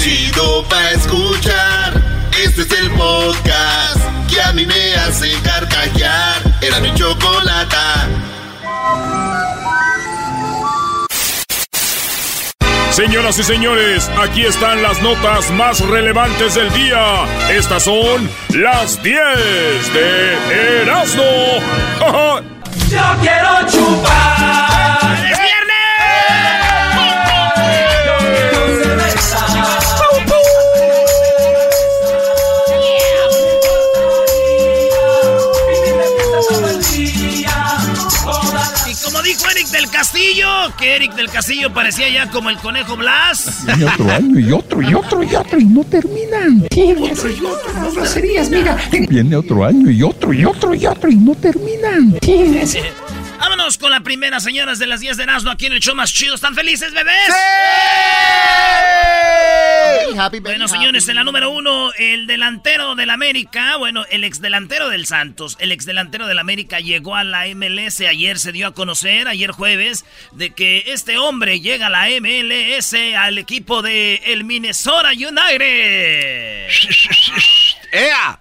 [0.00, 1.92] chido pa' escuchar.
[2.42, 6.36] Este es el podcast que a mí me hace carcajear.
[6.62, 8.08] Era mi chocolata.
[12.90, 17.24] Señoras y señores, aquí están las notas más relevantes del día.
[17.50, 19.20] Estas son las 10
[19.94, 21.22] de Erasmo.
[22.90, 24.89] Yo quiero chupar.
[39.80, 40.46] Del Castillo,
[40.78, 43.64] que Eric del Castillo parecía ya como el conejo Blas.
[43.78, 46.64] Y otro año, y otro, y otro, y otro, y no terminan.
[46.64, 48.76] Otro y otro, no groserías, mira.
[49.08, 52.18] Viene otro año, y otro, y otro, y otro, y no terminan.
[53.40, 56.12] Vámonos con la primera, señoras de las 10 de Nazno, aquí en el show más
[56.12, 56.34] chido.
[56.34, 57.34] ¿Están felices, bebés?
[60.42, 65.06] bueno, señores, en la número uno, el delantero del América, bueno, el ex delantero del
[65.06, 68.02] Santos, el ex delantero del América llegó a la MLS.
[68.02, 72.94] Ayer se dio a conocer, ayer jueves, de que este hombre llega a la MLS
[73.16, 76.68] al equipo de el Minnesota United.
[77.92, 78.38] ¡Ea!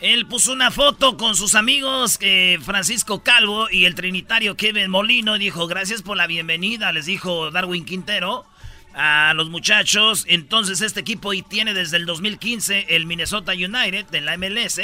[0.00, 5.36] Él puso una foto con sus amigos eh, Francisco Calvo y el trinitario Kevin Molino.
[5.36, 8.46] y Dijo, gracias por la bienvenida, les dijo Darwin Quintero
[8.94, 10.24] a los muchachos.
[10.26, 14.80] Entonces este equipo y tiene desde el 2015 el Minnesota United en la MLS.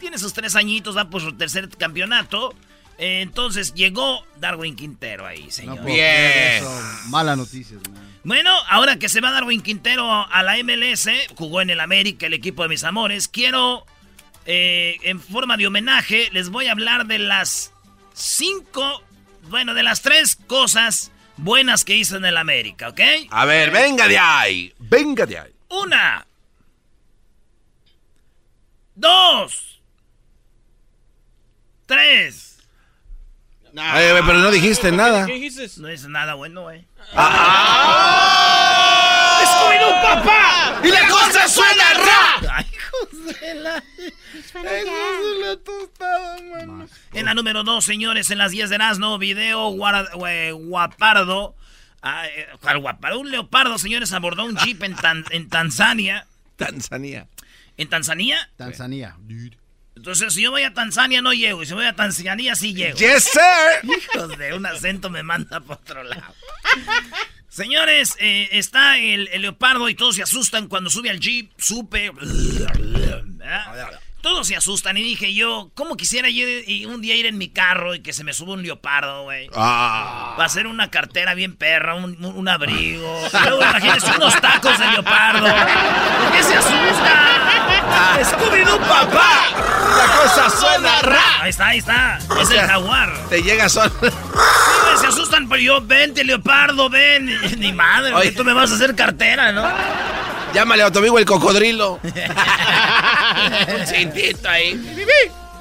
[0.00, 2.54] Tiene sus tres añitos, va por su tercer campeonato.
[2.98, 5.82] Eh, Entonces llegó Darwin Quintero ahí, señor.
[5.84, 6.62] Bien.
[7.08, 7.78] Mala noticia,
[8.22, 12.34] Bueno, ahora que se va Darwin Quintero a la MLS, jugó en el América, el
[12.34, 13.86] equipo de mis amores, quiero,
[14.50, 17.70] eh, en forma de homenaje, les voy a hablar de las
[18.14, 19.02] cinco,
[19.42, 23.00] bueno, de las tres cosas buenas que hizo en el América, ¿ok?
[23.28, 24.72] A ver, venga de ahí.
[24.78, 25.52] Venga de ahí.
[25.68, 26.26] Una.
[28.94, 29.82] Dos.
[31.84, 32.56] Tres.
[33.76, 35.26] Ay, güey, pero no dijiste nada.
[35.26, 35.68] ¿Qué dijiste?
[35.82, 36.86] No dice nada bueno, güey.
[37.14, 38.48] ¡Ah!
[39.44, 40.80] ¡Scooby-Doo, papá!
[40.82, 42.40] ¡Y la cosa suena ra!
[42.50, 43.54] Ay, José,
[44.62, 44.70] la...
[47.12, 51.56] En la número dos, señores, en las 10 de Erasmo, video guara- eh, guapardo.
[52.02, 53.18] Ah, eh, ¿cuál guapardo?
[53.20, 56.26] Un leopardo, señores, abordó un jeep en, Tan- en Tanzania.
[56.56, 57.26] Tanzania.
[57.76, 58.50] ¿En Tanzania?
[58.56, 59.16] Tanzania.
[59.96, 61.62] Entonces, si yo voy a Tanzania, no llego.
[61.62, 62.96] Y si voy a Tanzania, sí llego.
[62.98, 63.90] Yes, sir.
[63.90, 66.34] Hijos de un acento me manda para otro lado.
[67.48, 71.50] Señores, eh, está el, el leopardo y todos se asustan cuando sube al jeep.
[71.58, 72.12] Supe.
[74.28, 76.44] Todos se asustan y dije yo, ¿cómo quisiera yo
[76.90, 79.48] un día ir en mi carro y que se me suba un leopardo, güey?
[79.56, 80.36] Ah.
[80.38, 83.20] Va a ser una cartera bien perra, un, un- abrigo.
[83.44, 85.46] Luego imagínense unos tacos de leopardo.
[85.46, 87.14] ¿Por qué se asusta?
[88.22, 89.46] ¡Scooby-Doo, papá!
[89.96, 91.24] La cosa suena ra.
[91.40, 92.18] Ahí está, ahí está.
[92.28, 93.28] O Es sea, el jaguar.
[93.30, 93.90] Te llega son.
[93.90, 97.30] Sí, güey, se asustan, pero yo, vente, leopardo, ven.
[97.58, 98.32] Ni madre, Oye.
[98.32, 99.66] tú me vas a hacer cartera, ¿no?
[100.54, 102.00] Llámale a tu amigo el cocodrilo.
[102.02, 104.80] Un cintito ahí.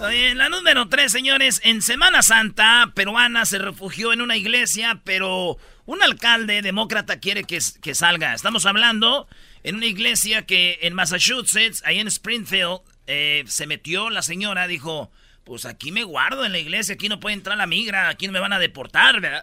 [0.01, 1.59] Oye, la número tres, señores.
[1.63, 7.59] En Semana Santa, peruana se refugió en una iglesia, pero un alcalde demócrata quiere que,
[7.81, 8.33] que salga.
[8.33, 9.27] Estamos hablando
[9.63, 15.11] en una iglesia que en Massachusetts, ahí en Springfield, eh, se metió la señora, dijo,
[15.43, 18.33] pues aquí me guardo en la iglesia, aquí no puede entrar la migra, aquí no
[18.33, 19.41] me van a deportar, ¿verdad?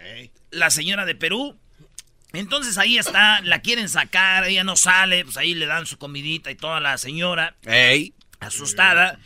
[0.50, 1.58] La señora de Perú.
[2.34, 6.50] Entonces ahí está, la quieren sacar, ella no sale, pues ahí le dan su comidita
[6.50, 8.14] y toda la señora Ey.
[8.40, 9.18] asustada.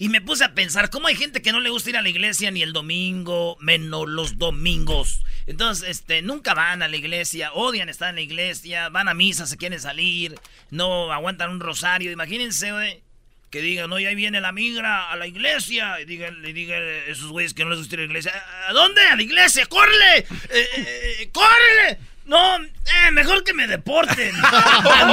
[0.00, 2.08] Y me puse a pensar, ¿cómo hay gente que no le gusta ir a la
[2.08, 5.22] iglesia ni el domingo, menos los domingos?
[5.46, 9.46] Entonces, este, nunca van a la iglesia, odian estar en la iglesia, van a misa,
[9.46, 10.38] se quieren salir,
[10.70, 12.12] no aguantan un rosario.
[12.12, 13.02] Imagínense, güey,
[13.50, 16.00] que digan, no, y ahí viene la migra a la iglesia.
[16.00, 18.32] Y digan, le digan esos güeyes que no les gusta ir a la iglesia,
[18.68, 19.00] ¿a dónde?
[19.00, 20.18] A la iglesia, ¡córrele!
[20.18, 21.98] Eh, eh, eh, ¡Córrele!
[22.28, 24.32] No, eh, mejor que me deporten.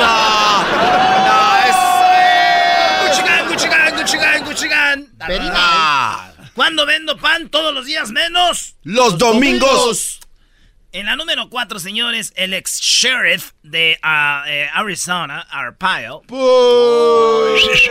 [0.05, 1.75] No, es.
[3.09, 5.07] Cuchigán, cuchigán, cuchigán, cuchigán.
[5.53, 6.31] Ah.
[6.53, 7.49] ¿Cuándo vendo pan?
[7.49, 8.75] Todos los días menos.
[8.83, 10.19] Los domingos.
[10.91, 16.21] En la número 4, señores, el ex sheriff de eh, Arizona, Arpaio.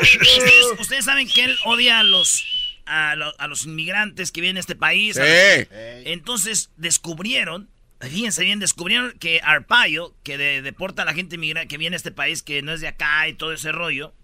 [0.00, 2.42] Ustedes, ustedes saben que él odia a los,
[2.86, 5.16] a, lo- a los inmigrantes que vienen a este país.
[5.16, 5.20] Sí.
[5.20, 5.68] los-
[6.06, 7.68] Entonces descubrieron,
[8.00, 11.36] fíjense bien, descubrieron que Arpaio, que de- deporta a la gente
[11.68, 14.14] que viene a este país, que no es de acá y todo ese rollo,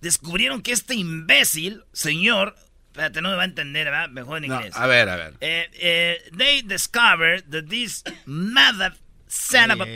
[0.00, 2.54] descubrieron que este imbécil, señor,
[2.92, 4.08] espérate, no me va a entender, ¿verdad?
[4.08, 4.74] Mejor en No, inglés.
[4.76, 5.34] a ver, a ver.
[5.40, 8.94] Eh, eh, they discovered that this mother
[9.28, 9.78] son of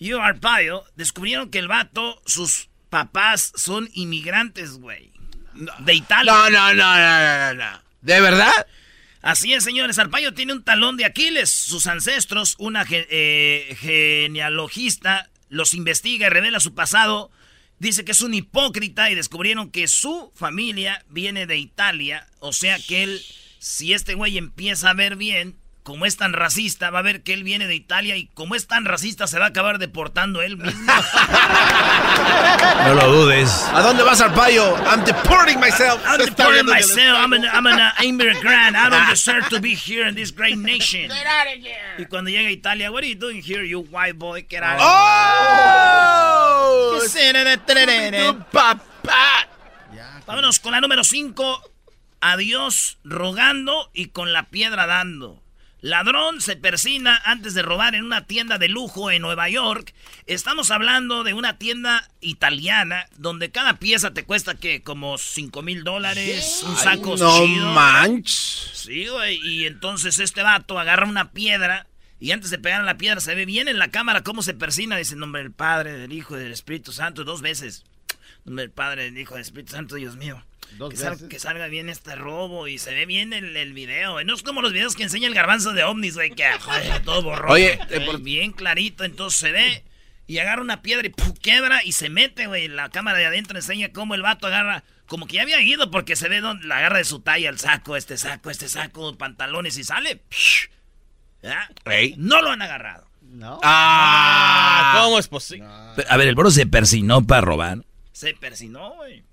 [0.00, 5.10] You Arpaio, descubrieron que el vato, sus papás son inmigrantes, güey.
[5.80, 6.32] De Italia.
[6.32, 7.80] No, no, no, no, no, no.
[8.00, 8.52] ¿De verdad?
[9.22, 9.98] Así es, señores.
[9.98, 11.50] Arpaio tiene un talón de Aquiles.
[11.50, 17.30] Sus ancestros, una eh, genealogista, los investiga y revela su pasado.
[17.78, 22.26] Dice que es un hipócrita y descubrieron que su familia viene de Italia.
[22.40, 23.22] O sea que él,
[23.58, 25.57] si este güey empieza a ver bien,
[25.88, 28.66] como es tan racista, va a ver que él viene de Italia y como es
[28.66, 30.92] tan racista, se va a acabar deportando él mismo.
[32.84, 33.64] no lo dudes.
[33.72, 34.76] ¿A dónde vas, Arpaio?
[34.84, 35.98] I'm deporting myself.
[36.06, 37.18] I'm deporting myself.
[37.18, 38.76] I'm an, I'm an immigrant.
[38.76, 41.08] I don't deserve to be here in this great nation.
[41.08, 41.94] Get out of here.
[41.96, 44.44] Y cuando llega a Italia, what are you doing here, you white boy?
[44.46, 44.90] Get out of ¡Oh!
[47.14, 47.56] here.
[48.52, 49.48] papá.
[50.26, 51.62] Vámonos con la número 5.
[52.20, 55.47] Adiós rogando y con la piedra dando.
[55.80, 59.94] Ladrón se persina antes de robar en una tienda de lujo en Nueva York.
[60.26, 65.84] Estamos hablando de una tienda italiana donde cada pieza te cuesta que como 5 mil
[65.84, 68.70] dólares, un saco no manches.
[68.74, 69.38] Sí, güey.
[69.44, 71.86] Y entonces este vato agarra una piedra
[72.18, 74.54] y antes de pegar a la piedra se ve bien en la cámara cómo se
[74.54, 74.96] persina.
[74.96, 77.84] Dice en nombre del Padre, del Hijo y del Espíritu Santo dos veces.
[78.38, 80.44] En nombre del Padre, del Hijo y del Espíritu Santo, Dios mío
[81.28, 84.22] que, salga, bien este robo y se ve bien el, el video.
[84.24, 86.44] No es como los videos que enseña el garbanzo de ovnis, güey, que
[87.04, 87.54] todo borroso.
[87.54, 87.78] Oye,
[88.20, 89.84] bien clarito, entonces se ve
[90.28, 92.68] y agarra una piedra y quebra y se mete, güey.
[92.68, 96.16] La cámara de adentro enseña cómo el vato agarra, como que ya había ido porque
[96.16, 99.78] se ve donde la agarra de su talla el saco, este saco, este saco, pantalones
[99.78, 100.20] y sale.
[102.18, 103.08] No lo han agarrado.
[103.22, 103.58] No.
[103.62, 105.66] Ah, ¿cómo es posible?
[105.66, 107.78] A ver, el bro se persinó para robar.
[108.12, 109.24] Se persinó, güey.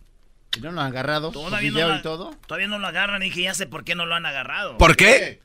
[0.55, 1.31] ¿Y no lo han agarrado?
[1.31, 2.35] Todavía no, todo?
[2.47, 3.21] todavía no lo agarran.
[3.21, 4.77] Y dije, ya sé por qué no lo han agarrado.
[4.77, 5.41] ¿Por qué?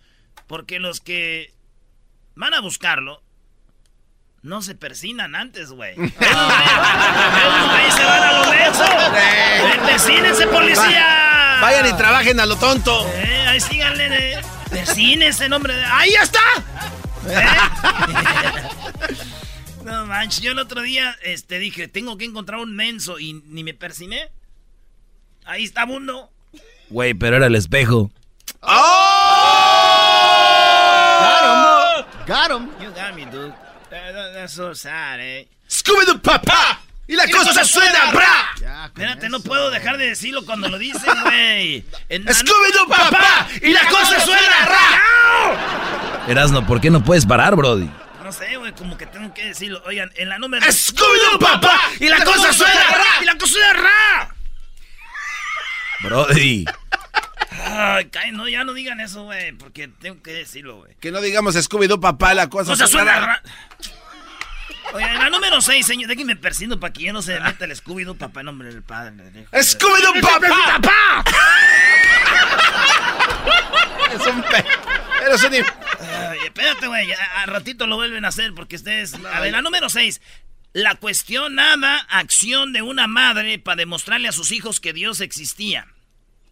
[0.47, 1.53] Porque los que
[2.35, 3.23] van a buscarlo
[4.43, 5.93] no se persinan antes, güey.
[6.01, 6.15] Esos
[7.95, 8.85] se van a lo menso.
[9.87, 11.59] ¡Persínense, policía!
[11.61, 13.07] Vayan y trabajen a lo tonto.
[13.15, 14.07] Eh, ahí síganle.
[14.39, 14.41] Eh.
[14.71, 15.85] Persínense, nombre de...
[15.85, 16.41] ¡Ahí está!
[17.27, 17.45] ¿Eh?
[19.85, 23.65] no manches, yo el otro día este, dije, tengo que encontrar un menso y ni
[23.65, 24.31] me persiné.
[25.45, 26.31] Ahí está Mundo.
[26.89, 28.11] Güey, pero era el espejo.
[28.61, 29.81] ¡Oh!
[32.27, 32.51] Got him.
[32.51, 32.69] Got him.
[32.81, 33.55] You got me, dude.
[33.91, 35.49] that's so sad, eh.
[35.69, 36.81] Scooby-Doo papá.
[37.07, 38.87] Y la cosa se suena, bra.
[38.87, 41.85] Espérate, no puedo dejar de decirlo cuando lo dicen, güey.
[42.09, 43.49] Scooby-Doo papá.
[43.63, 46.27] Y la cosa suena, ra.
[46.29, 47.91] Erasno, ¿por qué no puedes parar, Brody?
[48.23, 49.83] No sé, güey, como que tengo que decirlo.
[49.87, 50.65] Oigan, en la número...
[50.65, 51.81] Scooby-Doo papá.
[51.99, 53.23] Y la cosa suena, ra.
[53.23, 54.35] Y la cosa suena, ra.
[56.03, 56.65] Brody.
[57.53, 60.95] Ay, no, ya no digan eso, güey, porque tengo que decirlo, güey.
[61.01, 62.73] Que no digamos Scooby-Doo, papá, la cosa.
[62.73, 63.43] O suena...
[64.93, 68.17] Oye, la número 6, señor, déjenme persino para que ya no se meta el Scooby-Doo,
[68.17, 69.47] papá, en nombre del padre.
[69.53, 70.81] ¡Scooby-Doo, papá!
[70.83, 71.25] ¡Papá!
[74.13, 74.65] es un pe...
[75.27, 75.55] Eres un...
[75.55, 79.15] Ay, espérate, güey, a, ratito lo vuelven a hacer porque ustedes...
[79.33, 80.21] A ver, la número 6.
[80.73, 85.89] La cuestionada acción de una madre para demostrarle a sus hijos que Dios existía.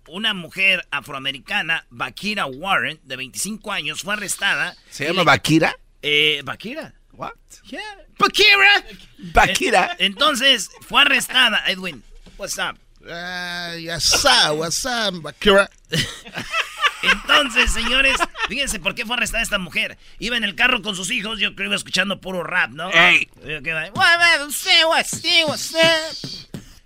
[0.08, 4.74] Una mujer afroamericana, Bakira Warren, de 25 años, fue arrestada.
[4.90, 5.76] ¿Se llama Bakira?
[6.02, 6.94] Eh, Bakira.
[7.12, 7.32] What?
[7.64, 7.80] Yeah.
[8.18, 8.84] Bakira.
[9.32, 9.96] Bakira.
[9.98, 12.02] Entonces, fue arrestada, Edwin.
[12.36, 12.76] What's up?
[13.02, 15.68] Uh, yes, what's up, Bakira?
[17.02, 18.16] Entonces, señores,
[18.48, 19.98] fíjense por qué fue arrestada esta mujer.
[20.18, 22.90] Iba en el carro con sus hijos, yo creo que iba escuchando puro rap, ¿no?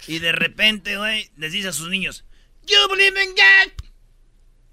[0.07, 2.25] Y de repente, güey, les dice a sus niños,
[2.67, 3.73] you believe in God?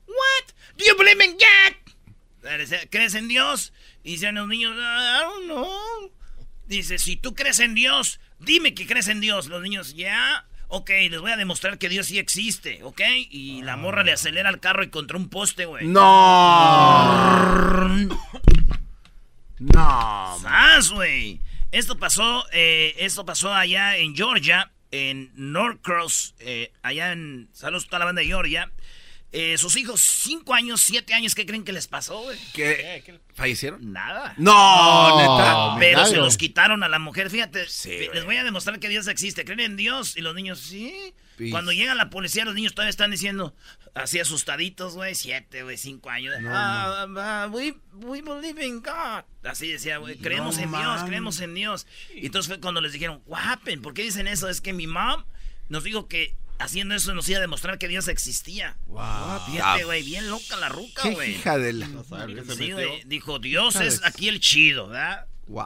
[0.08, 0.54] What?
[0.78, 1.76] Do you believe in God?
[2.90, 3.74] ¿Crees en Dios?
[4.04, 6.12] Y dicen los niños, I don't know.
[6.66, 9.48] Dice, si tú crees en Dios, dime que crees en Dios.
[9.48, 13.02] Los niños, ya ok, les voy a demostrar que Dios sí existe, ¿ok?
[13.30, 15.88] Y la morra le acelera el carro y contra un poste, güey.
[15.88, 16.08] No.
[19.60, 20.40] no.
[20.40, 21.42] Más, güey.
[21.72, 27.88] Esto pasó, eh, esto pasó allá en Georgia, en Norcross, eh, allá en, saludos a
[27.88, 28.72] toda la banda de Georgia.
[29.32, 32.38] Eh, sus hijos, cinco años, siete años, ¿qué creen que les pasó, güey?
[32.52, 33.20] ¿Qué?
[33.36, 33.92] ¿Fallecieron?
[33.94, 34.34] Nada.
[34.38, 35.76] No, neta.
[35.80, 37.30] Pero se los quitaron a la mujer.
[37.30, 39.46] Fíjate, les voy a demostrar que Dios existe.
[39.46, 40.18] ¿Creen en Dios?
[40.18, 41.14] Y los niños, sí.
[41.52, 43.56] Cuando llega la policía, los niños todavía están diciendo,
[43.94, 46.36] así asustaditos, güey, siete, güey, cinco años.
[46.46, 49.24] Ah, ah, we, believe in God.
[49.44, 51.88] Así decía, güey, creemos en Dios, creemos en Dios.
[52.14, 53.82] Y entonces fue cuando les dijeron, what happened?
[53.82, 54.50] ¿Por qué dicen eso?
[54.50, 55.24] Es que mi mom
[55.70, 58.78] nos dijo que haciendo eso nos iba a demostrar que Dios existía.
[58.88, 59.40] Wow.
[59.48, 61.36] Fíjate, güey, bien loca la ruca, güey.
[61.36, 61.88] hija de la...
[62.56, 65.26] Sí, güey, dijo, Dios es aquí el chido, ¿verdad?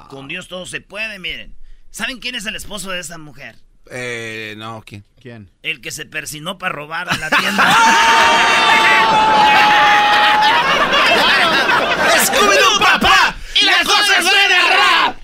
[0.09, 1.55] Con Dios todo se puede, miren.
[1.91, 3.57] ¿Saben quién es el esposo de esa mujer?
[3.91, 5.03] Eh, no, ¿quién?
[5.21, 5.51] ¿Quién?
[5.62, 7.63] El que se persinó para robar en la tienda.
[12.25, 13.35] ¡Scooby-Doo, papá!
[13.62, 15.17] ¡Y las cosas suenan rap!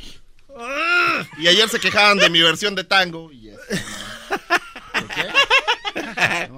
[1.38, 3.31] Y ayer se quejaban de mi versión de tango.
[3.31, 3.59] Y eso.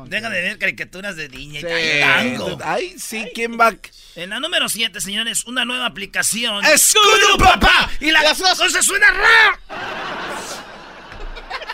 [0.08, 2.00] Deja de ver caricaturas de niña y Sí.
[2.02, 2.58] tango.
[2.64, 3.74] Ay, sí, ¿quién va?
[4.16, 6.64] En la número 7, señores, una nueva aplicación.
[6.64, 7.90] ¡Scooby-Doo, papá!
[8.00, 9.60] ¡Y las cosas suenan rap!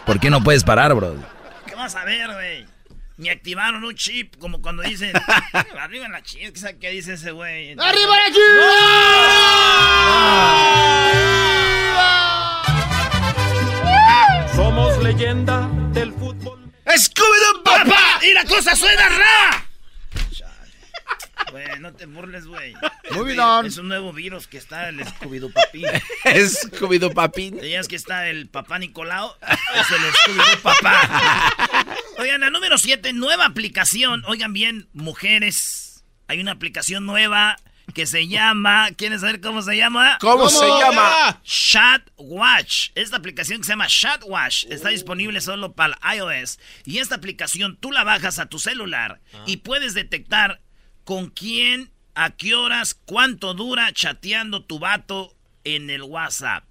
[0.05, 1.15] ¿Por qué no puedes parar, bro?
[1.65, 2.65] ¿Qué vas a ver, güey?
[3.17, 5.11] Me activaron un chip, como cuando dicen,
[5.79, 7.71] arriba en la chip, ¿qué sabe qué dice ese güey?
[7.79, 8.31] ¡Arriba la
[14.55, 15.86] Somos leyenda del fútbol.
[16.95, 18.19] ¡Scooby-Doo, papá!
[18.23, 19.67] ¡Y la cosa suena ra!
[21.51, 22.73] Güey, no te burles, güey.
[23.11, 23.65] Moving on.
[23.65, 25.83] Es un nuevo virus que está el Scooby-Doo papi.
[26.25, 27.51] Scooby-Doo, papi.
[27.51, 29.33] ¿Sabías que está el papá Nicolau?
[29.75, 31.55] Es el Scooby-Doo papá.
[32.17, 34.23] Oigan, la número 7, nueva aplicación.
[34.27, 36.03] Oigan bien, mujeres.
[36.27, 37.57] Hay una aplicación nueva
[37.93, 38.91] que se llama.
[38.91, 40.17] ¿Quieren saber cómo se llama?
[40.19, 41.41] ¿Cómo, se llama?
[41.43, 42.89] Chat Watch.
[42.95, 46.59] Esta aplicación que se llama Chat Watch está disponible solo para iOS.
[46.85, 50.61] Y esta aplicación tú la bajas a tu celular y puedes detectar
[51.03, 56.63] con quién, a qué horas, cuánto dura chateando tu vato en el WhatsApp.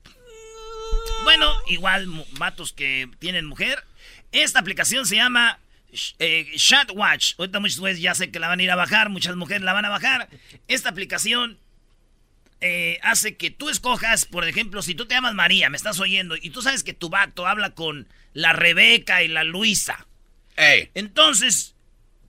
[1.25, 3.85] Bueno, igual vatos que tienen mujer.
[4.32, 5.58] Esta aplicación se llama
[6.18, 7.34] eh, Chat Watch.
[7.38, 9.72] Ahorita muchos güeyes ya sé que la van a ir a bajar, muchas mujeres la
[9.72, 10.28] van a bajar.
[10.68, 11.58] Esta aplicación
[12.60, 16.36] eh, hace que tú escojas, por ejemplo, si tú te llamas María, me estás oyendo,
[16.36, 20.06] y tú sabes que tu vato habla con la Rebeca y la Luisa.
[20.56, 20.90] Ey.
[20.94, 21.74] Entonces,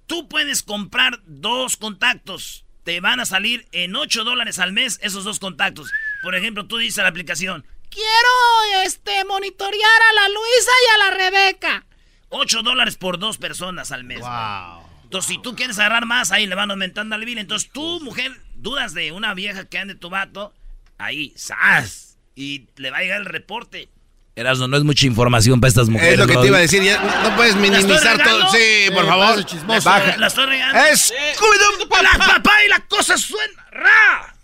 [0.05, 2.65] tú puedes comprar dos contactos.
[2.83, 5.91] Te van a salir en 8 dólares al mes esos dos contactos.
[6.23, 10.97] Por ejemplo, tú dices a la aplicación, quiero este monitorear a la Luisa y a
[10.97, 11.86] la Rebeca.
[12.29, 14.19] 8 dólares por dos personas al mes.
[14.19, 14.83] Wow.
[15.03, 17.37] Entonces, si tú quieres agarrar más, ahí le van aumentando al bill.
[17.37, 20.53] Entonces, tú, mujer, dudas de una vieja que ande tu vato,
[20.97, 22.17] ahí, ¡zas!
[22.35, 23.89] Y le va a llegar el reporte.
[24.35, 26.13] Erasmo, no es mucha información para estas mujeres.
[26.13, 26.83] Es lo que te iba a decir.
[26.83, 28.49] ya no puedes minimizar todo.
[28.51, 29.43] Sí, por Eh, favor.
[29.45, 29.89] chismoso.
[29.89, 30.17] Baja.
[30.17, 30.79] La estoy regando.
[30.79, 32.33] Es Scooby-Doo, ¡La papá.
[32.35, 33.65] papá y la cosa suena!
[33.71, 34.35] ¡Ra!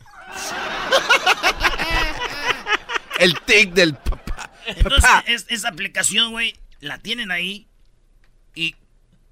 [3.20, 4.50] El tic del papá.
[4.66, 5.24] Entonces, Papá.
[5.28, 7.68] es- esa aplicación, güey, la tienen ahí.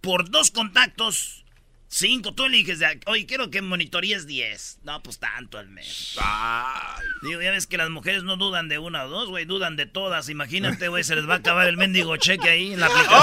[0.02, 1.46] Por dos contactos,
[1.88, 4.80] cinco, tú eliges, de, oye, quiero que monitorees 10.
[4.84, 6.16] No, pues tanto al mes.
[6.20, 7.06] Ay.
[7.22, 9.86] Digo, ya ves que las mujeres no dudan de una o dos, güey, dudan de
[9.86, 10.30] todas.
[10.30, 13.22] Imagínate, güey, se les va a acabar el mendigo cheque ahí en la aplicación.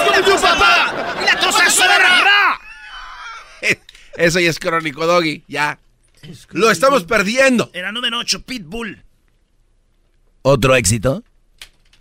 [0.00, 1.22] ¡Scooby-Doo, papá!
[1.22, 1.64] ¡Y la cosa!
[1.86, 2.60] ¡Ra!
[4.16, 5.44] Eso ya es crónico, Doggy.
[5.46, 5.78] Ya.
[6.52, 7.70] Lo estamos perdiendo.
[7.74, 9.04] En la número 8, Pitbull.
[10.40, 11.22] ¿Otro éxito?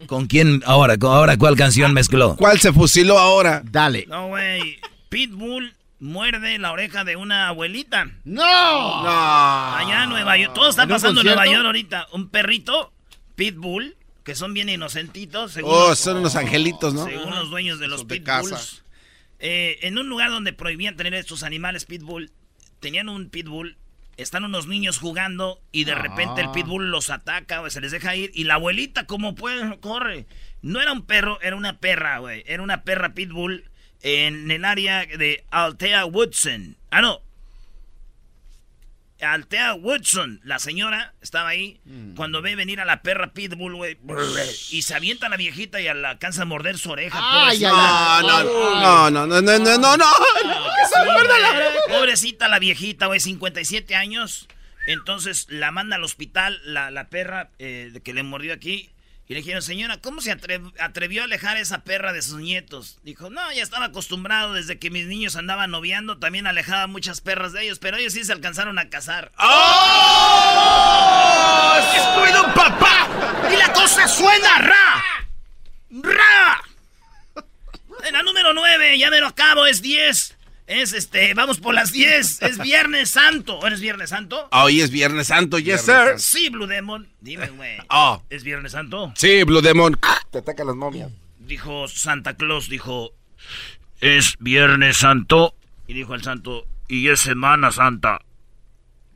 [0.08, 0.98] ¿Con quién ahora?
[0.98, 2.36] ¿Con ahora cuál canción mezcló?
[2.36, 3.62] ¿Cuál se fusiló ahora?
[3.66, 4.06] Dale.
[4.08, 4.80] No, güey.
[5.10, 8.06] Pitbull muerde la oreja de una abuelita.
[8.26, 9.04] ¡No!
[9.04, 9.76] No.
[9.76, 10.54] Allá en Nueva York.
[10.54, 11.46] Todo está ¿En un pasando en Nueva?
[11.46, 12.08] York ahorita.
[12.12, 12.92] Un perrito,
[13.36, 15.54] Pitbull, que son bien inocentitos.
[15.54, 17.06] Según, Oh, los, son unos angelitos, ¿no?
[17.06, 18.50] según los dueños de los Pitbulls.
[18.50, 18.84] casa.
[19.40, 22.32] Eh, en un lugar donde prohibían tener estos animales Pitbull,
[22.80, 23.78] tenían un Pitbull.
[24.18, 26.52] Están unos niños jugando y de repente el Ah.
[26.54, 28.32] pitbull los ataca, güey, se les deja ir.
[28.34, 30.26] Y la abuelita, como puede, corre.
[30.62, 32.44] No era un perro, era una perra, güey.
[32.48, 33.70] Era una perra pitbull
[34.02, 36.78] en el área de Altea Woodson.
[36.92, 37.22] Ah, no.
[39.34, 41.80] Altea Woodson, la señora, estaba ahí.
[42.16, 43.98] Cuando ve venir a la perra pitbull, güey.
[44.72, 47.20] Y se avienta a la viejita y la alcanza a morder su oreja.
[47.22, 48.18] Ay, pobrecita.
[48.18, 50.06] ay, No, no, no, no, no, no, no, no.
[50.12, 51.98] Sí, güey.
[51.98, 54.48] Pobrecita la viejita, güey, 57 años.
[54.88, 58.92] Entonces la manda al hospital la, la perra eh, que le mordió aquí.
[59.28, 62.40] Y le dijeron, señora, ¿cómo se atre- atrevió a alejar a esa perra de sus
[62.40, 63.00] nietos?
[63.04, 66.20] Dijo, no, ya estaba acostumbrado desde que mis niños andaban noviando.
[66.20, 69.32] También alejaba muchas perras de ellos, pero ellos sí se alcanzaron a casar.
[69.40, 69.46] ¡Oh!
[71.96, 73.08] ¡Scooby-Doo, papá!
[73.52, 74.60] ¡Y la cosa suena!
[74.60, 75.04] ¡Ra!
[75.90, 76.62] ¡Ra!
[78.04, 80.38] En la número 9, ya me lo acabo, es 10.
[80.68, 82.42] Es este, vamos por las 10.
[82.42, 83.66] Es Viernes Santo.
[83.68, 84.50] ¿Eres Viernes Santo?
[84.52, 86.18] Hoy es Viernes Santo, yes, sir.
[86.18, 87.08] Sí, Blue Demon.
[87.22, 87.78] Dime, güey.
[87.90, 88.24] Oh.
[88.32, 89.14] ¿Es Viernes Santo?
[89.16, 90.00] Sí, Blue Demon.
[90.32, 91.12] Te atacan las momias.
[91.38, 93.14] Dijo Santa Claus, dijo,
[94.02, 95.54] es Viernes Santo.
[95.88, 98.22] Y dijo el santo, y es Semana Santa.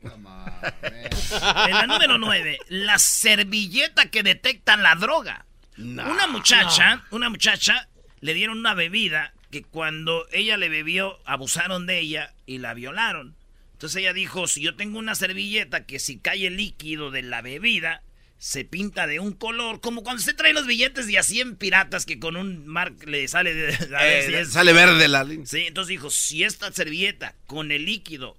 [0.02, 5.46] en la número 9, la servilleta que detecta la droga.
[5.76, 7.88] una muchacha, una muchacha,
[8.20, 13.34] le dieron una bebida que cuando ella le bebió, abusaron de ella y la violaron.
[13.72, 17.40] Entonces ella dijo, si yo tengo una servilleta que si cae el líquido de la
[17.42, 18.02] bebida,
[18.38, 22.06] se pinta de un color, como cuando se traen los billetes de a 100 piratas
[22.06, 23.74] que con un mar le sale de...
[23.74, 25.46] a ver Eh, si es- Sale verde la línea.
[25.46, 28.36] Sí, entonces dijo, si esta servilleta con el líquido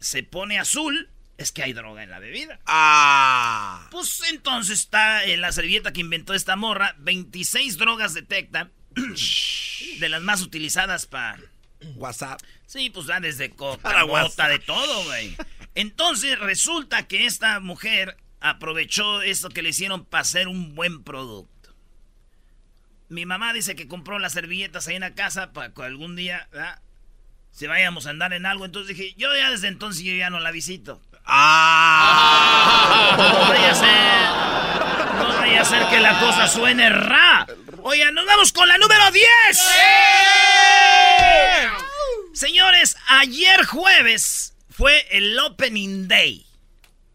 [0.00, 2.60] se pone azul, es que hay droga en la bebida.
[2.66, 3.88] Ah.
[3.90, 8.70] Pues entonces está en la servilleta que inventó esta morra, 26 drogas detecta,
[10.00, 11.38] de las más utilizadas para...
[11.96, 12.40] WhatsApp.
[12.66, 14.04] Sí, pues da desde coca,
[14.48, 15.36] de todo, güey.
[15.74, 21.74] Entonces resulta que esta mujer aprovechó esto que le hicieron para hacer un buen producto.
[23.08, 26.48] Mi mamá dice que compró las servilletas ahí en la casa para que algún día,
[26.52, 26.80] ¿verdad?
[27.50, 30.40] Si vayamos a andar en algo, entonces dije, yo ya desde entonces yo ya no
[30.40, 31.00] la visito.
[31.24, 33.16] Ah.
[34.80, 34.87] A
[35.18, 37.46] no vaya a ser que la cosa suene ra.
[37.82, 39.26] Oigan, nos vamos con la número 10.
[42.32, 46.46] Señores, ayer jueves fue el Opening Day.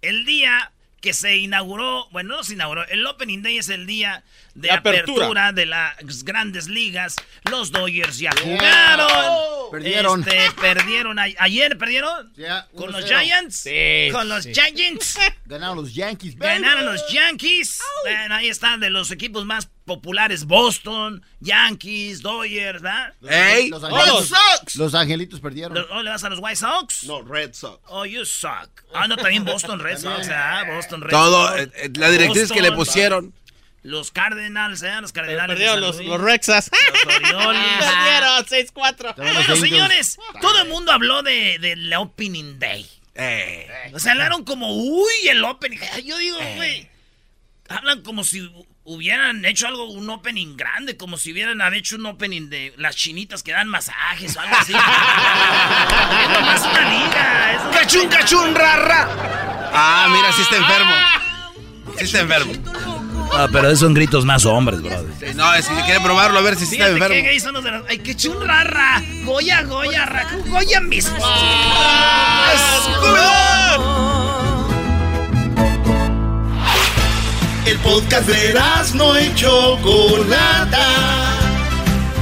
[0.01, 4.23] El día que se inauguró, bueno, no se inauguró, el Opening Day es el día
[4.55, 5.25] de apertura.
[5.27, 5.51] apertura.
[5.51, 7.15] de las grandes ligas.
[7.49, 9.07] Los Dodgers ya jugaron.
[9.71, 10.19] Perdieron.
[10.21, 11.17] Este, perdieron.
[11.19, 12.31] a- ayer perdieron
[12.75, 13.07] con los 1-0.
[13.19, 13.55] Giants.
[13.57, 14.53] Sí, con los sí.
[14.53, 15.17] Giants.
[15.45, 16.37] Ganaron los Yankees.
[16.37, 16.53] baby.
[16.61, 17.79] Ganaron los Yankees.
[18.03, 20.45] Bueno, ahí están de los equipos más populares.
[20.45, 23.13] Boston, Yankees, Dodgers, ¿verdad?
[23.19, 24.75] Los ¡Red angelitos, Sox!
[24.75, 25.73] los angelitos perdieron.
[25.73, 27.03] Los- ¿O le vas a los White Sox?
[27.05, 27.81] No, Red Sox.
[27.87, 28.69] Oh, you suck.
[28.93, 30.63] Ah, no, también Boston Red Sox, ¿ah?
[30.75, 31.59] Boston Red Todo, Sox.
[31.61, 33.33] eh, eh, la directriz que le pusieron.
[33.83, 34.93] Los Cardinals, ¿eh?
[35.01, 35.47] Los Cardinales.
[35.59, 36.71] de Perdieron los, los Rexas.
[37.21, 37.61] Los Orioles.
[37.79, 39.15] Perdieron 6-4.
[39.15, 42.89] También los Bueno, señores, todo el mundo habló de, de la Opening Day.
[43.15, 43.91] Eh.
[43.93, 45.77] O sea, hablaron como, uy, el opening.
[46.05, 46.89] Yo digo, güey,
[47.69, 52.05] hablan como si hu- hubieran hecho algo, un opening grande, como si hubieran hecho un
[52.07, 54.73] opening de las chinitas que dan masajes o algo así.
[56.23, 57.53] es nomás una liga.
[57.53, 58.17] Es una ¡Cachún, pena.
[58.21, 59.07] cachún, rara!
[59.73, 60.95] Ah, mira, sí está enfermo.
[61.99, 62.53] Sí está enfermo.
[63.35, 65.05] Ah, pero esos son gritos más hombres, brother.
[65.19, 67.15] Sí, no, es que quiere probarlo a ver si sí está qué enfermo.
[67.15, 67.83] gays son los de las...
[67.89, 69.01] ¡Ay, qué chunrarra!
[69.23, 71.17] Goya, Goya, ra, Goya mismo.
[77.65, 78.53] El podcast de
[78.95, 80.87] no y Chocolata.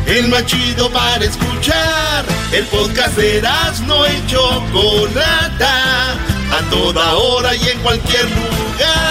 [0.05, 2.25] El más chido para escuchar.
[2.51, 3.41] El podcast de
[3.85, 6.13] no y Chocolata.
[6.13, 9.10] A toda hora y en cualquier lugar.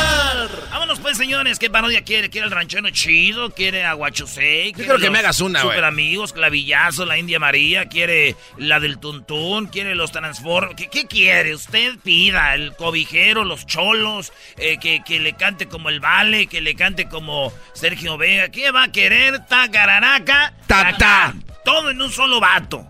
[1.21, 1.59] Señores.
[1.59, 2.31] ¿Qué parodia quiere?
[2.31, 3.51] ¿Quiere el ranchero chido?
[3.51, 4.73] ¿Quiere aguachusei?
[4.73, 5.75] Yo quiero que me hagas una, güey.
[5.75, 7.91] Super amigos, clavillazo, la India María.
[7.91, 9.67] ¿Quiere la del tuntún?
[9.67, 10.75] ¿Quiere los transform?
[10.77, 11.55] ¿Qué, qué quiere?
[11.55, 12.55] Usted pida.
[12.55, 14.33] El cobijero, los cholos.
[14.57, 16.47] eh, que, que le cante como el Vale.
[16.47, 18.49] Que le cante como Sergio Vega.
[18.49, 19.45] ¿Qué va a querer?
[19.45, 20.55] Tacararaca.
[20.67, 21.35] Ta, ta.
[21.67, 22.87] Todo en un solo vato.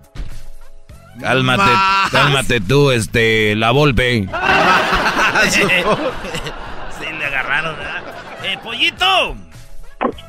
[1.21, 1.73] Cálmate,
[2.13, 4.21] cálmate tú, este, la Volpe.
[5.51, 5.63] sí,
[7.19, 8.21] le agarraron, ¿verdad?
[8.53, 9.37] Eh, pollito.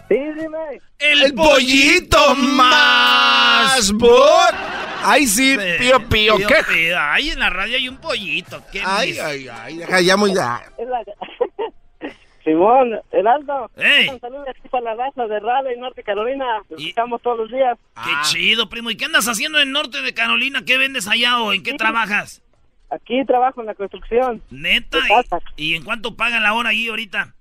[0.09, 0.81] Sí, dime.
[0.99, 4.55] El pollito más bot.
[5.03, 6.35] Ay, sí, Eh, pío, pío.
[6.37, 6.55] pío, ¿Qué?
[6.71, 6.99] pío.
[6.99, 8.61] Ahí en la radio hay un pollito.
[8.71, 9.77] ¿Qué Ay, mis- ay, ay.
[9.77, 10.61] Deja ya muy la...
[12.43, 13.69] Simón, Heraldo.
[13.77, 14.09] Ey.
[14.09, 16.45] Un saludo aquí para la raza de Raleigh, Norte Carolina.
[16.69, 17.77] Los Y- escuchamos todos los días.
[18.03, 18.89] Qué chido, primo.
[18.89, 20.63] ¿Y qué andas haciendo en norte de Carolina?
[20.65, 22.41] ¿Qué vendes allá o en qué trabajas?
[22.89, 24.41] Aquí trabajo en la construcción.
[24.49, 24.97] Neta.
[25.07, 25.39] ¿Qué pasa?
[25.55, 27.35] ¿Y, y en cuánto pagan la hora ahí ahorita?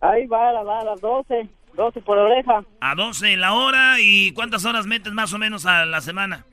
[0.00, 1.48] Ahí va, a- va a las 12.
[1.74, 2.62] 12 por oreja.
[2.80, 3.96] A 12 la hora.
[4.00, 6.44] ¿Y cuántas horas metes más o menos a la semana?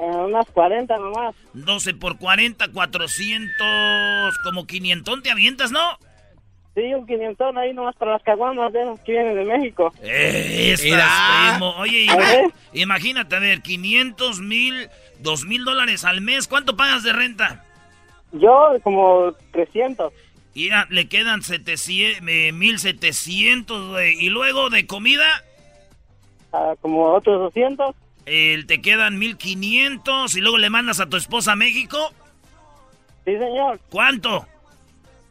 [0.00, 1.34] Eh, unas 40 nomás.
[1.54, 5.80] 12 por 40, 400, como 500 te avientas, ¿no?
[6.74, 9.92] Sí, un quinientón ahí nomás para las caguamas de esos que vienen de México.
[10.02, 11.08] Eh, Mira.
[11.50, 11.70] primo.
[11.78, 14.88] Oye, A imagínate, a ver, 500 mil,
[15.20, 16.46] 2 mil dólares al mes.
[16.46, 17.64] ¿Cuánto pagas de renta?
[18.32, 20.12] Yo como 300.
[20.54, 24.14] Le quedan 700, eh, 1700, güey.
[24.18, 25.26] Y luego de comida,
[26.52, 27.94] ah, como otros 200.
[28.26, 30.36] eh, te quedan 1500.
[30.36, 32.12] Y luego le mandas a tu esposa a México.
[33.24, 33.78] Sí, señor.
[33.90, 34.46] ¿Cuánto?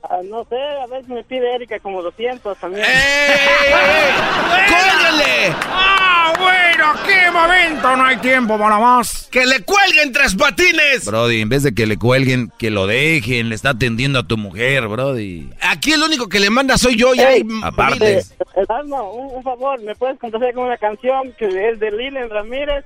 [0.10, 2.86] Ah, no sé, a veces me pide Erika como 200 también.
[2.88, 2.88] ¡Eh!
[4.70, 5.56] ¡Cuélguenle!
[5.66, 6.94] ¡Ah, bueno!
[7.06, 7.98] ¡Qué momento!
[7.98, 9.28] No hay tiempo para más.
[9.30, 11.06] ¡Que le cuelguen tres patines!
[11.06, 14.38] Brody, en vez de que le cuelguen, que lo dejen, le está atendiendo a tu
[14.38, 15.50] mujer, Brody.
[15.62, 18.22] Aquí el único que le manda soy yo y hay Aparte.
[18.56, 22.86] Hermano, un, un favor, ¿me puedes complacer con una canción que es de Lilen Ramírez?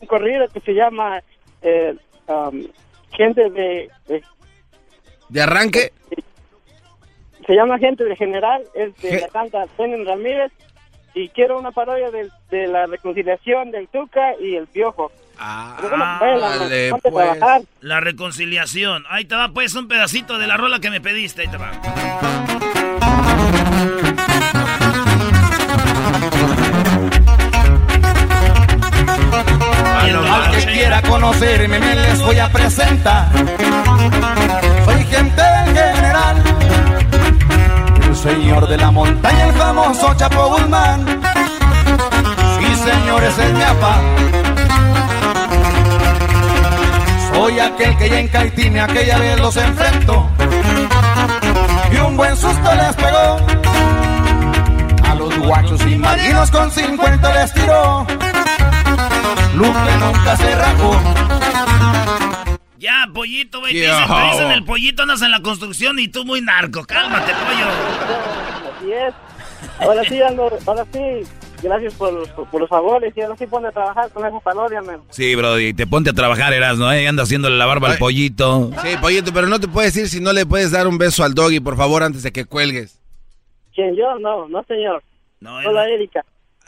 [0.00, 1.20] Un corrido que se llama
[1.62, 1.94] eh,
[2.28, 2.64] um,
[3.12, 4.22] Gente de, de-
[5.28, 5.92] ¿De arranque?
[7.46, 10.52] Se llama Gente de General, es de Je- la canta Lilen Ramírez.
[11.14, 15.10] Y quiero una parodia de, de la reconciliación del Tuca y el Piojo.
[15.38, 17.14] Ah, ponte a pues.
[17.14, 17.62] trabajar.
[17.80, 19.04] La reconciliación.
[19.08, 21.42] Ahí te va pues un pedacito de la rola que me pediste.
[21.42, 21.70] Ahí te va.
[30.14, 33.28] Al que quiera conocerme me les voy a presentar.
[34.84, 36.42] Soy gente del general,
[38.08, 41.04] el señor de la montaña, el famoso Chapo Guzmán.
[42.58, 44.00] Sí, señores, es mi papá.
[47.32, 50.30] Soy aquel que ya en Caitine aquella vez los enfrentó.
[51.92, 53.40] Y un buen susto les pegó.
[55.10, 58.06] A los guachos y marinos con 50 les tiró.
[59.54, 60.92] Luque nunca se rajó.
[62.78, 63.72] Ya, pollito, güey.
[63.72, 66.84] Te ¿Qué dicen, te dicen el pollito andas en la construcción y tú muy narco.
[66.84, 67.66] Cálmate, pollo.
[68.76, 69.14] Así es.
[69.80, 71.00] Ahora sí, ando, ahora sí.
[71.62, 74.82] Gracias por los, por los favores y ahora sí pone a trabajar con esa parodia,
[74.82, 75.00] man.
[75.08, 76.88] Sí, Brody, te ponte a trabajar, eras, ¿no?
[76.88, 78.70] Anda haciéndole la barba al pollito.
[78.82, 81.34] Sí, pollito, pero no te puedes ir si no le puedes dar un beso al
[81.34, 83.00] doggy, por favor, antes de que cuelgues.
[83.74, 84.18] ¿Quién, yo?
[84.18, 85.02] No, no, señor.
[85.40, 86.24] No, él, Solo a Erika.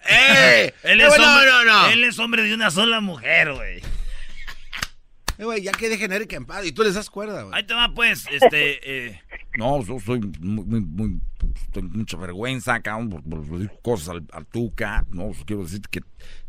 [0.09, 0.73] ¡Eh!
[0.85, 1.89] él es bueno, hombre, no, no.
[1.89, 3.81] él es hombre de una sola mujer, güey.
[5.39, 7.55] Eh, güey, ya que dejen a Erika en paz y tú les das cuerda, güey.
[7.57, 9.07] Ahí te va, pues, este...
[9.09, 9.21] eh,
[9.57, 11.21] No, yo soy muy, muy, muy-
[11.73, 15.81] tengo mucha vergüenza, cabrón, por, por decir cosas al, al Tuca, no, pues, quiero decir
[15.91, 16.01] que,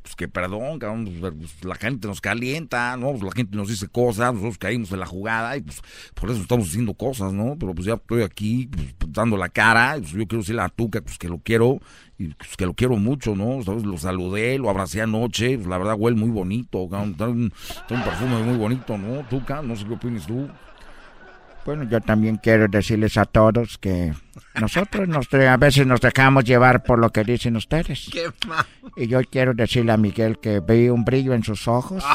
[0.01, 3.67] pues, que perdón, cabrón, pues, pues, la gente nos calienta, no, pues, la gente nos
[3.69, 5.81] dice cosas, nosotros caímos en la jugada y pues
[6.15, 7.55] por eso estamos haciendo cosas, ¿no?
[7.59, 10.69] Pero pues ya estoy aquí, pues, dando la cara, y, pues, yo quiero decirle a
[10.69, 11.79] Tuca, pues que lo quiero,
[12.19, 13.63] y pues, que lo quiero mucho, ¿no?
[13.63, 13.83] ¿Sabes?
[13.83, 17.53] Lo saludé, lo abracé anoche, pues, la verdad huele muy bonito, cabrón, trae un,
[17.87, 19.21] trae un perfume muy bonito, ¿no?
[19.29, 20.49] Tuca, no sé qué opinas tú.
[21.65, 24.13] Bueno, yo también quiero decirles a todos que
[24.59, 28.09] nosotros nos, a veces nos dejamos llevar por lo que dicen ustedes.
[28.11, 28.29] Qué
[28.97, 32.03] Y yo quiero decirle a Miguel que vi un brillo en sus ojos.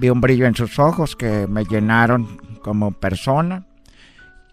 [0.00, 3.66] Vi un brillo en sus ojos que me llenaron como persona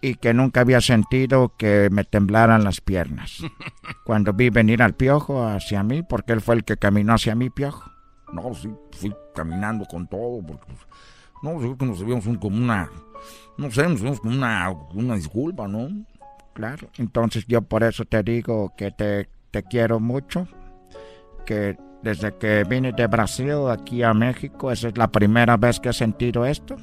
[0.00, 3.38] y que nunca había sentido que me temblaran las piernas.
[4.04, 7.50] Cuando vi venir al piojo hacia mí, porque él fue el que caminó hacia mí,
[7.50, 7.90] piojo.
[8.32, 10.78] No, sí, fui caminando con todo, porque, pues,
[11.42, 12.90] no, que nos debíamos un, como una,
[13.56, 15.88] no sé, nos debíamos como una, una disculpa, ¿no?
[16.52, 20.48] Claro, entonces yo por eso te digo que te, te quiero mucho,
[21.46, 25.90] que desde que vine de Brasil aquí a México, esa es la primera vez que
[25.90, 26.76] he sentido esto,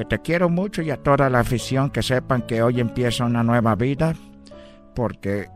[0.00, 3.42] que te quiero mucho y a toda la afición que sepan que hoy empieza una
[3.42, 4.14] nueva vida,
[4.94, 5.46] porque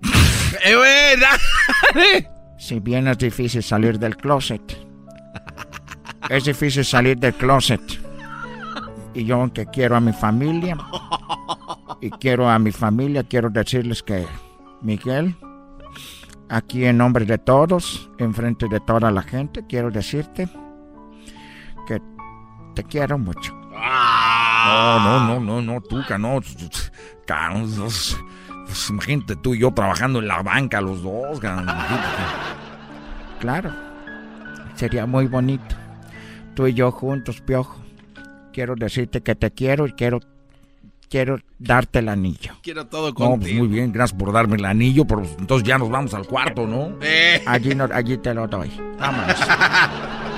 [0.62, 2.30] dale.
[2.58, 4.62] si bien es difícil salir del closet,
[6.28, 7.80] es difícil salir del closet.
[9.14, 10.78] Y yo aunque quiero a mi familia,
[12.00, 14.28] y quiero a mi familia, quiero decirles que,
[14.80, 15.34] Miguel,
[16.48, 20.48] aquí en nombre de todos, en frente de toda la gente, quiero decirte
[21.88, 22.00] que
[22.74, 23.52] te quiero mucho.
[23.72, 28.16] No, no, no, no, no, Tuca, no, pues,
[28.66, 31.40] pues, imagínate tú y yo trabajando en la banca los dos.
[33.40, 33.72] Claro,
[34.74, 35.74] sería muy bonito.
[36.54, 37.80] Tú y yo juntos, Piojo.
[38.52, 40.20] Quiero decirte que te quiero y quiero,
[41.08, 42.52] quiero darte el anillo.
[42.62, 43.58] Quiero todo No, pues contigo.
[43.60, 46.96] muy bien, gracias por darme el anillo, pero entonces ya nos vamos al cuarto, ¿no?
[47.00, 47.42] Eh.
[47.46, 48.70] Allí, no, allí te lo doy.
[48.98, 49.36] Vámonos.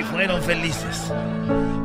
[0.00, 1.12] Y fueron felices.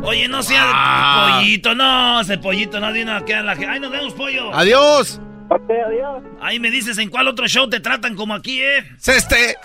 [0.02, 1.34] Oye, no sea Ah.
[1.38, 3.68] pollito, no, ese pollito no viene a la gente.
[3.68, 4.54] Ay, nos vemos, pollo.
[4.56, 5.20] ¡Adiós!
[5.50, 6.24] Ok, adiós.
[6.42, 8.90] Ahí me dices en cuál otro show te tratan como aquí, ¿eh?
[8.98, 9.58] ¡Ceste!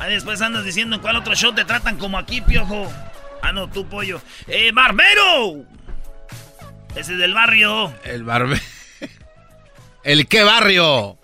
[0.00, 2.92] Ahí después andas diciendo en cuál otro show te tratan como aquí, piojo.
[3.40, 4.20] Ah, no, tú, pollo.
[4.48, 5.64] ¡Eh, barbero!
[6.96, 7.94] Ese es del barrio.
[8.02, 8.60] El barbe...
[10.02, 11.18] ¿El qué barrio?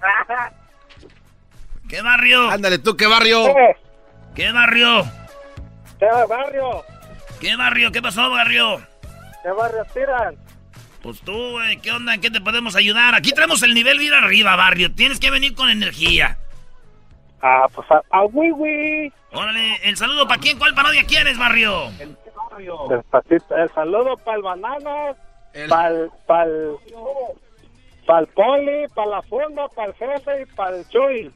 [1.88, 2.48] ¿Qué barrio?
[2.50, 3.48] Ándale, tú, ¿qué barrio?
[3.48, 3.76] Eh,
[4.34, 5.04] ¿Qué barrio?
[5.98, 6.84] ¿Qué barrio?
[7.40, 7.92] ¿Qué barrio?
[7.92, 8.78] ¿Qué pasó, barrio?
[9.42, 10.36] ¿Qué barrio tiran?
[11.02, 12.14] Pues tú, güey, ¿qué onda?
[12.14, 13.14] ¿En qué te podemos ayudar?
[13.14, 14.92] Aquí traemos el nivel bien arriba, barrio.
[14.94, 16.38] Tienes que venir con energía.
[17.42, 19.12] Ah, pues a, a Wiwi.
[19.32, 21.90] Órale, el saludo para quién, ¿cuál parodia quieres, barrio?
[22.88, 23.56] Despacito.
[23.56, 25.16] El saludo para el Bananas,
[25.52, 26.76] El- para el, para el,
[28.06, 31.30] para el Poli, para la Funda, para el Jefe y para el Chuy.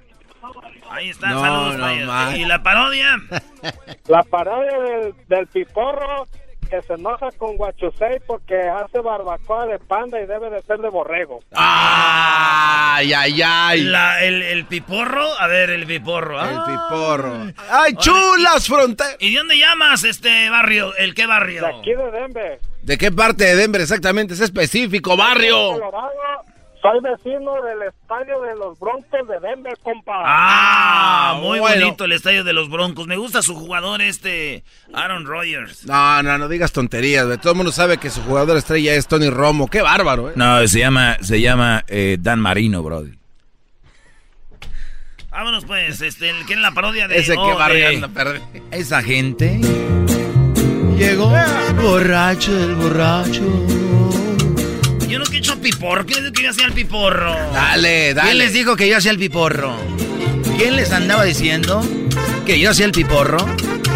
[0.91, 2.37] Ahí está, No, saludos no.
[2.37, 3.17] ¿Y la parodia?
[4.09, 6.27] La parodia del, del Piporro
[6.71, 10.91] que se enoja con Guachusei porque hace barbacoa de panda y debe de ser de
[10.91, 11.41] borrego.
[11.53, 13.81] ¡Ay, ay, ay!
[13.85, 16.39] La- el, el piporro, a ver, el piporro.
[16.43, 16.65] El Ah.
[16.67, 17.53] piporro.
[17.71, 19.17] ¡Ay, chulas fronteras!
[19.19, 20.95] ¿Y de dónde llamas este barrio?
[20.97, 21.63] ¿El qué barrio?
[21.63, 22.61] De aquí de Denver.
[22.83, 24.35] ¿De qué parte de Denver exactamente?
[24.35, 25.73] Es específico, barrio.
[25.73, 26.11] Colorado,
[26.89, 30.23] Soy vecino del estadio de los Broncos de Denver, compa.
[30.25, 33.07] Ah, muy bonito el estadio de los Broncos.
[33.07, 35.85] Me gusta su jugador este, Aaron Rodgers.
[35.87, 37.37] No, no, no digas tonterías, güey.
[37.37, 39.69] Todo el mundo sabe que su jugador estrella es Tony Romo.
[39.69, 40.33] Qué bárbaro, ¿eh?
[40.37, 43.19] No, se llama, se llama eh, Dan Marino, brody.
[45.31, 47.19] Vámonos pues, este, el que es la parodia de...
[47.19, 48.47] Ese que oh, barrio de- anda perdido.
[48.71, 49.61] Esa gente
[50.97, 51.31] Llegó
[51.81, 53.43] borracho el borracho.
[55.71, 56.07] Piporro.
[56.07, 57.37] ¿Quién dijo que yo hacía el piporro?
[57.53, 58.29] Dale, dale.
[58.29, 59.77] ¿Quién les dijo que yo hacía el piporro?
[60.57, 61.83] ¿Quién les andaba diciendo
[62.47, 63.39] que yo hacía el piporro?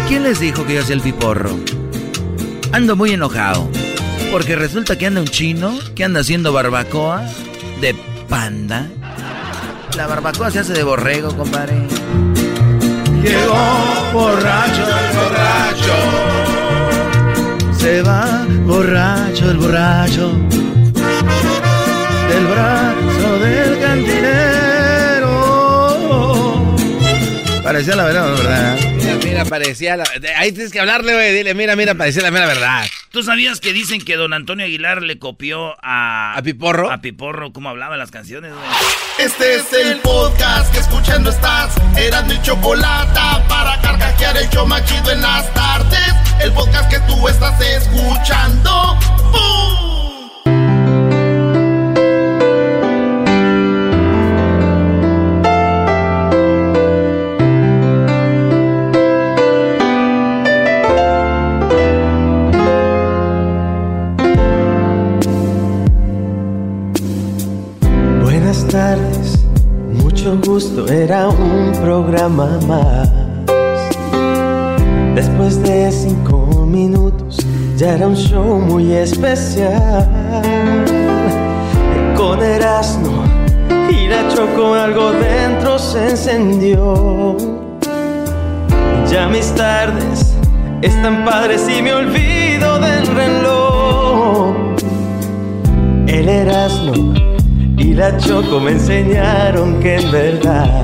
[0.07, 1.57] ¿Quién les dijo que yo hacía el piporro?
[2.71, 3.69] Ando muy enojado.
[4.31, 7.23] Porque resulta que anda un chino que anda haciendo barbacoa
[7.81, 7.95] de
[8.29, 8.87] panda.
[9.97, 11.75] La barbacoa se hace de borrego, compadre.
[13.21, 15.93] Llegó borracho el borracho.
[17.77, 20.62] Se va borracho el borracho.
[22.43, 24.35] Del brazo del cantinero.
[27.63, 28.77] Parecía la verdad, ¿verdad?
[28.97, 30.03] Mira, mira, parecía la...
[30.35, 31.33] Ahí tienes que hablarle, güey.
[31.33, 32.85] Dile, mira, mira, parecía la mera verdad.
[33.11, 36.33] ¿Tú sabías que dicen que don Antonio Aguilar le copió a...
[36.35, 36.91] ¿A Piporro?
[36.91, 38.65] A Piporro, cómo hablaba las canciones, güey.
[39.19, 41.73] Este es el podcast que escuchando estás.
[41.95, 46.13] Eran mi chocolate para carcajear el show más chido en las tardes.
[46.41, 48.97] El podcast que tú estás escuchando.
[49.31, 50.02] ¡Bum!
[68.73, 69.37] Tardes,
[70.01, 73.07] mucho gusto, era un programa más.
[75.13, 77.37] Después de cinco minutos,
[77.77, 80.09] ya era un show muy especial.
[82.17, 83.23] Con Erasmo
[83.91, 87.37] y la Choco, algo dentro se encendió.
[89.07, 90.33] Ya mis tardes
[90.81, 94.55] están padres y me olvido del reloj.
[96.07, 97.32] El Erasmo
[97.93, 100.83] y la Choco me enseñaron que en verdad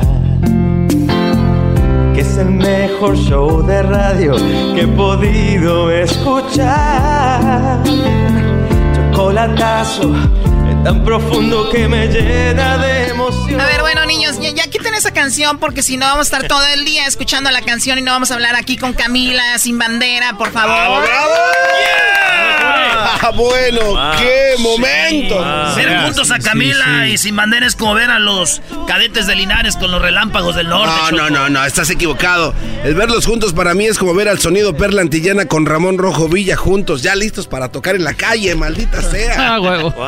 [2.14, 4.36] que es el mejor show de radio
[4.76, 7.82] que he podido escuchar.
[8.94, 10.14] Chocolatazo
[10.84, 13.60] tan profundo que me llena de emoción.
[13.60, 16.48] A ver, bueno, niños, ya, ya quiten esa canción porque si no vamos a estar
[16.48, 19.80] todo el día escuchando la canción y no vamos a hablar aquí con Camila sin
[19.80, 21.04] bandera, por favor.
[23.22, 23.80] Ah, bueno,
[24.18, 25.44] qué momento.
[25.76, 29.76] Ver juntos a Camila y sin bandera es como ver a los cadetes de Linares
[29.76, 30.88] con los relámpagos del norte.
[30.88, 31.30] No, no, Choco.
[31.30, 32.54] no, no, estás equivocado.
[32.84, 36.28] El verlos juntos para mí es como ver al sonido Perla Antillana con Ramón Rojo
[36.30, 39.56] Villa juntos, ya listos para tocar en la calle, maldita sea.
[39.56, 39.94] Ah, huevo.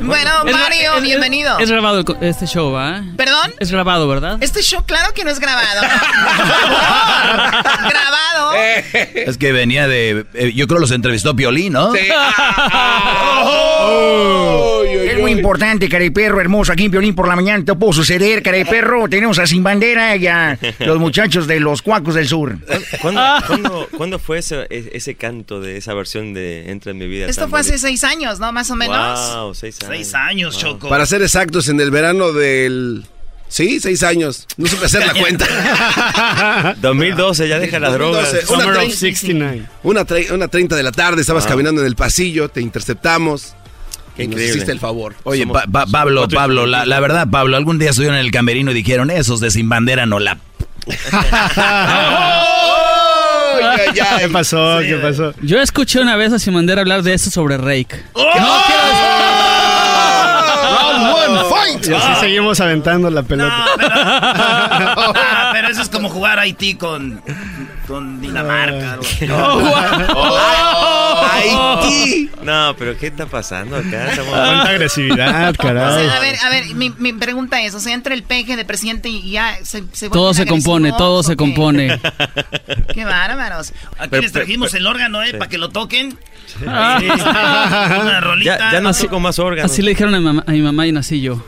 [0.00, 1.58] Bueno, Es- Mario, es- bienvenido.
[1.58, 3.02] Es grabado el co- este show, ¿ah?
[3.16, 3.52] ¿Perdón?
[3.60, 4.38] Es grabado, ¿verdad?
[4.40, 5.82] Este show, claro que no es grabado.
[7.88, 8.54] grabado.
[8.54, 10.19] Es que venía de.
[10.34, 11.92] Eh, yo creo los entrevistó Piolín, ¿no?
[15.10, 17.64] Es muy importante, perro hermoso, aquí en Violín por la mañana.
[17.64, 19.08] Te puedo suceder, perro.
[19.08, 22.56] Tenemos a Sin Bandera y a los muchachos de los Cuacos del Sur.
[23.00, 27.26] ¿Cuándo, cuándo- cuándo fue ese, ese canto de esa versión de Entra en mi vida?
[27.26, 28.52] Esto fue hace seis años, ¿no?
[28.52, 29.34] Más o menos.
[29.34, 29.94] Wow, seis años.
[29.96, 30.88] Seis años, Choco.
[30.88, 33.04] Para ser exactos, en el verano del...
[33.50, 34.46] Sí, seis años.
[34.56, 36.74] No supe hacer la cuenta.
[36.80, 38.32] 2012, ya deja las drogas.
[38.46, 38.64] 2012, Una,
[39.44, 41.50] trein- una, tre- una 30 de la tarde, estabas Wow.
[41.50, 43.54] caminando en el pasillo, te interceptamos.
[44.16, 44.54] Qué nos increíble.
[44.54, 45.14] hiciste el favor.
[45.24, 48.30] Oye, Somos- Pa- Pa- Pablo, Pablo, la, la verdad, Pablo, algún día estuvieron en el
[48.30, 50.38] camerino y dijeron, esos de sin bandera no la...
[54.20, 54.78] ¿Qué pasó?
[54.80, 55.34] ¿Qué pasó?
[55.42, 58.00] Yo escuché una vez a Simandera hablar de eso sobre Rake.
[58.14, 59.09] Round
[61.88, 63.64] Y así seguimos aventando la pelota.
[64.72, 67.20] Ah, pero eso es como jugar Haití con,
[67.86, 68.98] con Dinamarca.
[69.00, 69.26] así.
[69.30, 70.38] Oh,
[71.32, 72.30] Haití.
[72.42, 74.10] No, pero ¿qué está pasando acá?
[74.10, 76.06] Estamos- Cuánta agresividad, O caray.
[76.06, 78.64] sea, a ver, a ver, mi, mi pregunta es, o sea, entra el peje de
[78.64, 81.36] presidente y ya se, se Todo se compone, todo ¿o se qué?
[81.36, 82.00] compone.
[82.94, 83.72] Qué bárbaros.
[83.98, 85.28] Aquí Pero- les trajimos pero- el órgano, ¿eh?
[85.32, 85.36] sí.
[85.36, 86.18] Para que lo toquen.
[86.60, 88.58] Una rolita.
[88.58, 89.70] Ya, ya Así- toco más órganos.
[89.70, 91.42] Así le dijeron a mi, mamá, a mi mamá y nací yo.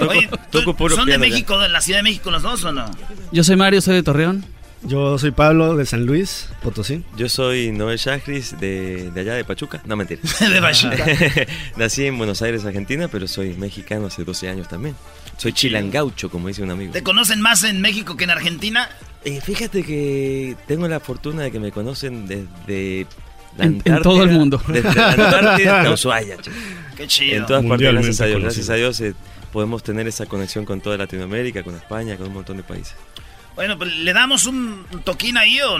[0.00, 1.18] Oye, ¿tú- puro ¿son de.
[1.18, 2.84] México, de la Ciudad de México los dos o no?
[3.32, 4.44] Yo soy Mario, soy de Torreón.
[4.86, 7.02] Yo soy Pablo de San Luis, Potosí.
[7.16, 9.80] Yo soy Noel Shahris de, de allá de Pachuca.
[9.86, 10.20] No, mentira.
[10.40, 11.06] De Pachuca.
[11.76, 14.94] Nací en Buenos Aires, Argentina, pero soy mexicano hace 12 años también.
[15.38, 16.92] Soy chilangaucho, como dice un amigo.
[16.92, 18.90] ¿Te conocen más en México que en Argentina?
[19.24, 23.06] Eh, fíjate que tengo la fortuna de que me conocen desde
[23.56, 24.62] La En- en todo el Antártida, mundo.
[24.68, 26.58] Desde la Antártida hasta Ushuaia, chicos.
[26.96, 27.36] Qué chido.
[27.36, 28.42] En todas partes, gracias a Dios.
[28.42, 29.14] Gracias a Dios eh,
[29.52, 32.94] podemos tener esa conexión con toda Latinoamérica, con España, con un montón de países.
[33.54, 35.78] Bueno, pues le damos un toquín ahí o...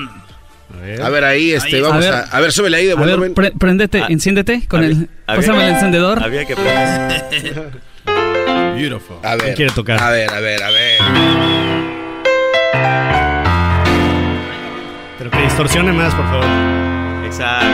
[1.02, 1.82] A ver, ahí, este, Ahí.
[1.82, 2.24] vamos A a ver.
[2.24, 3.34] ver, a, ver, súbele ahí de A ver, volumen.
[3.34, 5.10] pre- préndete, Ah, enciéndete con había- el...
[5.26, 6.22] había- Pásame el encendedor.
[6.22, 7.70] Había que aprender.
[8.76, 9.16] Beautiful.
[9.22, 10.02] A ver, ¿Quién quiere tocar?
[10.02, 10.98] A ver, a ver, a ver.
[15.54, 16.44] Distorsione más, por favor.
[17.24, 17.64] Exacto.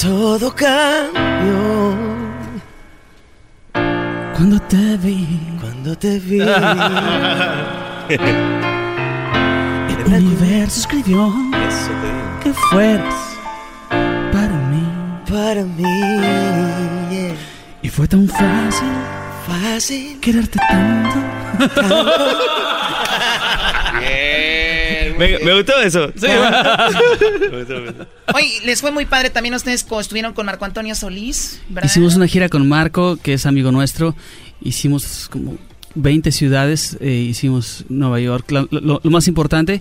[0.00, 1.92] Todo cambió
[4.36, 5.26] Cuando te vi,
[5.60, 6.40] cuando te vi.
[10.14, 11.32] el universo escribió
[12.42, 13.14] que fueras
[13.90, 14.84] para mí.
[15.28, 17.34] Para mí,
[17.82, 18.88] Y fue tan fácil
[19.46, 20.18] fácil.
[20.20, 21.16] quererte tanto.
[25.18, 26.12] Me, me gustó eso.
[26.14, 26.26] Sí.
[27.50, 28.06] me gustó, me gustó.
[28.34, 31.88] Oye, les fue muy padre también ustedes estuvieron con Marco Antonio Solís, ¿verdad?
[31.90, 34.14] Hicimos una gira con Marco, que es amigo nuestro.
[34.60, 35.56] Hicimos como
[35.94, 39.80] 20 ciudades, eh, hicimos Nueva York, lo, lo más importante.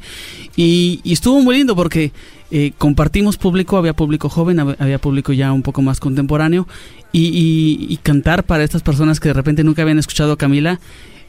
[0.55, 2.11] Y, y estuvo muy lindo porque
[2.49, 6.67] eh, compartimos público, había público joven, hab- había público ya un poco más contemporáneo.
[7.11, 10.79] Y, y- y cantar para estas personas que de repente nunca habían escuchado a Camila.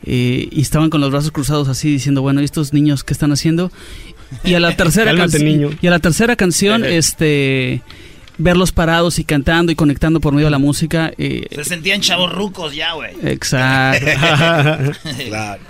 [0.05, 3.33] eh, y estaban con los brazos cruzados así diciendo, bueno, ¿y estos niños qué están
[3.33, 3.73] haciendo?
[4.45, 5.71] Y a la tercera Cálmate, niño.
[5.83, 7.83] y a la tercera canción, este
[8.39, 11.13] verlos parados y cantando y conectando por medio de la música.
[11.19, 13.15] eh, Se sentían chavos rucos ya, güey.
[13.23, 14.07] exacto.
[15.29, 15.63] Claro.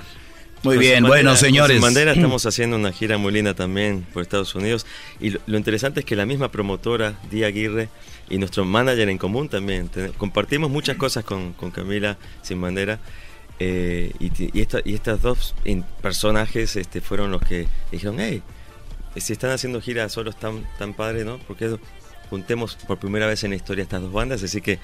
[0.64, 1.76] Muy Con bien, bueno, con señores.
[1.76, 4.86] Sin Bandera estamos haciendo una gira muy linda también por Estados Unidos.
[5.20, 7.88] Y lo, lo interesante es que la misma promotora, Día Aguirre,
[8.28, 12.98] y nuestro manager en común también, te- compartimos muchas cosas con, con Camila Sin Bandera.
[13.60, 18.42] eh, y, y, esta- y estas dos in- personajes este, fueron los que dijeron, hey,
[19.16, 21.38] si están haciendo giras solos tan, tan padre, ¿no?
[21.46, 21.76] Porque
[22.30, 24.78] juntemos por primera vez en la historia estas dos bandas, así que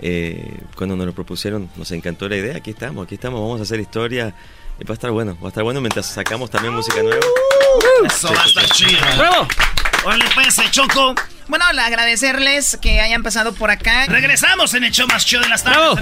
[0.00, 3.62] eh, cuando nos lo propusieron nos encantó la idea, aquí estamos, aquí estamos, vamos a
[3.62, 4.34] hacer historia,
[4.80, 7.20] y va a estar bueno, va a estar bueno mientras sacamos también música nueva.
[8.06, 8.98] Eso va a estar chido.
[9.16, 9.48] ¡Bravo!
[10.04, 11.14] Órale, pues, eh, Choco.
[11.48, 14.06] Bueno, le agradecerles que hayan pasado por acá.
[14.06, 15.98] Regresamos en el show más chido de las tardes.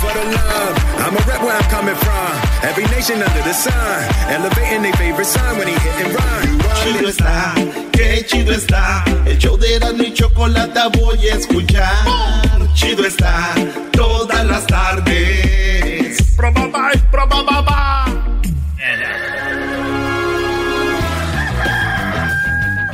[0.00, 2.32] For the love, I'm a rep where I'm coming from.
[2.62, 6.59] Every nation under the sun, elevating their favorite sign when he hit and run.
[6.82, 7.54] Chido está,
[7.92, 9.04] qué chido está.
[9.26, 11.94] El show de Erasmo y Chocolata voy a escuchar.
[12.74, 13.54] Chido está,
[13.92, 16.34] todas las tardes.
[16.36, 18.06] Probaba, probaba,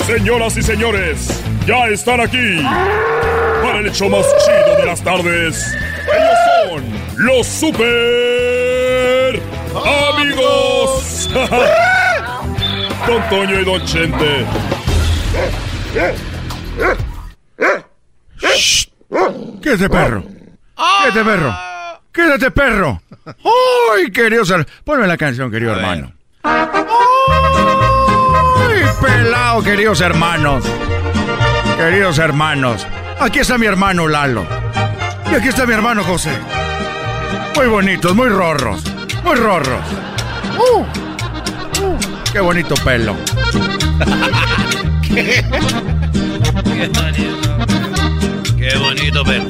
[0.07, 2.63] Señoras y señores, ya están aquí
[3.63, 5.77] para el hecho más chido de las tardes.
[6.07, 6.39] Ellos
[6.71, 6.85] son
[7.17, 9.41] los super
[10.15, 11.29] amigos.
[13.07, 14.45] Don Toño y Don Chente.
[19.63, 20.25] Quédate, perro.
[21.03, 21.55] Quédate, perro.
[22.13, 23.03] Quédate, perro.
[23.95, 24.43] ¡Ay, querido.
[24.85, 26.13] Ponme la canción, querido hermano.
[26.43, 26.57] ¡Ay,
[29.01, 30.65] pelado, queridos hermanos!
[31.77, 32.87] Queridos hermanos,
[33.21, 34.47] aquí está mi hermano Lalo.
[35.31, 36.33] Y aquí está mi hermano José.
[37.55, 38.83] Muy bonitos, muy rorros.
[39.23, 39.83] Muy rorros.
[40.59, 41.06] ¡Uh!
[42.33, 43.17] ¡Qué bonito pelo!
[48.57, 49.47] Qué bonito, pero.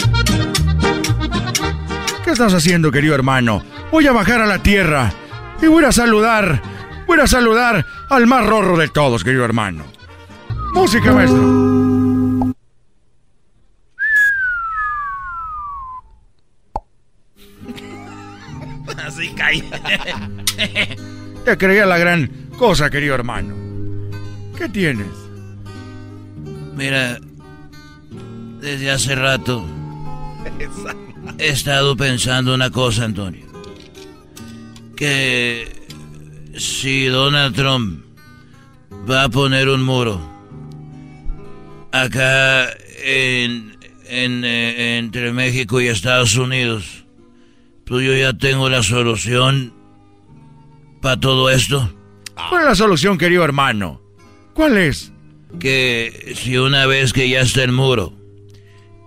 [2.25, 3.63] ¿Qué estás haciendo, querido hermano?
[3.91, 5.13] Voy a bajar a la tierra
[5.63, 6.61] y voy a saludar,
[7.07, 9.85] voy a saludar al más rorro de todos, querido hermano.
[10.73, 12.55] Música, maestro.
[19.07, 19.63] Así cae.
[21.45, 23.55] Te creía la gran cosa, querido hermano.
[24.57, 25.07] ¿Qué tienes?
[26.75, 27.19] Mira,
[28.61, 29.65] desde hace rato
[31.39, 33.47] he estado pensando una cosa, Antonio.
[34.97, 35.69] Que
[36.57, 38.05] si Donald Trump
[39.09, 40.21] va a poner un muro
[41.93, 42.69] acá
[43.05, 43.77] en,
[44.07, 47.05] en, eh, entre México y Estados Unidos,
[47.85, 49.73] pues yo ya tengo la solución
[51.01, 51.96] para todo esto.
[52.37, 54.01] ¿Cuál es la solución, querido hermano?
[54.55, 55.13] ¿Cuál es?
[55.59, 58.13] que si una vez que ya está el muro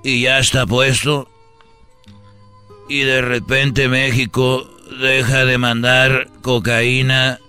[0.03, 1.29] y ya está puesto
[2.87, 4.69] y de repente México
[4.99, 7.39] deja de mandar cocaína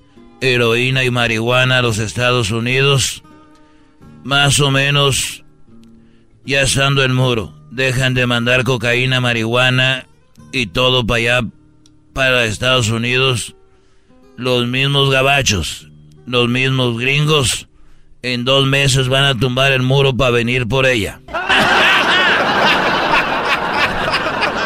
[0.40, 3.22] heroína y marihuana a los Estados Unidos,
[4.24, 5.44] más o menos
[6.44, 10.06] ya estando el muro, dejan de mandar cocaína, marihuana
[10.52, 11.48] y todo para allá,
[12.12, 13.54] para Estados Unidos,
[14.40, 15.88] los mismos gabachos,
[16.24, 17.68] los mismos gringos,
[18.22, 21.20] en dos meses van a tumbar el muro para venir por ella.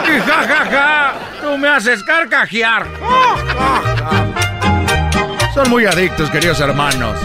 [0.07, 2.87] Y ja, ja, ja, tú me haces carcajear.
[5.55, 7.18] Son muy adictos, queridos hermanos.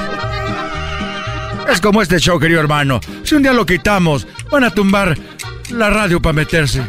[1.70, 3.00] Es como este show, querido hermano.
[3.24, 5.16] Si un día lo quitamos, van a tumbar
[5.70, 6.82] la radio para meterse.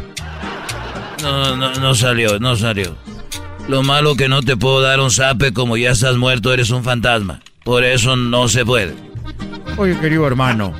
[1.21, 2.97] No, no, no salió, no salió.
[3.67, 6.83] Lo malo que no te puedo dar un zape como ya estás muerto, eres un
[6.83, 7.41] fantasma.
[7.63, 8.95] Por eso no se puede.
[9.77, 10.73] Oye, querido hermano.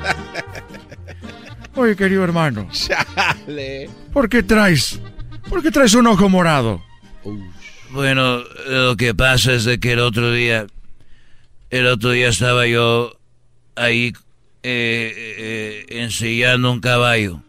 [1.74, 2.68] Oye, querido hermano.
[2.70, 3.88] Chale.
[4.12, 5.00] ¿Por qué traes?
[5.48, 6.82] ¿Por qué traes un ojo morado?
[7.90, 10.66] Bueno, lo que pasa es de que el otro día,
[11.70, 13.16] el otro día estaba yo
[13.76, 14.12] ahí
[14.62, 17.40] eh, eh, ensillando un caballo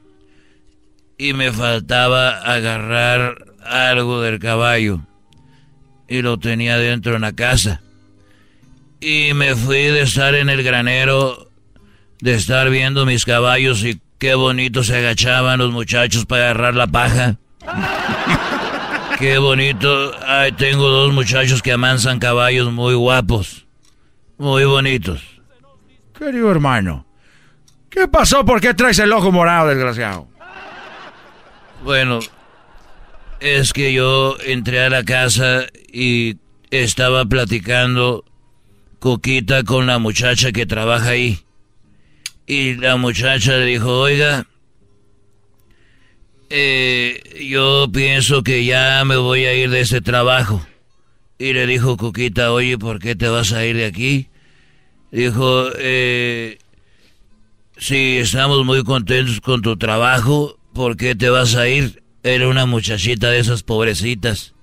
[1.18, 5.02] y me faltaba agarrar algo del caballo
[6.14, 7.82] y lo tenía dentro en la casa.
[9.01, 11.49] Y me fui de estar en el granero,
[12.22, 16.86] de estar viendo mis caballos y qué bonito se agachaban los muchachos para agarrar la
[16.86, 17.38] paja.
[19.20, 20.11] qué bonito.
[20.24, 23.66] Ay, tengo dos muchachos que amansan caballos muy guapos.
[24.38, 25.24] Muy bonitos.
[26.16, 27.07] Querido hermano.
[27.89, 28.45] ¿Qué pasó?
[28.45, 30.28] ¿Por qué traes el ojo morado, desgraciado?
[31.84, 32.20] Bueno,
[33.44, 36.38] es que yo entré a la casa y
[36.72, 38.24] estaba platicando
[39.00, 41.39] coquita con la muchacha que trabaja ahí.
[42.48, 44.48] Y la muchacha le dijo, oiga,
[46.50, 50.66] eh, yo pienso que ya me voy a ir de este trabajo.
[51.38, 54.30] Y le dijo Coquita, oye, ¿por qué te vas a ir de aquí?
[55.12, 56.60] Dijo, eh,
[57.78, 62.03] sí, estamos muy contentos con tu trabajo, ¿por qué te vas a ir?
[62.24, 64.53] Era una muchachita de esas pobrecitas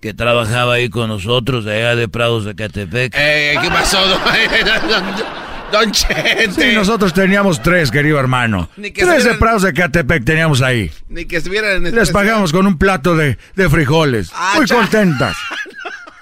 [0.00, 3.14] que trabajaba ahí con nosotros, de allá de Prados de Catepec.
[3.16, 4.20] Eh, ¿Qué pasó, don,
[5.72, 6.50] don Chente?
[6.70, 8.68] Sí, nosotros teníamos tres, querido hermano.
[8.76, 10.90] Ni que Tres de Prados de Catepec teníamos ahí.
[11.08, 14.30] Ni que estuvieran en Les pagamos con un plato de, de frijoles.
[14.34, 15.36] Ah, Muy cha- contentas.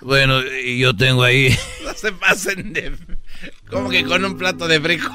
[0.02, 2.90] Bueno, y yo tengo ahí, No se pasen de...
[3.68, 5.12] Como que con un plato de frijol.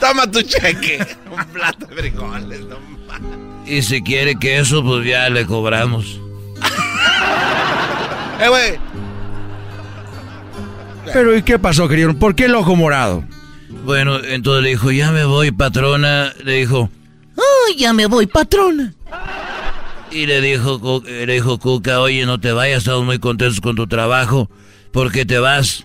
[0.00, 0.98] Toma tu cheque.
[1.30, 2.60] Un plato de frijoles.
[2.62, 3.49] no.
[3.70, 6.20] Y si quiere queso, pues ya le cobramos.
[8.42, 8.78] Eh, güey.
[11.12, 12.14] Pero ¿y qué pasó, querido?
[12.14, 13.22] ¿Por qué el ojo morado?
[13.84, 16.32] Bueno, entonces le dijo, ya me voy, patrona.
[16.42, 16.88] Le dijo,
[17.36, 18.94] ¡Ay, ya me voy, patrona!
[20.10, 23.86] y le dijo, le dijo Cuca, oye, no te vayas, estamos muy contentos con tu
[23.86, 24.50] trabajo.
[24.92, 25.84] ¿Por qué te vas?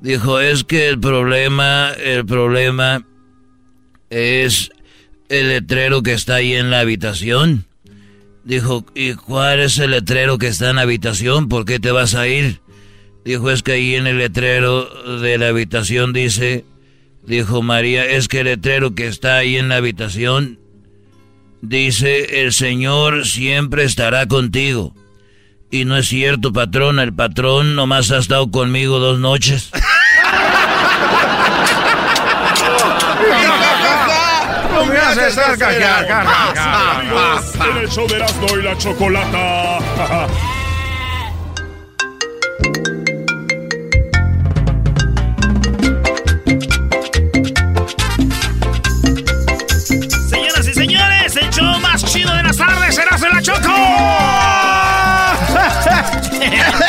[0.00, 3.04] Dijo, es que el problema, el problema
[4.10, 4.70] es
[5.28, 7.66] el letrero que está ahí en la habitación.
[8.44, 11.48] Dijo, ¿y cuál es el letrero que está en la habitación?
[11.48, 12.60] ¿Por qué te vas a ir?
[13.24, 16.64] Dijo, es que ahí en el letrero de la habitación dice,
[17.26, 20.60] dijo María, es que el letrero que está ahí en la habitación
[21.60, 24.94] dice, el Señor siempre estará contigo.
[25.70, 29.70] Y no es cierto, patrona, el patrón nomás ha estado conmigo dos noches.
[35.14, 36.98] Carcajear, carcajear.
[36.98, 39.78] Amigos, en el show de Erasmo y la Chocolata.
[50.28, 53.76] Señoras y señores, el show más chido de las tardes será de la Choco.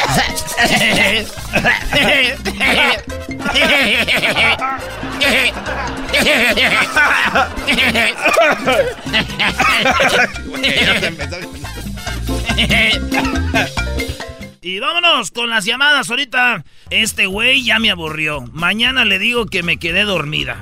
[14.61, 16.63] Y vámonos con las llamadas ahorita.
[16.89, 18.41] Este güey ya me aburrió.
[18.51, 20.61] Mañana le digo que me quedé dormida.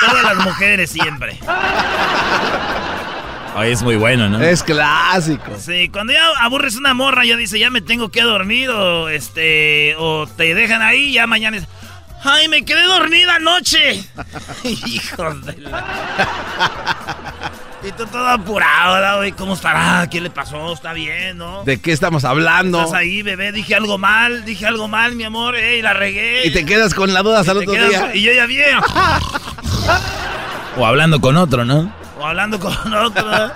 [0.00, 1.38] Todas las mujeres siempre.
[3.58, 4.40] Ay, es muy bueno, ¿no?
[4.40, 5.52] Es clásico.
[5.58, 9.94] Sí, cuando ya aburres una morra, ya dice, ya me tengo que dormir, o este,
[9.98, 11.64] o te dejan ahí, ya mañana es,
[12.22, 14.04] ay, me quedé dormida anoche.
[14.64, 15.84] Hijos de la...
[17.80, 19.30] Y tú todo apurado, ¿no, güey?
[19.30, 20.08] ¿Cómo estará?
[20.10, 20.72] ¿Qué le pasó?
[20.72, 21.62] ¿Está bien, no?
[21.62, 22.80] ¿De qué estamos hablando?
[22.80, 26.44] Estás ahí, bebé, dije algo mal, dije algo mal, mi amor, ey, la regué.
[26.44, 28.10] Y te quedas con la duda hasta el otro quedas- día.
[28.16, 28.78] Y yo ya bien.
[30.76, 31.92] O hablando con otro, ¿no?
[32.18, 33.52] O hablando con otro.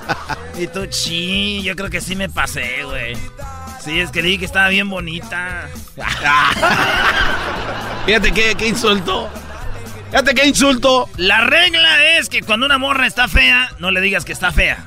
[0.58, 3.16] y tú, sí, yo creo que sí me pasé, güey.
[3.82, 5.68] Sí, es que dije que estaba bien bonita.
[8.06, 9.28] Fíjate qué, qué insulto.
[10.10, 11.08] Fíjate qué insulto.
[11.16, 14.86] La regla es que cuando una morra está fea, no le digas que está fea.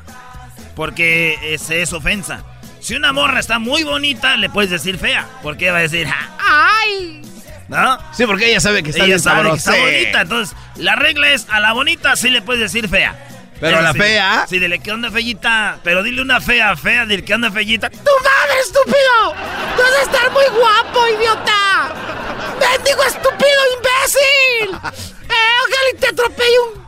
[0.75, 2.43] Porque ese es ofensa.
[2.79, 5.27] Si una morra está muy bonita, le puedes decir fea.
[5.41, 6.07] Porque va a decir,
[6.39, 7.21] ¡ay!
[7.67, 7.97] ¿No?
[8.13, 10.21] Sí, porque ella sabe que está Ella bien sabe que está bonita.
[10.21, 13.15] Entonces, la regla es a la bonita sí le puedes decir fea.
[13.59, 15.79] Pero a la sí, fea- Sí, dile que onda feyita.
[15.83, 17.89] Pero dile una fea, fea, dile que onda feyita.
[17.89, 19.33] ¡Tu madre, estúpido!
[19.77, 21.93] ¡Tú has de estar muy guapo, idiota!
[22.59, 24.75] ¡Mendigo estúpido, imbécil!
[24.75, 26.85] ¡Eh, ojalá y te atropelle un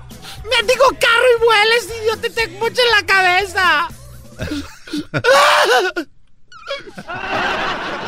[0.50, 3.88] mendigo carro y vueles, idiota, y te moche en la cabeza!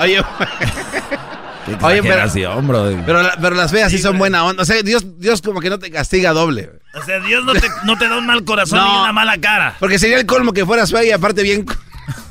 [0.02, 0.22] Oye,
[1.66, 3.04] Qué Oye, pero- exageración, brother.
[3.06, 4.64] pero, la- pero las feas sí son buena onda.
[4.64, 6.72] O sea, Dios, Dios como que no te castiga doble.
[6.96, 8.92] O sea, Dios no te, no te da un mal corazón No.
[8.96, 9.76] ni una mala cara.
[9.80, 11.66] Porque sería el colmo que fueras fea y aparte bien.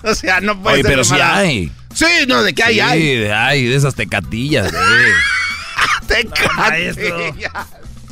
[0.03, 1.73] O sea, no puede Oye, ser pero de sí mala- hay.
[1.95, 3.17] Sí, no, de que hay, Sí, hay.
[3.17, 4.79] de, hay, de esas tecatillas, de.
[6.07, 7.51] Tecate.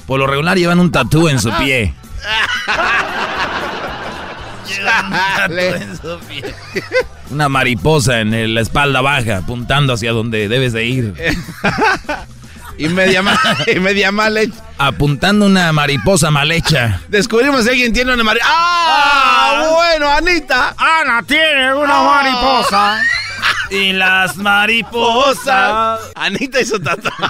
[0.06, 1.94] Por lo regular llevan un tatú en su pie.
[7.30, 11.14] Una mariposa en el- la espalda baja, apuntando hacia donde debes de ir.
[12.78, 13.38] Y media mal,
[13.74, 14.52] y media mal hecha.
[14.76, 17.00] Apuntando una mariposa mal hecha.
[17.08, 18.52] Descubrimos si alguien tiene una mariposa.
[18.54, 19.66] ¡Ah!
[19.72, 20.74] Bueno, Anita.
[20.76, 23.00] Ana tiene una mariposa.
[23.70, 26.00] Y las mariposas.
[26.16, 27.24] Anita hizo tatuaje.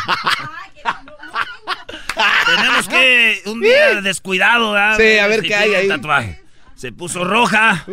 [2.46, 4.96] Tenemos que un día descuidado, ¿verdad?
[4.98, 5.88] Sí, a ver Si qué hay ahí.
[5.88, 6.40] tatuaje.
[6.76, 7.84] Se puso roja.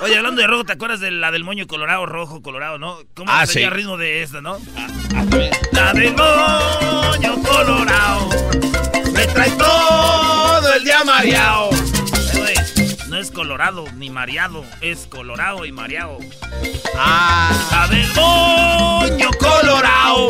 [0.00, 2.98] Oye, hablando de rojo, ¿te acuerdas de la del moño colorado, rojo, colorado, no?
[3.14, 3.68] ¿Cómo Ah, sería sí.
[3.68, 4.58] el ritmo de esta, no?
[5.72, 8.28] La del moño colorado.
[9.12, 11.70] Me trae todo el día mareado.
[11.72, 12.54] Eh,
[13.08, 16.18] no es colorado ni mareado, es colorado y mareado.
[16.96, 17.50] Ah.
[17.72, 20.28] La del moño colorado.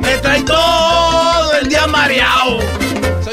[0.00, 2.58] Me trae todo el día mareado.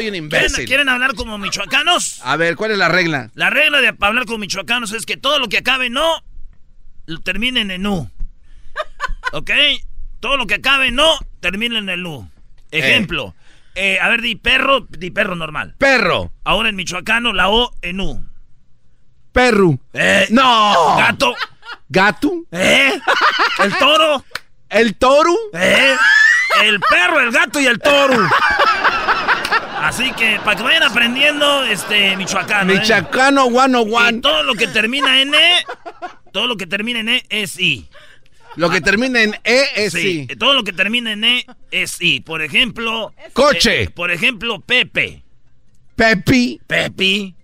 [0.01, 0.65] Soy un ¿Quieren, imbécil.
[0.67, 2.21] quieren hablar como michoacanos?
[2.23, 3.29] A ver, ¿cuál es la regla?
[3.35, 6.23] La regla de hablar como michoacanos es que todo lo que acabe en no,
[7.05, 8.09] lo terminen en nu.
[9.33, 9.51] ¿Ok?
[10.19, 12.29] Todo lo que acabe en no, terminen en el nu.
[12.71, 13.35] Ejemplo.
[13.75, 15.75] eh, a ver, di perro, di perro normal.
[15.77, 16.31] Perro.
[16.45, 18.25] Ahora en michoacano, la O en nu.
[19.31, 19.77] Perro.
[19.93, 20.95] Eh, No.
[20.97, 21.35] Gato.
[21.89, 22.31] Gato.
[22.51, 22.91] ¿Eh?
[23.63, 24.25] El toro.
[24.69, 25.35] El toro.
[25.53, 25.95] ¿Eh?
[26.63, 28.17] El perro, el gato y el toro.
[29.81, 32.71] Así que para que vayan aprendiendo, este, michoacano.
[32.73, 32.79] ¿eh?
[32.79, 34.21] Michoacano Y 101.
[34.21, 35.65] todo lo que termina en E,
[36.31, 37.87] todo lo que termina en E es I.
[38.57, 40.35] Lo que termina en E es Sí, sí.
[40.35, 42.19] todo lo que termina en E es I.
[42.19, 43.13] Por ejemplo...
[43.33, 43.83] Coche.
[43.83, 45.23] eh, por ejemplo, Pepe.
[45.95, 46.59] Pepi.
[46.67, 47.35] Pepi.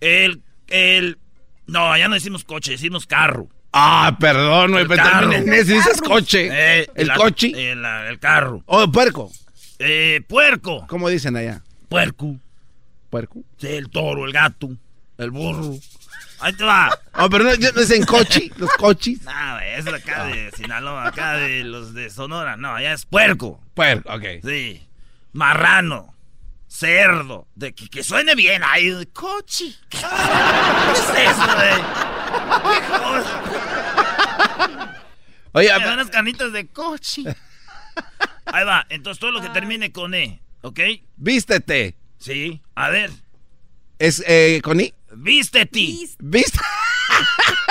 [0.00, 0.42] El...
[0.68, 1.18] el
[1.66, 3.48] no, ya no decimos coche, decimos carro.
[3.72, 6.48] Ah, perdón, güey, El pero en ese, dices coche.
[6.52, 7.48] Eh, el la- coche.
[7.72, 8.62] El, el carro.
[8.66, 9.32] O puerco.
[9.86, 10.86] Eh, puerco.
[10.88, 11.62] ¿Cómo dicen allá?
[11.88, 12.36] Puerco.
[13.10, 13.42] Puerco.
[13.58, 14.70] Sí, el toro, el gato,
[15.18, 15.74] el burro.
[16.40, 16.98] Ahí te va.
[17.18, 19.22] Oh, pero no, no dicen coche, los coches.
[19.22, 22.56] No, es acá de Sinaloa, acá de los de Sonora.
[22.56, 23.60] No, allá es puerco.
[23.74, 24.24] Puerco, ok.
[24.42, 24.86] Sí.
[25.32, 26.14] Marrano.
[26.66, 27.46] Cerdo.
[27.54, 28.62] De que, que suene bien.
[28.64, 29.74] Ay, de coche.
[29.88, 31.76] ¿Qué es eso, güey?
[32.74, 33.42] ¿Qué cosa?
[35.52, 37.22] Oye, las canitas de coche.
[38.46, 38.86] Ahí va.
[38.88, 40.80] Entonces todo lo que termine con E, ¿ok?
[41.16, 41.96] vístete.
[42.18, 42.60] Sí.
[42.74, 43.10] A ver.
[43.98, 44.92] Es eh, con I.
[45.16, 45.80] Vístete.
[46.18, 46.58] Viste.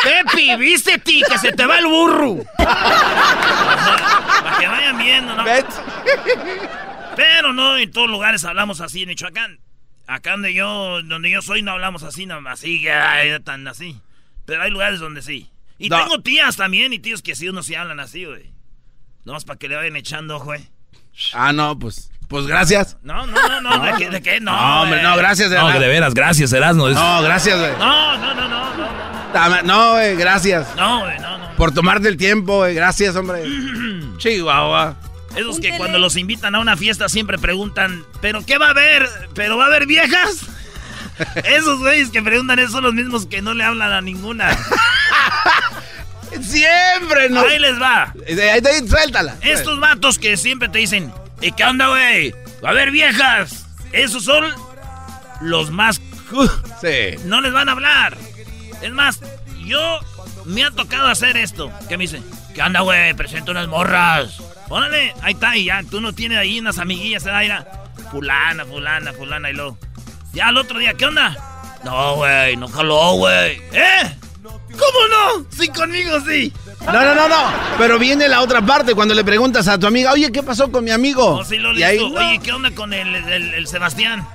[0.04, 2.44] Pepi, vístete, que se te va el burro.
[2.58, 5.44] Para que vayan viendo, ¿no?
[7.16, 9.60] Pero no en todos lugares hablamos así en Michoacán.
[10.08, 12.86] Acá donde yo, donde yo soy no hablamos así, no, así,
[13.44, 13.98] tan así.
[14.46, 15.50] Pero hay lugares donde sí.
[15.78, 15.98] Y No.
[16.00, 18.52] tengo tías también y tíos que sí unos sí hablan así, güey.
[19.26, 20.68] Nomás para que le vayan echando, güey.
[21.34, 22.10] Ah, no, pues.
[22.28, 22.98] Pues gracias.
[23.04, 24.10] No, no, no, no, ¿de qué?
[24.10, 24.40] ¿De qué?
[24.40, 26.90] No, No, hombre, no, gracias, No, de veras, gracias, Erasmo.
[26.90, 27.72] No, gracias, güey.
[27.78, 29.62] No, no, no, no, no.
[29.64, 30.76] No, güey, gracias.
[30.76, 31.56] No, güey, no, no.
[31.56, 32.74] Por tomarte el tiempo, güey.
[32.74, 33.44] Gracias, hombre.
[34.18, 34.96] Chihuahua.
[35.36, 39.10] Esos que cuando los invitan a una fiesta siempre preguntan, ¿pero qué va a haber?
[39.34, 40.46] ¿Pero va a haber viejas?
[41.44, 44.50] Esos güeyes que preguntan eso son los mismos que no le hablan a ninguna.
[46.42, 47.46] Siempre nos.
[47.46, 48.14] Ahí les va.
[48.28, 49.36] Ahí, ahí, suéltala.
[49.42, 52.34] Estos vatos que siempre te dicen, ¿y qué onda, güey?
[52.64, 53.66] A haber viejas.
[53.92, 54.46] Esos son
[55.42, 56.02] los más...
[56.82, 57.18] Sí.
[57.26, 58.18] No les van a hablar.
[58.82, 59.20] Es más,
[59.66, 60.00] yo
[60.46, 61.72] me ha tocado hacer esto.
[61.88, 62.24] Que me dicen,
[62.54, 63.14] ¿qué onda, güey?
[63.14, 64.42] Presento unas morras.
[64.70, 65.84] Órale, ahí está, y ya.
[65.84, 67.42] Tú no tienes ahí unas amiguillas, ¿verdad?
[67.42, 67.68] Mira,
[68.12, 69.78] fulana, fulana, fulana, y luego.
[70.34, 71.36] Ya al otro día, ¿qué onda?
[71.84, 73.62] No, güey, no jaló, güey.
[73.72, 74.18] ¿Eh?
[74.44, 75.46] ¿Cómo no?
[75.58, 76.52] Sí, conmigo sí.
[76.86, 77.52] No, no, no, no.
[77.78, 80.84] Pero viene la otra parte cuando le preguntas a tu amiga, oye, ¿qué pasó con
[80.84, 81.36] mi amigo?
[81.40, 82.20] Oh, sí, lo y ahí, listo.
[82.20, 84.28] Oye, ¿qué onda con el, el- el Sebastián?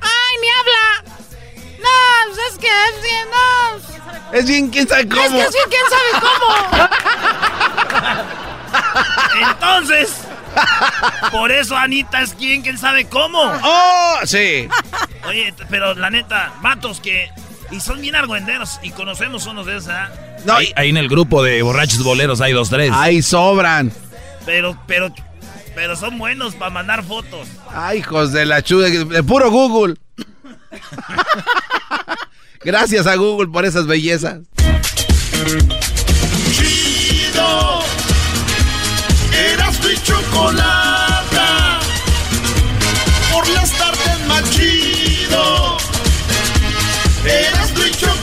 [0.00, 1.14] ¡Ay, ni habla!
[1.82, 4.38] No, pues es que es bien, no.
[4.38, 5.22] es bien, quién sabe cómo.
[5.24, 6.88] Es que sí, quién sabe cómo.
[9.50, 10.14] Entonces,
[11.30, 13.40] por eso Anita es quien, quién sabe cómo.
[13.62, 14.14] ¡Oh!
[14.24, 14.68] Sí.
[15.26, 17.30] Oye, pero la neta, vatos que.
[17.72, 20.10] Y son bien argüenderos y conocemos unos de esos, ¿ah?
[20.44, 22.90] No, ahí, ahí en el grupo de borrachos boleros hay dos, tres.
[22.92, 23.90] Ahí sobran.
[24.44, 25.12] Pero, pero,
[25.74, 27.48] pero son buenos para mandar fotos.
[27.72, 29.94] Ay, hijos de la chuda, de puro Google.
[32.60, 34.40] Gracias a Google por esas bellezas.
[36.52, 37.80] Chido.
[39.32, 40.81] Erasmo y chocolata.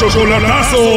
[0.00, 0.80] Chocolatazo.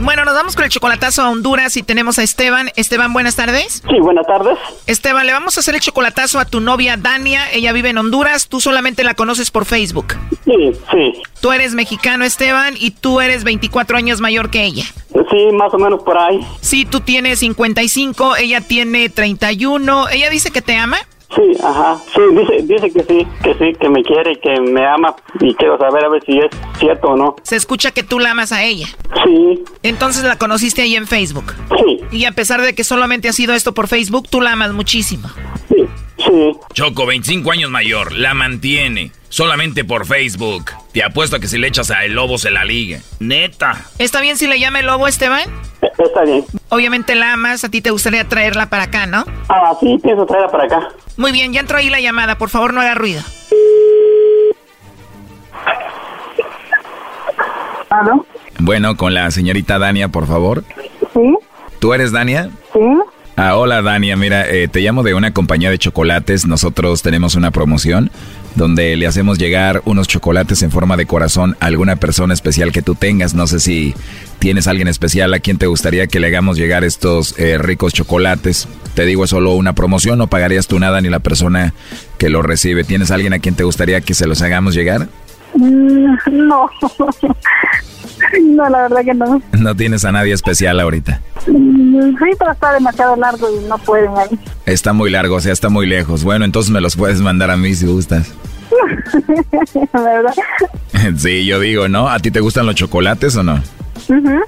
[0.00, 2.70] Bueno, nos vamos con el chocolatazo a Honduras y tenemos a Esteban.
[2.76, 3.82] Esteban, buenas tardes.
[3.88, 4.56] Sí, buenas tardes.
[4.86, 7.50] Esteban, le vamos a hacer el chocolatazo a tu novia Dania.
[7.52, 8.48] Ella vive en Honduras.
[8.48, 10.14] Tú solamente la conoces por Facebook.
[10.44, 11.22] Sí, sí.
[11.40, 14.84] Tú eres mexicano, Esteban, y tú eres 24 años mayor que ella.
[15.30, 16.46] Sí, más o menos por ahí.
[16.60, 20.08] Sí, tú tienes 55, ella tiene 31.
[20.10, 20.98] ¿Ella dice que te ama?
[21.34, 21.98] Sí, ajá.
[22.14, 25.14] Sí, dice, dice que sí, que sí, que me quiere y que me ama.
[25.40, 26.46] Y quiero saber a ver si es
[26.78, 27.36] cierto o no.
[27.42, 28.86] Se escucha que tú la amas a ella.
[29.24, 29.62] Sí.
[29.82, 31.52] Entonces la conociste ahí en Facebook.
[31.76, 32.00] Sí.
[32.10, 35.28] Y a pesar de que solamente ha sido esto por Facebook, tú la amas muchísimo.
[35.68, 35.84] Sí,
[36.16, 36.52] sí.
[36.72, 39.12] Choco, 25 años mayor, la mantiene.
[39.28, 40.70] Solamente por Facebook.
[40.92, 43.00] Te apuesto a que si le echas a el lobo se la liga.
[43.20, 43.84] Neta.
[43.98, 45.42] ¿Está bien si le llama el lobo, Esteban?
[45.98, 46.44] Está bien.
[46.70, 49.24] Obviamente la amas, a ti te gustaría traerla para acá, ¿no?
[49.48, 50.88] Ah, sí, pienso traerla para acá.
[51.16, 53.22] Muy bien, ya entró ahí la llamada, por favor no haga ruido.
[57.90, 58.26] ¿Aló?
[58.58, 60.64] Bueno, con la señorita Dania, por favor.
[61.14, 61.34] Sí,
[61.78, 62.50] ¿Tú eres Dania?
[62.72, 62.80] sí.
[63.40, 66.44] Ah, hola Dania, mira, eh, te llamo de una compañía de chocolates.
[66.44, 68.10] Nosotros tenemos una promoción
[68.58, 72.82] donde le hacemos llegar unos chocolates en forma de corazón a alguna persona especial que
[72.82, 73.32] tú tengas.
[73.32, 73.94] No sé si
[74.40, 78.68] tienes alguien especial a quien te gustaría que le hagamos llegar estos eh, ricos chocolates.
[78.94, 81.72] Te digo, es solo una promoción, no pagarías tú nada ni la persona
[82.18, 82.84] que lo recibe.
[82.84, 85.08] ¿Tienes alguien a quien te gustaría que se los hagamos llegar?
[85.54, 86.70] No.
[88.42, 89.40] No, la verdad que no.
[89.52, 91.20] No tienes a nadie especial ahorita.
[91.44, 91.52] Sí,
[92.38, 94.38] pero está demasiado largo y no pueden ahí.
[94.66, 96.24] Está muy largo, o sea, está muy lejos.
[96.24, 98.32] Bueno, entonces me los puedes mandar a mí si gustas.
[99.92, 100.34] ¿Verdad?
[101.16, 102.08] Sí, yo digo, ¿no?
[102.08, 103.62] ¿A ti te gustan los chocolates o no?
[104.08, 104.40] Ujú.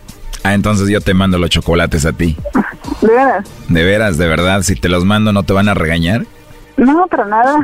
[0.43, 2.37] Ah, entonces yo te mando los chocolates a ti.
[3.01, 3.45] ¿De veras?
[3.69, 6.27] De veras, de verdad, si te los mando no te van a regañar.
[6.81, 7.59] No, para nada.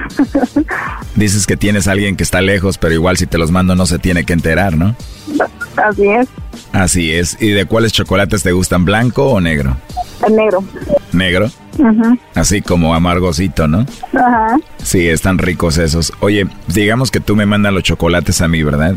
[1.15, 3.87] Dices que tienes a alguien que está lejos, pero igual si te los mando no
[3.87, 4.95] se tiene que enterar, ¿no?
[5.77, 6.29] Así es.
[6.73, 7.41] Así es.
[7.41, 9.75] ¿Y de cuáles chocolates te gustan, blanco o negro?
[10.27, 10.63] El negro.
[11.13, 11.51] Negro.
[11.79, 12.19] Ujú.
[12.35, 13.87] Así como amargosito, ¿no?
[14.13, 14.57] Ajá.
[14.83, 16.13] Sí, están ricos esos.
[16.21, 18.97] Oye, digamos que tú me mandas los chocolates a mí, ¿verdad?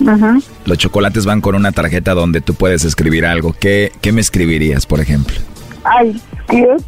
[0.00, 0.42] Ujú.
[0.64, 3.54] Los chocolates van con una tarjeta donde tú puedes escribir algo.
[3.58, 5.36] ¿Qué, qué me escribirías, por ejemplo?
[5.84, 6.18] Ay,
[6.48, 6.82] Dios.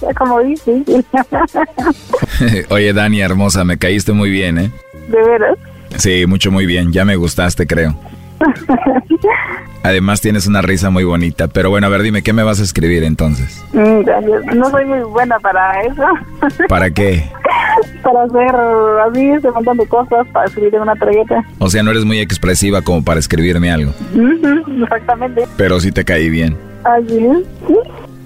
[0.00, 0.82] Ya como dices.
[2.70, 4.70] Oye, Dani, hermosa, me caíste muy bien, ¿eh?
[5.08, 5.58] De veras.
[5.96, 6.92] Sí, mucho, muy bien.
[6.92, 7.96] Ya me gustaste, creo.
[9.82, 11.48] Además tienes una risa muy bonita.
[11.48, 13.64] Pero bueno, a ver, dime, ¿qué me vas a escribir entonces?
[13.72, 14.56] Mm.
[14.56, 16.02] No soy muy buena para eso.
[16.68, 17.24] ¿Para qué?
[18.02, 18.54] para hacer
[19.08, 21.44] así, este montón de cosas, para escribir una tarjeta.
[21.58, 23.92] O sea, no eres muy expresiva como para escribirme algo.
[24.14, 25.46] Ujú, Exactamente.
[25.56, 26.56] Pero sí te caí bien.
[26.84, 27.28] Así.
[27.66, 27.74] Sí,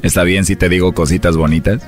[0.02, 1.82] ¿Está bien si te digo cositas bonitas?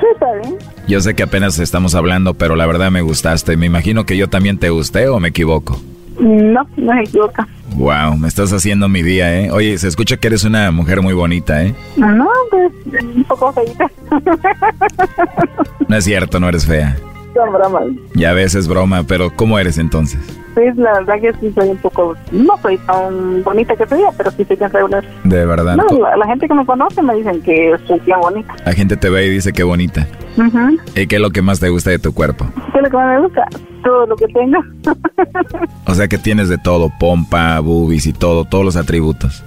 [0.00, 0.56] sí, está bien.
[0.86, 3.56] Yo sé que apenas estamos hablando, pero la verdad me gustaste.
[3.56, 5.80] Me imagino que yo también te gusté o me equivoco.
[6.20, 7.48] No, no se equivoca.
[7.74, 9.50] Wow, me estás haciendo mi día, ¿eh?
[9.50, 11.74] Oye, se escucha que eres una mujer muy bonita, ¿eh?
[11.96, 12.70] No, pues
[13.02, 13.90] un poco feita.
[15.88, 16.96] No es cierto, no eres fea.
[17.34, 17.84] Son bromas.
[18.14, 20.20] Ya ves, es broma, pero ¿cómo eres entonces?
[20.54, 24.10] Pues la verdad que sí soy un poco, no soy tan bonita que te diga,
[24.16, 25.04] pero sí soy bien regular.
[25.24, 25.74] De verdad.
[25.76, 28.54] No, la, la gente que me conoce me dicen que soy bien bonita.
[28.64, 30.06] La gente te ve y dice que bonita.
[30.36, 30.78] Ujú.
[30.94, 32.46] ¿Y qué es lo que más te gusta de tu cuerpo?
[32.72, 33.48] ¿Qué es lo que más me gusta?
[33.82, 34.60] Todo lo que tenga.
[35.86, 39.44] O sea que tienes de todo, pompa, boobies y todo, todos los atributos.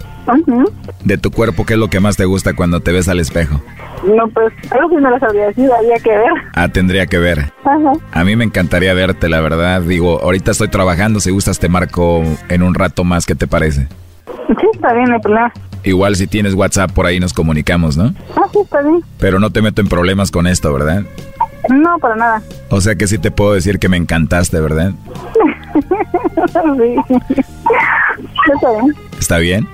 [1.03, 3.61] De tu cuerpo, ¿qué es lo que más te gusta cuando te ves al espejo?
[4.05, 6.31] No, pues, algo que no lo sabría decir, había que ver.
[6.53, 7.51] Ah, tendría que ver.
[7.63, 7.93] Ajá.
[8.11, 9.81] A mí me encantaría verte, la verdad.
[9.81, 13.87] Digo, ahorita estoy trabajando, si gustas te marco en un rato más, ¿qué te parece?
[14.47, 15.51] Sí, está bien, no problema.
[15.83, 18.13] Igual si tienes WhatsApp por ahí nos comunicamos, ¿no?
[18.35, 19.01] Ah, sí, está bien.
[19.19, 21.03] Pero no te meto en problemas con esto, ¿verdad?
[21.69, 22.41] No, para nada.
[22.69, 24.91] O sea que sí te puedo decir que me encantaste, ¿verdad?
[26.77, 26.95] sí.
[28.47, 28.95] Está bien.
[29.19, 29.67] ¿Está bien?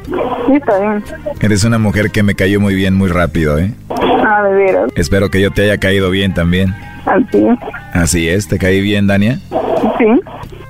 [0.47, 1.03] Sí, está bien.
[1.41, 3.71] Eres una mujer que me cayó muy bien muy rápido, ¿eh?
[4.25, 4.91] Ah, de veras.
[4.95, 6.73] Espero que yo te haya caído bien también.
[7.05, 7.45] Así.
[7.93, 9.39] Así es, ¿te caí bien, Dania?
[9.97, 10.05] Sí.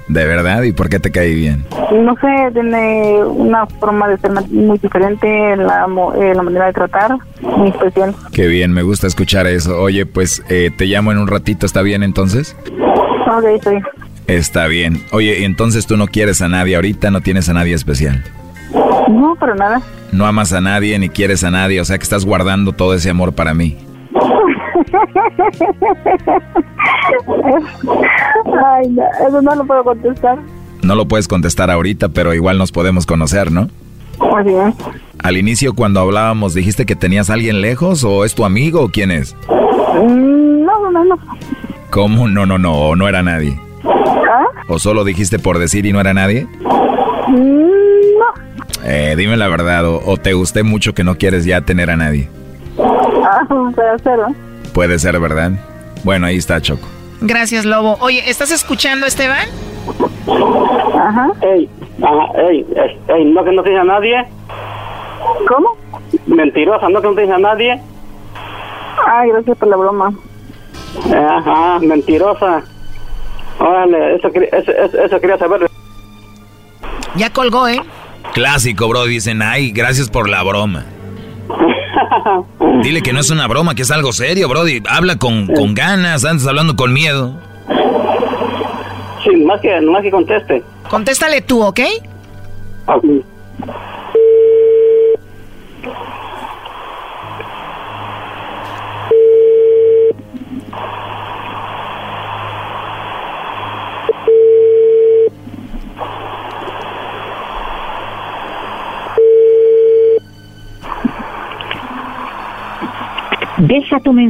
[0.08, 0.64] ¿De verdad?
[0.64, 1.64] ¿Y por qué te caí bien?
[1.92, 7.18] No sé, tiene una forma de ser muy diferente, la, eh, la manera de tratar,
[7.42, 8.14] muy especial.
[8.34, 9.80] Qué bien, me gusta escuchar eso.
[9.80, 12.56] Oye, pues eh, te llamo en un ratito, ¿está bien entonces?
[13.28, 13.84] Ok, bien.
[14.28, 15.04] Está bien.
[15.12, 18.24] Oye, ¿y entonces tú no quieres a nadie ahorita, no tienes a nadie especial.
[19.10, 19.82] No, para nada.
[20.12, 23.10] No amas a nadie ni quieres a nadie, o sea que estás guardando todo ese
[23.10, 23.78] amor para mí.
[28.66, 30.38] Ay, no, eso no lo puedo contestar.
[30.82, 33.70] No lo puedes contestar ahorita, pero igual nos podemos conocer, ¿no?
[34.46, 34.76] Es.
[35.24, 38.90] Al inicio cuando hablábamos, ¿dijiste que tenías a alguien lejos o es tu amigo o
[38.90, 39.36] quién es?
[39.96, 41.16] Mm, No, no, no.
[41.90, 42.28] ¿Cómo?
[42.28, 43.58] No, no, no, no era nadie.
[44.30, 44.46] ¿Ah?
[44.68, 46.48] ¿O solo dijiste por decir y no era nadie?
[47.28, 48.26] Mm, No.
[48.86, 51.96] Eh, dime la verdad, o, o te gusté mucho que no quieres ya tener a
[51.96, 52.30] nadie.
[52.80, 54.20] Ah, puede ser.
[54.74, 55.52] Puede ser, ¿verdad?
[56.04, 56.88] Bueno, ahí está Choco.
[57.22, 57.98] Gracias, Lobo.
[58.02, 59.48] Oye, ¿estás escuchando, Esteban?
[61.00, 61.28] Ajá.
[61.42, 61.70] Ey,
[62.02, 64.26] ajá, ey, ey, ey, no que no te dice a nadie.
[65.48, 65.78] ¿Cómo?
[66.28, 67.80] Mentirosa, no que no te dice a nadie.
[69.08, 70.14] Ay, gracias por la broma.
[71.16, 72.64] Ajá, mentirosa.
[73.66, 75.70] Órale, eso, quería- eso, eso, eso quería saber.
[77.16, 77.80] Ya colgó, ¿eh?
[78.34, 79.06] Clásico, bro.
[79.06, 80.86] Dicen, ay, gracias por la broma.
[82.82, 84.64] Dile que no es una broma, que es algo serio, bro.
[84.90, 87.40] Habla con, con ganas, antes hablando con miedo.
[89.24, 90.62] Sí, más que, más que conteste.
[90.90, 91.80] Contéstale tú, ¿ok?
[92.88, 93.06] Ok.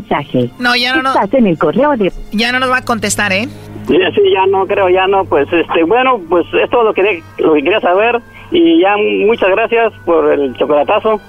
[0.07, 0.49] Mensaje.
[0.59, 1.09] No, ya no, no.
[1.13, 2.11] Estás en el correo de...
[2.31, 3.47] Ya no nos va a contestar, ¿eh?
[3.87, 7.01] Sí, sí, ya no creo, ya no, pues, este, bueno, pues es todo lo que,
[7.01, 8.95] quería- lo que quería saber y ya
[9.25, 11.19] muchas gracias por el chocolatazo.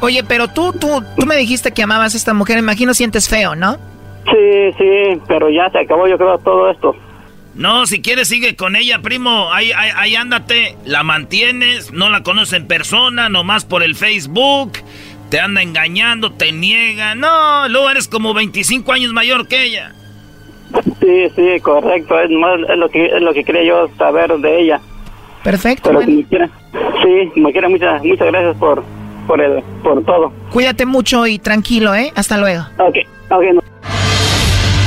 [0.00, 3.28] Oye, pero tú, tú, tú me dijiste que amabas a esta mujer, me imagino sientes
[3.28, 3.76] feo, ¿no?
[4.24, 6.96] Sí, sí, pero ya se acabó yo creo todo esto.
[7.54, 9.52] No, si quieres sigue con ella, primo.
[9.52, 14.72] Ahí, ahí, ahí ándate, la mantienes, no la conoces en persona, nomás por el Facebook.
[15.30, 17.14] Te anda engañando, te niega.
[17.14, 19.92] No, luego eres como 25 años mayor que ella.
[21.00, 24.60] Sí, sí, correcto, es, más, es lo que es lo que quería yo saber de
[24.60, 24.80] ella.
[25.42, 25.90] Perfecto.
[25.90, 26.50] Pero como quiera,
[27.02, 28.84] sí, como quiera, muchas muchas gracias por
[29.26, 30.32] por el, por todo.
[30.50, 32.12] Cuídate mucho y tranquilo, ¿eh?
[32.14, 32.64] Hasta luego.
[32.78, 32.96] Ok,
[33.30, 33.42] ok.
[33.54, 33.60] no.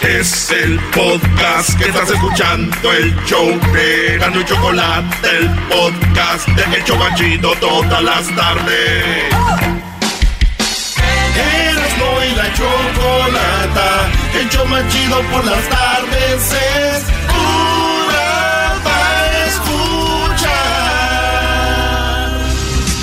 [0.00, 6.78] Es el podcast que estás escuchando, el show de Gano y Chocolate, el podcast de
[6.78, 9.24] Hecho Banchito todas las tardes.
[11.34, 20.56] Erasmo y la Chocolata, el show más chido por las tardes es pura para escuchar.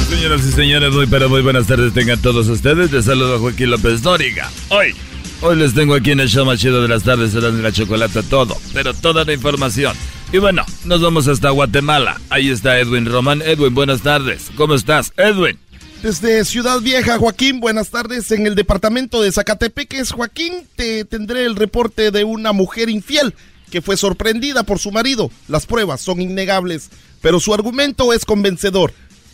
[0.09, 2.91] Señoras y señores, muy pero muy buenas tardes tengan todos ustedes.
[2.91, 4.49] Les saludo a Joaquín López Dóriga.
[4.69, 4.95] Hoy,
[5.43, 8.23] hoy les tengo aquí en el show más chido de las tardes, de la chocolate,
[8.23, 9.95] todo, pero toda la información.
[10.31, 12.19] Y bueno, nos vamos hasta Guatemala.
[12.29, 13.41] Ahí está Edwin Román.
[13.41, 14.49] Edwin, buenas tardes.
[14.55, 15.59] ¿Cómo estás, Edwin?
[16.01, 18.31] Desde Ciudad Vieja, Joaquín, buenas tardes.
[18.31, 23.35] En el departamento de Zacatepeques, Joaquín, te tendré el reporte de una mujer infiel
[23.69, 25.31] que fue sorprendida por su marido.
[25.47, 26.89] Las pruebas son innegables,
[27.21, 28.93] pero su argumento es convencedor.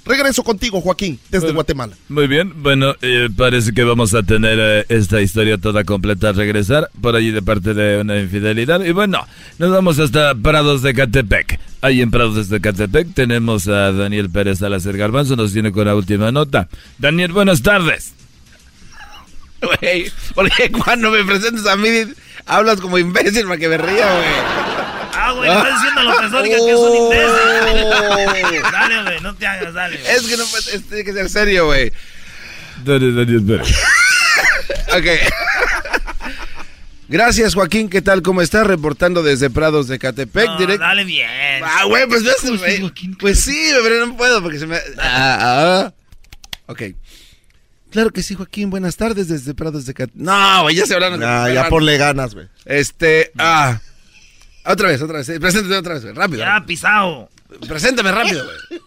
[0.09, 1.95] Regreso contigo, Joaquín, desde Guatemala.
[2.07, 6.35] Muy bien, bueno, eh, parece que vamos a tener eh, esta historia toda completa al
[6.35, 8.83] regresar, por allí de parte de una infidelidad.
[8.83, 9.27] Y bueno,
[9.59, 11.59] nos vamos hasta Prados de Catepec.
[11.81, 15.93] Ahí en Prados de Catepec tenemos a Daniel Pérez Salazar Garbanzo, nos tiene con la
[15.93, 16.69] última nota.
[16.97, 18.13] Daniel, buenas tardes.
[19.61, 21.89] Güey, porque cuando me presentas a mí
[22.47, 24.88] hablas como imbécil para que me ría, güey.
[25.29, 28.61] Ah, güey, le estás diciendo a López Dóriga que es un imbécil.
[28.71, 29.95] dale, güey, no te hagas, dale.
[30.11, 31.91] Es que no puede- es- tiene que ser serio, güey.
[32.83, 33.75] Daniel, Daniel Pérez.
[34.95, 35.05] Ok.
[37.07, 37.89] Gracias, Joaquín.
[37.89, 38.21] ¿Qué tal?
[38.21, 38.67] ¿Cómo estás?
[38.67, 40.45] Reportando desde Prados de Catepec.
[40.45, 41.29] No, direct- dale bien.
[41.63, 42.91] Ah, güey, pues güey.
[43.19, 44.77] Pues sí, pero no puedo porque se me.
[44.99, 45.93] Ah, ah.
[46.67, 46.83] Ok.
[47.91, 48.69] Claro que sí, Joaquín.
[48.69, 50.21] Buenas tardes desde Prados de Catepec.
[50.21, 51.23] No, güey, ya se hablaron.
[51.23, 52.47] Ah, ya ponle ganas, güey.
[52.65, 53.31] Este.
[53.39, 53.79] Ah.
[54.71, 55.29] Otra vez, otra vez.
[55.29, 56.13] eh, Preséntate otra vez, güey.
[56.15, 56.39] Rápido.
[56.39, 57.29] Ya, pisado.
[57.67, 58.81] Preséntame rápido, güey.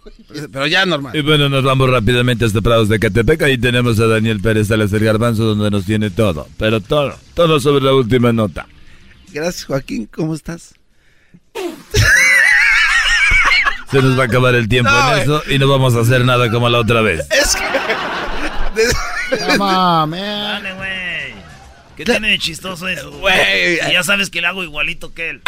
[0.53, 1.15] Pero ya normal.
[1.17, 3.43] Y bueno, nos vamos rápidamente hasta Prados de Catepec.
[3.43, 7.85] Ahí tenemos a Daniel Pérez Salazar Garbanzo, donde nos tiene todo, pero todo, todo sobre
[7.85, 8.67] la última nota.
[9.33, 10.09] Gracias, Joaquín.
[10.15, 10.75] ¿Cómo estás?
[13.91, 16.25] Se nos va a acabar el tiempo No, en eso y no vamos a hacer
[16.25, 17.27] nada como la otra vez.
[17.31, 17.65] Es que.
[19.59, 20.72] Dale, güey.
[22.05, 23.11] ¿Qué tiene de chistoso eso?
[23.21, 23.75] Güey.
[23.89, 25.43] Y ya sabes que le hago igualito que él.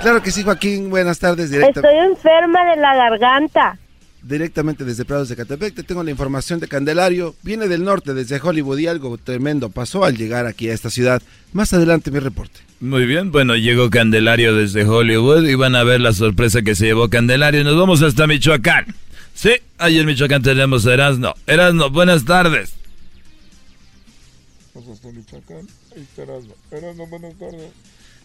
[0.00, 0.90] Claro que sí, Joaquín.
[0.90, 1.50] Buenas tardes.
[1.50, 3.78] Directa, Estoy enferma de la garganta.
[4.22, 5.74] Directamente desde Prados de Catepec.
[5.74, 7.34] Te tengo la información de Candelario.
[7.42, 11.22] Viene del norte, desde Hollywood, y algo tremendo pasó al llegar aquí a esta ciudad.
[11.52, 12.60] Más adelante mi reporte.
[12.80, 16.86] Muy bien, bueno, llegó Candelario desde Hollywood y van a ver la sorpresa que se
[16.86, 17.62] llevó Candelario.
[17.62, 18.86] Nos vamos hasta Michoacán.
[19.34, 21.34] Sí, ahí en Michoacán tenemos a Erasno.
[21.46, 22.74] Erasno, buenas tardes.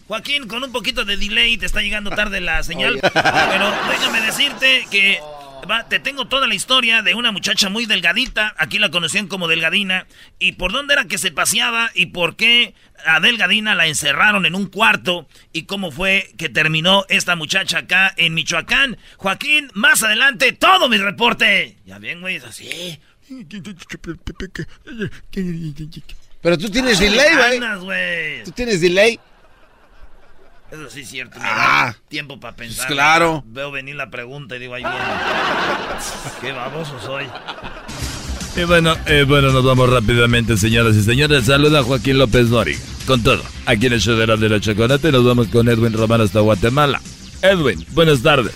[0.08, 3.00] Joaquín, con un poquito de delay te está llegando tarde la señal.
[3.02, 5.20] Pero déjame decirte que
[5.70, 8.54] va, te tengo toda la historia de una muchacha muy delgadita.
[8.58, 10.08] Aquí la conocían como Delgadina.
[10.40, 12.74] Y por dónde era que se paseaba y por qué
[13.06, 15.28] a Delgadina la encerraron en un cuarto.
[15.54, 18.98] Y cómo fue que terminó esta muchacha acá en Michoacán.
[19.18, 21.78] Joaquín, más adelante, todo mi reporte.
[21.86, 23.00] Ya bien, güey, es así.
[26.42, 28.44] Pero tú tienes delay, güey.
[28.44, 29.20] Tú tienes delay.
[30.72, 31.38] Eso sí es cierto.
[31.42, 31.96] Ah.
[32.10, 32.88] tiempo para pensar.
[32.88, 33.44] Pues claro.
[33.48, 34.98] Veo venir la pregunta y digo, ahí viene.
[36.42, 37.26] Qué baboso soy.
[38.56, 41.46] Y bueno, eh, bueno, nos vamos rápidamente, señoras y señores.
[41.46, 42.76] Saluda a Joaquín López Dori.
[43.06, 45.94] Con todo, aquí en el show de la de la chocolate nos vamos con Edwin
[45.94, 47.00] Román hasta Guatemala.
[47.42, 48.54] Edwin, buenas tardes.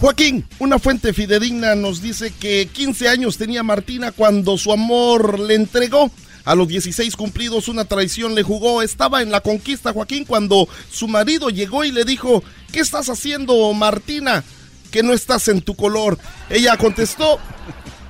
[0.00, 5.54] Joaquín, una fuente fidedigna nos dice que 15 años tenía Martina cuando su amor le
[5.54, 6.10] entregó.
[6.44, 8.82] A los 16 cumplidos una traición le jugó.
[8.82, 13.72] Estaba en la conquista, Joaquín, cuando su marido llegó y le dijo, ¿qué estás haciendo,
[13.72, 14.42] Martina?
[14.90, 16.18] Que no estás en tu color.
[16.50, 17.38] Ella contestó,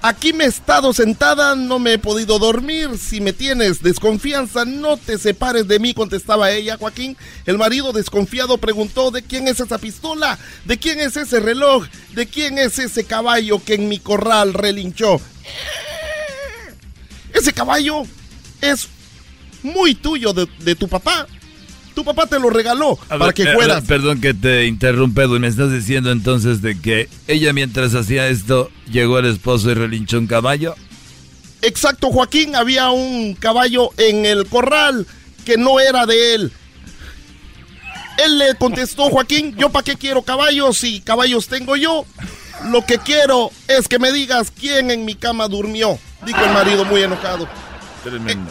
[0.00, 2.98] aquí me he estado sentada, no me he podido dormir.
[2.98, 7.18] Si me tienes desconfianza, no te separes de mí, contestaba ella, Joaquín.
[7.44, 10.38] El marido desconfiado preguntó, ¿de quién es esa pistola?
[10.64, 11.86] ¿De quién es ese reloj?
[12.14, 15.20] ¿De quién es ese caballo que en mi corral relinchó?
[17.34, 18.04] Ese caballo
[18.62, 18.88] es
[19.62, 21.26] muy tuyo de, de tu papá.
[21.94, 23.84] Tu papá te lo regaló A para ver, que eh, fueras.
[23.84, 25.42] Perdón que te interrumpa, Edwin.
[25.42, 30.18] Me estás diciendo entonces de que ella mientras hacía esto llegó el esposo y relinchó
[30.18, 30.74] un caballo.
[31.60, 35.06] Exacto, Joaquín, había un caballo en el corral
[35.44, 36.52] que no era de él.
[38.18, 42.04] Él le contestó, Joaquín, ¿yo para qué quiero caballos si caballos tengo yo?
[42.70, 46.84] Lo que quiero es que me digas quién en mi cama durmió, dijo el marido
[46.84, 47.48] muy enojado.
[48.02, 48.50] Tremendo.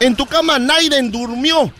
[0.00, 1.72] En tu cama Naiden durmió.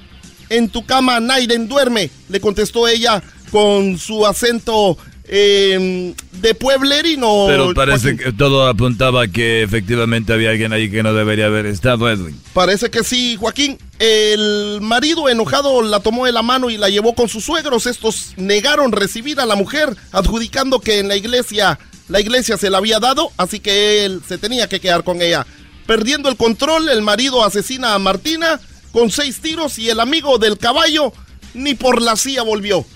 [0.49, 4.99] En tu cama Naiden duerme, le contestó ella con su acento
[5.33, 7.45] eh, de pueblerino.
[7.47, 12.11] Pero parece que todo apuntaba que efectivamente había alguien ahí que no debería haber estado,
[12.11, 12.37] Edwin.
[12.53, 13.79] Parece que sí, Joaquín.
[14.01, 17.87] El marido enojado la tomó de la mano y la llevó con sus suegros.
[17.87, 22.79] Estos negaron recibir a la mujer, adjudicando que en la iglesia la iglesia se la
[22.79, 25.47] había dado, así que él se tenía que quedar con ella.
[25.91, 28.61] Perdiendo el control, el marido asesina a Martina
[28.93, 31.12] con seis tiros y el amigo del caballo
[31.53, 32.86] ni por la silla volvió.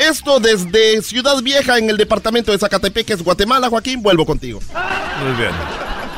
[0.00, 3.68] Esto desde Ciudad Vieja en el departamento de Zacatepeques, Guatemala.
[3.68, 4.58] Joaquín, vuelvo contigo.
[5.22, 5.52] Muy bien.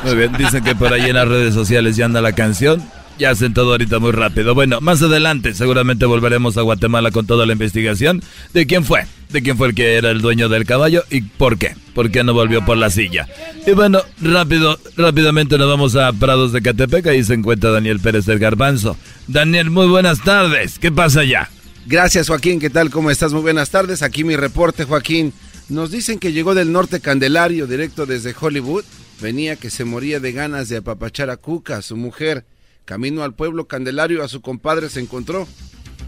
[0.03, 0.33] Muy bien.
[0.39, 2.83] Dicen que por ahí en las redes sociales ya anda la canción.
[3.19, 4.55] Ya hacen todo ahorita muy rápido.
[4.55, 8.23] Bueno, más adelante seguramente volveremos a Guatemala con toda la investigación
[8.55, 11.57] de quién fue, de quién fue el que era el dueño del caballo y por
[11.57, 13.27] qué, por qué no volvió por la silla.
[13.65, 18.25] Y bueno, rápido, rápidamente nos vamos a Prados de Catepec, ahí se encuentra Daniel Pérez
[18.25, 18.97] del Garbanzo.
[19.27, 21.49] Daniel, muy buenas tardes, ¿qué pasa allá?
[21.89, 22.59] Gracias, Joaquín.
[22.59, 22.89] ¿Qué tal?
[22.89, 23.31] ¿Cómo estás?
[23.31, 24.03] Muy buenas tardes.
[24.03, 25.31] Aquí mi reporte, Joaquín.
[25.69, 28.83] Nos dicen que llegó del norte Candelario, directo desde Hollywood.
[29.21, 32.43] Venía que se moría de ganas de apapachar a Cuca, su mujer.
[32.83, 35.47] Camino al pueblo Candelario, a su compadre se encontró.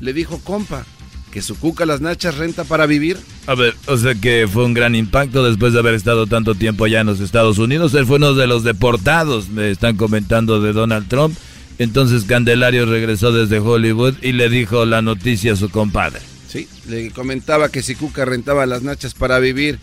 [0.02, 0.86] Le dijo, compa,
[1.32, 3.18] que su Cuca las nachas renta para vivir.
[3.48, 6.86] A ver, o sea que fue un gran impacto después de haber estado tanto tiempo
[6.86, 7.94] allá en los Estados Unidos.
[7.94, 11.36] Él fue uno de los deportados, me están comentando de Donald Trump.
[11.78, 16.20] Entonces Candelario regresó desde Hollywood y le dijo la noticia a su compadre.
[16.50, 19.80] Sí, le comentaba que si Cuca rentaba las nachas para vivir.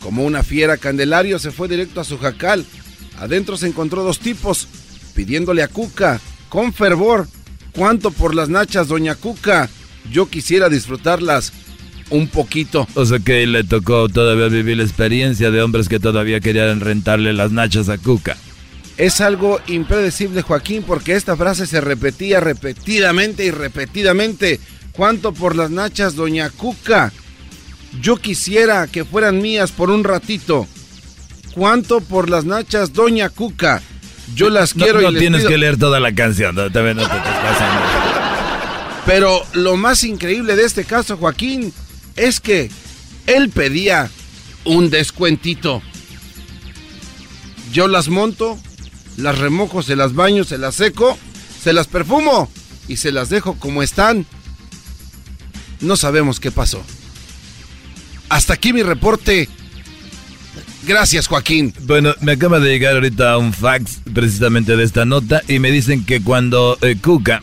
[0.00, 2.64] Como una fiera, Candelario se fue directo a su jacal.
[3.18, 4.66] Adentro se encontró dos tipos,
[5.14, 7.28] pidiéndole a Cuca, con fervor,
[7.72, 9.68] ¿cuánto por las nachas, doña Cuca?
[10.10, 11.52] Yo quisiera disfrutarlas
[12.10, 12.86] un poquito.
[12.94, 17.32] O sea que le tocó todavía vivir la experiencia de hombres que todavía querían rentarle
[17.32, 18.36] las nachas a Cuca.
[18.96, 24.60] Es algo impredecible, Joaquín, porque esta frase se repetía repetidamente y repetidamente.
[24.92, 27.12] ¿Cuánto por las nachas, doña Cuca?
[28.00, 30.66] Yo quisiera que fueran mías por un ratito.
[31.54, 33.80] ¿Cuánto por las nachas, doña Cuca?
[34.34, 36.70] Yo las No- quiero no, y les tienes pido- que leer toda la canción, no,
[36.70, 38.19] también no te estás pasando.
[39.06, 41.72] Pero lo más increíble de este caso, Joaquín,
[42.16, 42.70] es que
[43.26, 44.10] él pedía
[44.64, 45.82] un descuentito.
[47.72, 48.58] Yo las monto,
[49.16, 51.18] las remojo, se las baño, se las seco,
[51.62, 52.50] se las perfumo
[52.88, 54.26] y se las dejo como están.
[55.80, 56.82] No sabemos qué pasó.
[58.28, 59.48] Hasta aquí mi reporte.
[60.86, 61.74] Gracias, Joaquín.
[61.82, 66.04] Bueno, me acaba de llegar ahorita un fax precisamente de esta nota y me dicen
[66.04, 67.42] que cuando eh, Cuca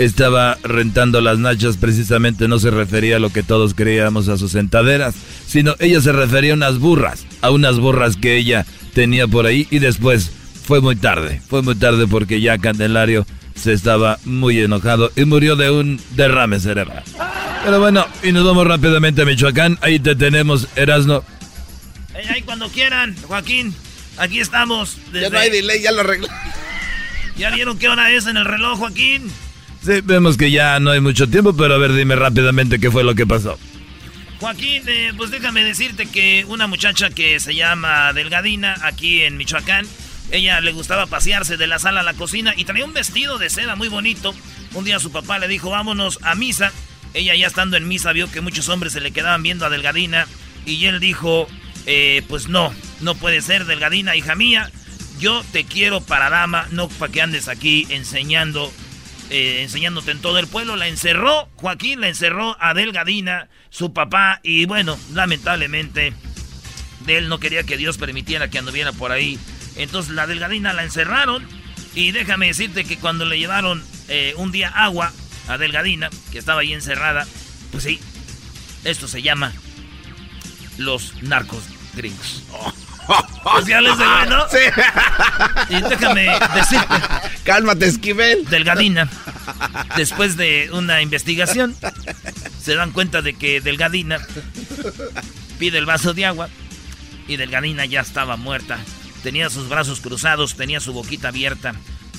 [0.00, 4.52] estaba rentando las nachas precisamente no se refería a lo que todos creíamos a sus
[4.52, 5.14] sentaderas,
[5.46, 9.68] sino ella se refería a unas burras, a unas burras que ella tenía por ahí
[9.70, 10.30] y después
[10.64, 15.54] fue muy tarde, fue muy tarde porque ya Candelario se estaba muy enojado y murió
[15.54, 17.02] de un derrame cerebral.
[17.62, 21.22] Pero bueno, y nos vamos rápidamente a Michoacán, ahí te tenemos, Erasno.
[22.14, 23.74] Eh, ahí cuando quieran, Joaquín.
[24.16, 24.96] Aquí estamos.
[25.12, 26.28] Ya no hay delay, ya lo arreglé.
[27.36, 29.30] ¿Ya vieron qué hora es en el reloj, Joaquín?
[29.82, 33.02] Sí, vemos que ya no hay mucho tiempo, pero a ver, dime rápidamente qué fue
[33.02, 33.58] lo que pasó.
[34.38, 39.86] Joaquín, eh, pues déjame decirte que una muchacha que se llama Delgadina, aquí en Michoacán,
[40.30, 43.50] ella le gustaba pasearse de la sala a la cocina y traía un vestido de
[43.50, 44.34] seda muy bonito.
[44.74, 46.72] Un día su papá le dijo, vámonos a misa.
[47.14, 50.26] Ella ya estando en misa vio que muchos hombres se le quedaban viendo a Delgadina
[50.64, 51.48] y él dijo,
[51.86, 54.70] eh, pues no, no puede ser Delgadina, hija mía.
[55.18, 58.72] Yo te quiero para dama, no para que andes aquí enseñando
[59.30, 60.76] eh, enseñándote en todo el pueblo.
[60.76, 66.12] La encerró, Joaquín la encerró a Delgadina, su papá, y bueno, lamentablemente,
[67.06, 69.38] de él no quería que Dios permitiera que anduviera por ahí.
[69.76, 71.46] Entonces la Delgadina la encerraron,
[71.94, 75.12] y déjame decirte que cuando le llevaron eh, un día agua
[75.48, 77.26] a Delgadina, que estaba ahí encerrada,
[77.70, 78.00] pues sí,
[78.84, 79.52] esto se llama
[80.78, 81.64] los narcos
[81.94, 82.42] gringos.
[83.42, 84.46] Pues ya les de bueno.
[85.68, 86.94] Y déjame decirte.
[87.44, 88.44] Cálmate, Esquivel.
[88.46, 89.08] Delgadina.
[89.96, 91.74] Después de una investigación,
[92.60, 94.18] se dan cuenta de que Delgadina
[95.58, 96.48] pide el vaso de agua
[97.26, 98.78] y Delgadina ya estaba muerta.
[99.22, 101.74] Tenía sus brazos cruzados, tenía su boquita abierta.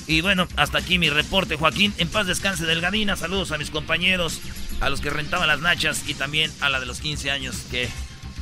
[0.06, 1.94] Y bueno, hasta aquí mi reporte, Joaquín.
[1.98, 3.16] En paz descanse Delgadina.
[3.16, 4.40] Saludos a mis compañeros,
[4.80, 7.88] a los que rentaban las nachas y también a la de los 15 años que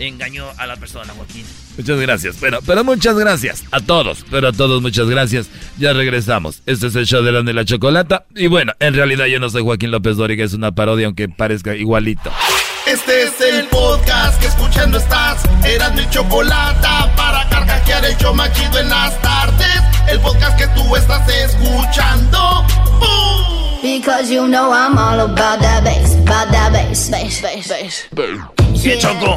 [0.00, 1.44] engañó a la persona, Joaquín.
[1.76, 5.48] Muchas gracias, pero, pero muchas gracias a todos, pero a todos muchas gracias.
[5.78, 6.62] Ya regresamos.
[6.66, 8.26] Este es el show de la de la chocolata.
[8.34, 11.74] Y bueno, en realidad yo no soy Joaquín López Dóriga, es una parodia, aunque parezca
[11.74, 12.30] igualito.
[12.86, 15.42] Este es el podcast que escuchando estás.
[15.64, 19.82] Eran mi chocolate para carcajear el show machido en las tardes.
[20.08, 22.64] El podcast que tú estás escuchando.
[22.98, 23.59] ¡Bum!
[23.82, 28.08] Because you know I'm all about that bass, about that bass, bass, bass, bass.
[28.82, 29.36] ¿Qué choco?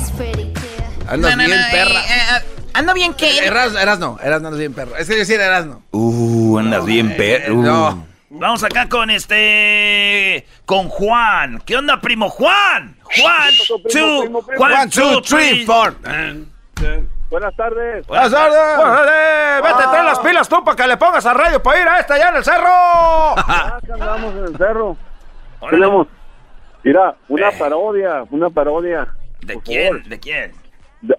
[1.08, 2.00] Andas No, no, bien, no, perra.
[2.02, 3.38] eh, eh, ¿Ando bien qué?
[3.46, 4.98] Erasno, Erasno, Erasno andas bien, perra.
[5.00, 5.84] Es que decir Erasno.
[5.92, 7.56] Uh, andas bien, perro.
[7.56, 8.06] No.
[8.32, 10.46] Vamos acá con este.
[10.66, 11.62] Con Juan.
[11.66, 12.98] ¿Qué onda, primo Juan?
[13.04, 13.54] Juan,
[13.92, 15.96] two, Juan, two, three, four.
[17.34, 18.06] Buenas tardes.
[18.06, 18.78] Buenas tardes.
[18.78, 22.00] Órale, vete, trae las pilas tú para que le pongas a radio para ir a
[22.00, 22.68] esta allá en el cerro.
[23.40, 24.96] Acá andamos en el cerro.
[25.68, 26.08] Tenemos,
[26.84, 29.08] mira, una parodia, una parodia.
[29.42, 29.94] ¿De quién?
[29.94, 30.10] favor.
[30.10, 30.63] ¿De quién?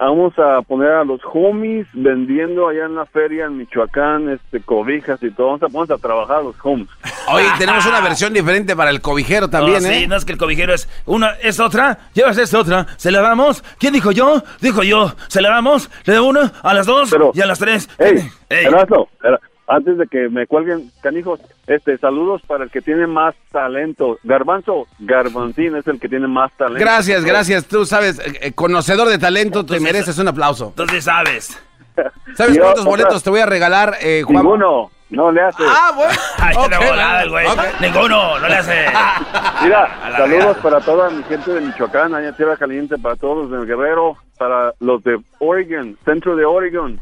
[0.00, 5.22] Vamos a poner a los homies vendiendo allá en la feria en Michoacán, este, cobijas
[5.22, 5.58] y todo.
[5.58, 6.88] Vamos a poner a trabajar a los homies.
[7.28, 9.94] Oye, tenemos una versión diferente para el cobijero también, No, ¿eh?
[10.00, 13.20] Sí, no es que el cobijero es una, es otra, llevas esta otra, se la
[13.20, 13.62] damos.
[13.78, 14.42] ¿Quién dijo yo?
[14.62, 17.88] Dijo yo, se la damos, le doy una, a las dos y a las tres.
[17.98, 18.66] Ey, Ey.
[18.66, 24.18] Era- antes de que me cuelguen, canijos, este, saludos para el que tiene más talento.
[24.22, 26.80] Garbanzo, Garbanzín es el que tiene más talento.
[26.80, 27.66] Gracias, gracias.
[27.66, 30.68] Tú sabes, eh, eh, conocedor de talento, te mereces un aplauso.
[30.68, 31.58] Entonces sabes.
[32.34, 34.36] ¿Sabes Yo, cuántos boletos te voy a regalar, eh, Juan?
[34.36, 35.62] Ninguno, no le hace.
[35.66, 36.12] Ah, bueno.
[36.38, 37.46] Ay, Ok, de volada güey.
[37.46, 37.60] ok.
[37.80, 38.86] Ninguno, no le hace.
[39.62, 43.50] Mira, saludos para toda mi gente de Michoacán, allá en Tierra Caliente, para todos los
[43.50, 47.00] del Guerrero, para los de Oregon, centro de Oregon,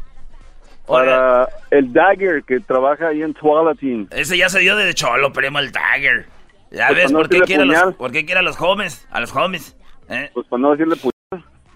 [0.87, 4.07] para el Dagger que trabaja ahí en Tualatin.
[4.11, 6.27] Ese ya se dio de cholo, primo, el Dagger.
[6.71, 7.93] Ya Pues ves, no ¿por qué, quiere a los, puñal.
[7.95, 9.07] ¿por qué quiere a los homies?
[9.11, 9.77] A los homies.
[10.09, 10.29] ¿eh?
[10.33, 11.11] Pues para no decirle pu-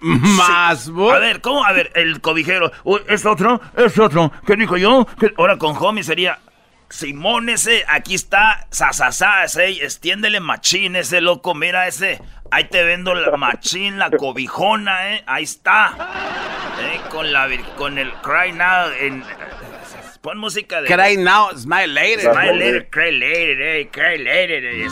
[0.00, 1.64] Más, A ver, ¿cómo?
[1.64, 2.70] A ver, el cobijero.
[2.84, 4.30] Uy, es otro, es otro.
[4.46, 5.06] ¿Qué dijo yo?
[5.18, 6.38] ¿Qué- Ahora con homie sería.
[6.90, 12.18] Simón ese, aquí está, sasasá, ese, extiéndele machín, ese loco, mira ese,
[12.50, 15.92] ahí te vendo la machín, la cobijona, eh, ahí está,
[16.80, 19.22] eh, con la, vir- con el Cry Now, en,
[20.22, 20.88] pon música de...
[20.88, 22.32] Cry now, smile later.
[22.32, 24.88] Smile later, cry later, eh, cry later, eh,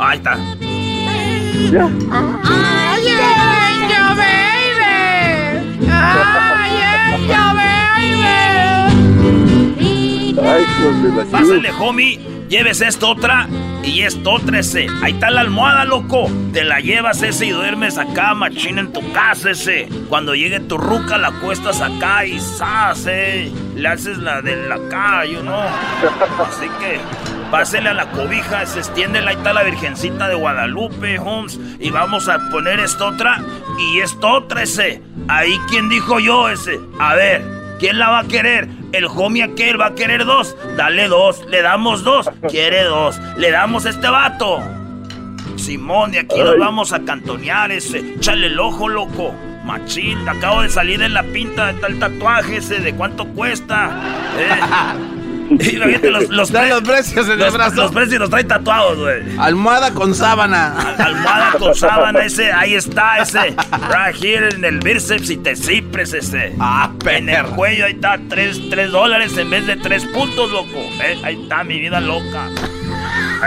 [0.00, 0.32] ahí está.
[0.32, 0.40] Ay,
[4.16, 5.86] baby.
[5.90, 6.45] Ay,
[10.42, 11.30] baby.
[11.30, 13.48] Pásale, homie, lleves esto otra
[13.82, 14.86] y esto otra ese.
[15.02, 16.30] Ahí está la almohada, loco.
[16.52, 19.88] Te la llevas ese y duermes acá, machín, en tu casa ese.
[20.08, 23.52] Cuando llegue tu ruca, la cuestas acá y ¡zas, eh!
[23.74, 24.76] Le haces la de la
[25.24, 25.54] you know.
[26.46, 27.00] Así que
[27.50, 31.58] pásele a la cobija, se extiende, ahí está la Virgencita de Guadalupe, Holmes.
[31.78, 33.40] Y vamos a poner esto otra
[33.78, 35.02] y esto otra ese.
[35.28, 36.80] Ahí, ¿quién dijo yo ese?
[36.98, 37.44] A ver,
[37.78, 38.68] ¿quién la va a querer?
[38.96, 40.56] El homie aquel va a querer dos.
[40.74, 41.44] Dale dos.
[41.50, 42.30] Le damos dos.
[42.48, 43.20] Quiere dos.
[43.36, 44.62] Le damos a este vato.
[45.56, 48.18] Simón, de aquí nos vamos a cantonear ese.
[48.20, 49.34] Chale el ojo, loco.
[49.64, 52.80] Machín, acabo de salir en la pinta de tal tatuaje ese.
[52.80, 53.90] ¿De cuánto cuesta?
[54.38, 55.12] Eh.
[55.60, 55.76] Y
[56.08, 57.74] los, los, Trae pre- los precios en el los- brazo.
[57.76, 59.22] Los precios los trae tatuados, güey.
[59.38, 60.74] Almohada con sábana.
[60.98, 63.54] Almohada con sábana ese, ahí está ese.
[63.88, 66.54] Right here en el bíceps y te cipres ese.
[66.60, 70.78] Ah, En el cuello ahí está, tres, tres dólares en vez de tres puntos, loco.
[71.02, 72.48] Eh, ahí está mi vida loca.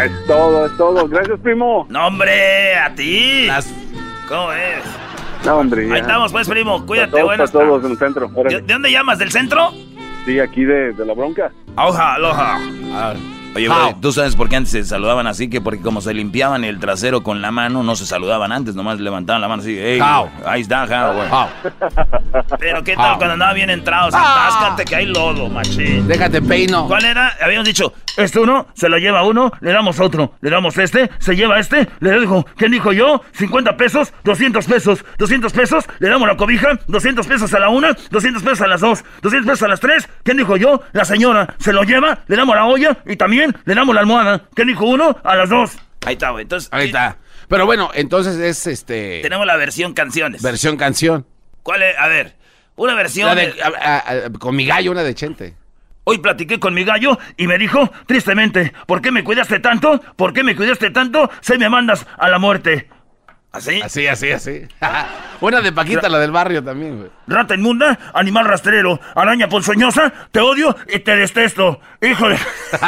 [0.03, 1.07] Es todo, es todo.
[1.07, 1.85] Gracias, primo.
[1.89, 3.47] No, hombre, a ti.
[4.27, 4.83] ¿Cómo es?
[5.45, 5.87] No, hombre.
[5.87, 5.95] ya.
[5.95, 6.85] Ahí estamos, pues, primo.
[6.85, 8.31] Cuídate, Para todos, buenas para todos en el centro.
[8.35, 8.55] Órale.
[8.57, 9.17] ¿De, de dónde llamas?
[9.19, 9.73] ¿Del centro?
[10.25, 11.51] Sí, aquí de, de la bronca.
[11.75, 12.59] Aloha, aloha.
[13.55, 15.49] Oye, güey, ¿tú sabes por qué antes se saludaban así?
[15.49, 18.99] Que porque como se limpiaban el trasero con la mano, no se saludaban antes, nomás
[18.99, 19.75] levantaban la mano así.
[19.77, 20.29] Hey, How?
[20.45, 21.27] ahí está, how, güey.
[22.59, 23.15] Pero qué tal Ah.
[23.17, 24.13] cuando andaba bien entrados.
[24.13, 26.07] Atáscate que hay lodo, machín.
[26.07, 26.87] Déjate peino.
[26.87, 27.33] ¿Cuál era?
[27.41, 31.35] Habíamos dicho, este uno, se lo lleva uno, le damos otro, le damos este, se
[31.35, 33.21] lleva este, le dijo, ¿quién dijo yo?
[33.33, 37.95] 50 pesos, 200 pesos, 200 pesos, le damos la cobija, 200 pesos a la una,
[38.11, 40.81] 200 pesos a las dos, 200 pesos a las tres, ¿quién dijo yo?
[40.91, 44.43] La señora, se lo lleva, le damos la olla y también le damos la almohada.
[44.53, 45.17] ¿Quién dijo uno?
[45.23, 45.77] A las dos.
[46.05, 46.43] Ahí está, güey.
[46.43, 47.17] Entonces, Ahí está.
[47.47, 49.19] Pero bueno, entonces es este.
[49.21, 50.41] tenemos la versión canciones.
[50.41, 51.25] Versión canción.
[51.63, 51.97] ¿Cuál es?
[51.97, 52.35] A ver,
[52.75, 55.55] una versión La de- de- a- a- a- con mi gallo, una de Chente.
[56.05, 60.01] Hoy platiqué con mi gallo y me dijo, tristemente, ¿por qué me cuidaste tanto?
[60.15, 61.29] ¿Por qué me cuidaste tanto?
[61.41, 62.89] Se me mandas a la muerte.
[63.51, 63.81] ¿Así?
[63.81, 64.67] Así, así, así.
[65.41, 67.09] una de Paquita, la del barrio también, güey.
[67.27, 71.81] Rata inmunda, animal rastrero, araña ponzoñosa, te odio y te detesto.
[72.01, 72.37] Hijo de...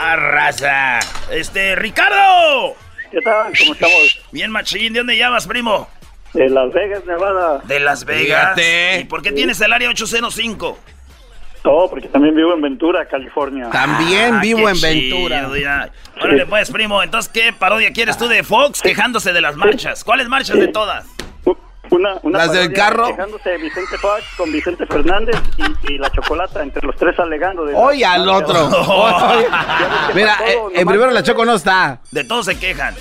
[0.00, 1.00] ¡Ah, raza!
[1.30, 2.76] Este, Ricardo.
[3.10, 3.52] ¿Qué tal?
[3.58, 4.20] ¿Cómo estamos?
[4.32, 4.92] Bien, machín.
[4.92, 5.88] ¿De dónde llamas, primo?
[6.34, 7.60] De Las Vegas, Nevada.
[7.64, 8.54] De Las Vegas.
[8.54, 9.00] Fíjate.
[9.00, 10.78] ¿Y por qué tienes el área 805?
[11.64, 13.70] No, porque también vivo en Ventura, California.
[13.70, 15.48] También Ah, vivo en Ventura.
[16.20, 17.02] Órale, pues, primo.
[17.02, 20.04] Entonces, ¿qué parodia quieres tú de Fox quejándose de las marchas?
[20.04, 21.06] ¿Cuáles marchas de todas?
[21.90, 23.06] Una, una Las del carro.
[23.08, 27.64] Quejándose de Vicente Fox con Vicente Fernández y, y la chocolata, entre los tres alegando.
[27.64, 28.68] De Hoy al otro.
[28.68, 29.46] Oye.
[30.14, 32.00] Mira, eh, en primero la Choco no está.
[32.10, 32.94] De todos se quejan.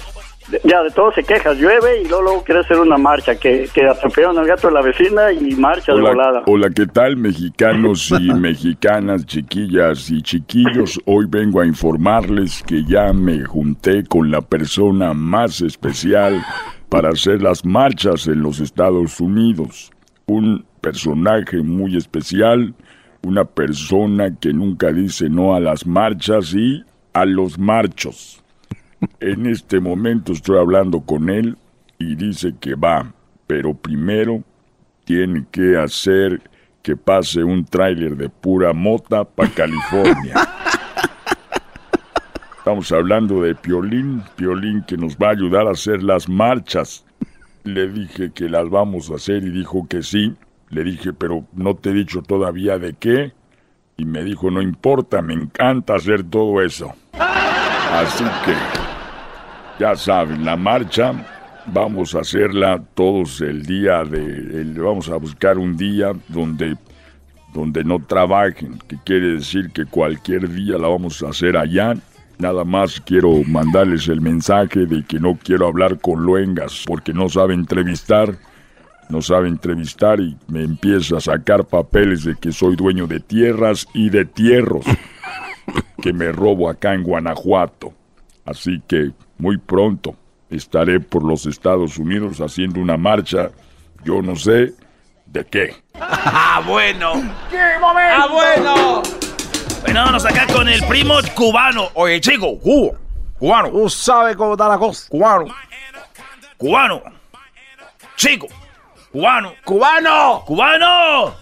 [0.63, 3.87] Ya, de todo se queja, llueve y luego, luego quiere hacer una marcha, que, que
[3.87, 6.43] atropellaron al gato de la vecina y marcha de volada.
[6.45, 10.99] Hola, ¿qué tal mexicanos y mexicanas, chiquillas y chiquillos?
[11.05, 16.43] Hoy vengo a informarles que ya me junté con la persona más especial
[16.89, 19.91] para hacer las marchas en los Estados Unidos.
[20.27, 22.75] Un personaje muy especial,
[23.23, 28.42] una persona que nunca dice no a las marchas y a los marchos.
[29.19, 31.57] En este momento estoy hablando con él
[31.97, 33.13] y dice que va,
[33.47, 34.43] pero primero
[35.05, 36.41] tiene que hacer
[36.81, 40.35] que pase un tráiler de pura mota para California.
[42.57, 47.05] Estamos hablando de Piolín, Piolín que nos va a ayudar a hacer las marchas.
[47.63, 50.35] Le dije que las vamos a hacer y dijo que sí.
[50.69, 53.33] Le dije, pero no te he dicho todavía de qué.
[53.97, 56.93] Y me dijo, no importa, me encanta hacer todo eso.
[57.13, 58.82] Así que,
[59.83, 61.13] ya saben, la marcha
[61.65, 64.17] vamos a hacerla todos el día de...
[64.61, 66.77] el- vamos a buscar un día donde,
[67.53, 71.95] donde no trabajen, que quiere decir que cualquier día la vamos a hacer allá.
[72.39, 77.27] Nada más quiero mandarles el mensaje de que no quiero hablar con luengas porque no
[77.27, 78.35] sabe entrevistar
[79.09, 83.85] no sabe entrevistar y me empieza a sacar papeles de que soy dueño de tierras
[83.93, 84.85] y de tierros
[86.01, 87.93] que me robo acá en Guanajuato.
[88.45, 89.11] Así que
[89.43, 90.15] muy pronto
[90.49, 93.49] estaré por los Estados Unidos haciendo una marcha,
[94.05, 94.71] yo no sé
[95.25, 95.75] de qué.
[95.99, 97.11] ¡Ah, bueno!
[97.51, 99.03] ¡Ah, bueno!
[99.81, 101.89] Bueno, vámonos acá con el primo cubano.
[101.95, 102.95] Oye, chico, cubo.
[103.37, 103.69] Cubano.
[103.69, 105.07] Tú sabes cómo está la cosa.
[105.09, 105.45] Cubano.
[106.55, 107.01] Cubano.
[108.15, 108.47] Chico.
[109.11, 109.51] Cubano.
[109.65, 110.43] ¡Cubano!
[110.45, 111.35] ¡Cubano!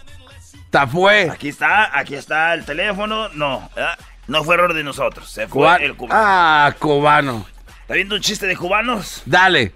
[0.71, 1.29] ¡Ta fue!
[1.29, 3.29] Aquí está, aquí está el teléfono.
[3.29, 3.99] No, ¿verdad?
[4.27, 5.29] no fue error de nosotros.
[5.29, 6.19] Se fue Cuba- el cubano.
[6.19, 7.45] Ah, cubano.
[7.91, 9.21] ¿Está viendo un chiste de cubanos?
[9.25, 9.73] Dale.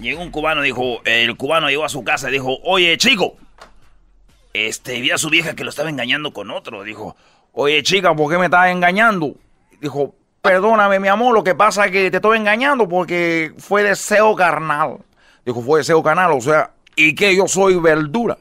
[0.00, 3.36] Llegó un cubano, dijo, el cubano llegó a su casa y dijo, oye, chico.
[4.52, 6.82] Este, vi a su vieja que lo estaba engañando con otro.
[6.82, 7.14] Dijo,
[7.52, 9.36] oye, chica, ¿por qué me estás engañando?
[9.80, 14.34] Dijo, perdóname, mi amor, lo que pasa es que te estoy engañando porque fue deseo
[14.34, 14.96] carnal.
[15.44, 18.38] Dijo, fue deseo carnal, o sea, ¿y que Yo soy verdura.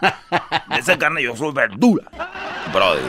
[0.74, 2.10] Deseo carnal, yo soy verdura.
[2.72, 3.02] Brody.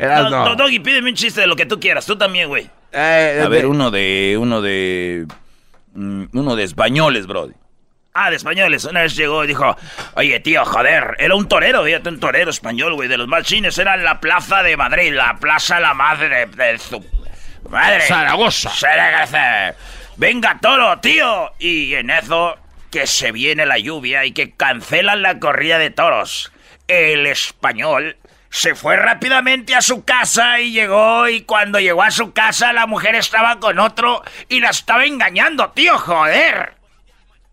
[0.00, 0.46] No.
[0.46, 2.04] no, Doggy, pídeme un chiste de lo que tú quieras.
[2.04, 2.68] Tú también, güey.
[2.92, 4.36] Eh, A ver, de- uno de.
[4.38, 5.26] Uno de.
[5.94, 7.54] mm, Uno de españoles, Brody.
[8.14, 8.84] Ah, de españoles.
[8.84, 9.74] Una vez llegó y dijo,
[10.16, 13.78] oye, tío, joder, era un torero, fíjate, un torero español, güey, de los más chines.
[13.78, 17.02] Era en la plaza de Madrid, la plaza la madre de, de su...
[17.70, 18.02] Madre.
[18.02, 18.68] Zaragoza.
[18.68, 19.74] Zaragoza.
[20.18, 21.52] Venga, toro, tío.
[21.58, 22.54] Y en eso,
[22.90, 26.52] que se viene la lluvia y que cancelan la corrida de toros.
[26.88, 28.18] El español
[28.52, 32.86] se fue rápidamente a su casa y llegó y cuando llegó a su casa la
[32.86, 36.74] mujer estaba con otro y la estaba engañando, tío, joder.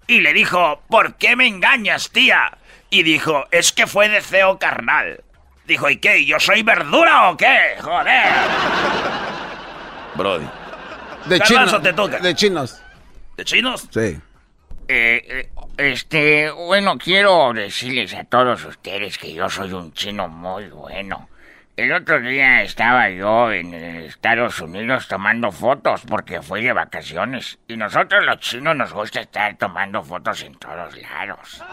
[0.08, 2.58] Y le dijo, ¿por qué me engañas, tía?
[2.90, 5.24] Y dijo, es que fue deseo carnal.
[5.66, 6.26] Dijo, ¿y qué?
[6.26, 7.78] ¿Yo soy verdura o qué?
[7.80, 8.34] Joder.
[10.16, 10.50] Brody.
[11.28, 11.82] de chinos.
[11.82, 12.20] te toca.
[12.20, 12.82] De chinos.
[13.38, 13.88] ¿De chinos?
[13.90, 14.20] Sí.
[14.90, 15.50] Eh,
[15.80, 21.30] este, bueno, quiero decirles a todos ustedes que yo soy un chino muy bueno.
[21.78, 27.58] El otro día estaba yo en Estados Unidos tomando fotos porque fui de vacaciones.
[27.70, 31.64] Y nosotros los chinos nos gusta estar tomando fotos en todos lados.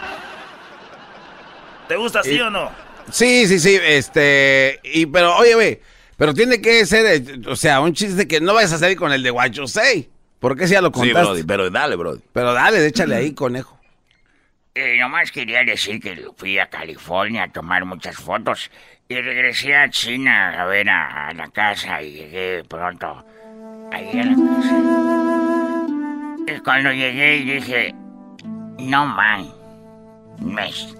[1.88, 2.70] ¿Te gusta sí o no?
[3.10, 5.80] Sí, sí, sí, este, y pero oye, güey,
[6.16, 9.12] pero tiene que ser, eh, o sea, un chiste que no vayas a salir con
[9.12, 10.08] el de Guacho Say.
[10.38, 11.22] Porque si ya lo Sí, contaste.
[11.22, 12.20] Brody, pero dale, Brody.
[12.32, 13.75] Pero dale, échale ahí, conejo.
[14.78, 18.70] Eh, nomás quería decir que fui a California a tomar muchas fotos
[19.08, 23.24] y regresé a China a ver a, a la casa y llegué pronto
[23.90, 24.76] ahí a la casa.
[26.46, 27.94] Y cuando llegué y dije,
[28.78, 29.48] no man,
[30.40, 30.94] mes.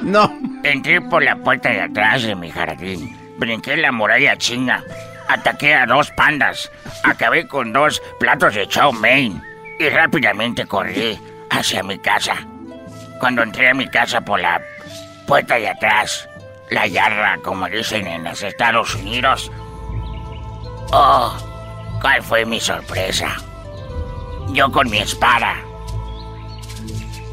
[0.00, 0.38] No.
[0.64, 4.82] Entré por la puerta de atrás de mi jardín, brinqué la muralla china,
[5.28, 6.70] ataqué a dos pandas,
[7.04, 9.42] acabé con dos platos de chow mein
[9.78, 11.18] y rápidamente corrí
[11.50, 12.36] hacia mi casa.
[13.20, 14.60] Cuando entré a mi casa por la
[15.26, 16.28] puerta de atrás,
[16.70, 19.50] la yarda, como dicen en los Estados Unidos,
[20.92, 21.36] oh,
[22.00, 23.36] ¿cuál fue mi sorpresa?
[24.52, 25.56] Yo con mi espada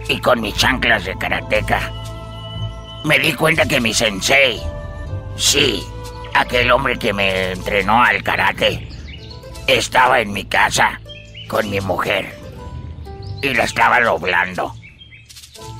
[0.07, 1.91] y con mis chanclas de karateca
[3.05, 4.59] me di cuenta que mi sensei,
[5.37, 5.85] sí,
[6.35, 8.87] aquel hombre que me entrenó al karate,
[9.67, 10.99] estaba en mi casa
[11.47, 12.37] con mi mujer
[13.41, 14.75] y la estaba doblando.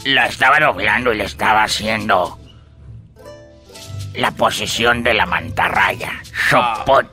[0.06, 2.40] La estaba doblando y le estaba haciendo
[4.14, 6.22] la posición de la mantarraya.
[6.50, 7.12] Sopot.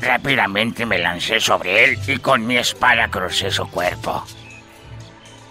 [0.00, 4.24] Rápidamente me lancé sobre él y con mi espada crucé su cuerpo.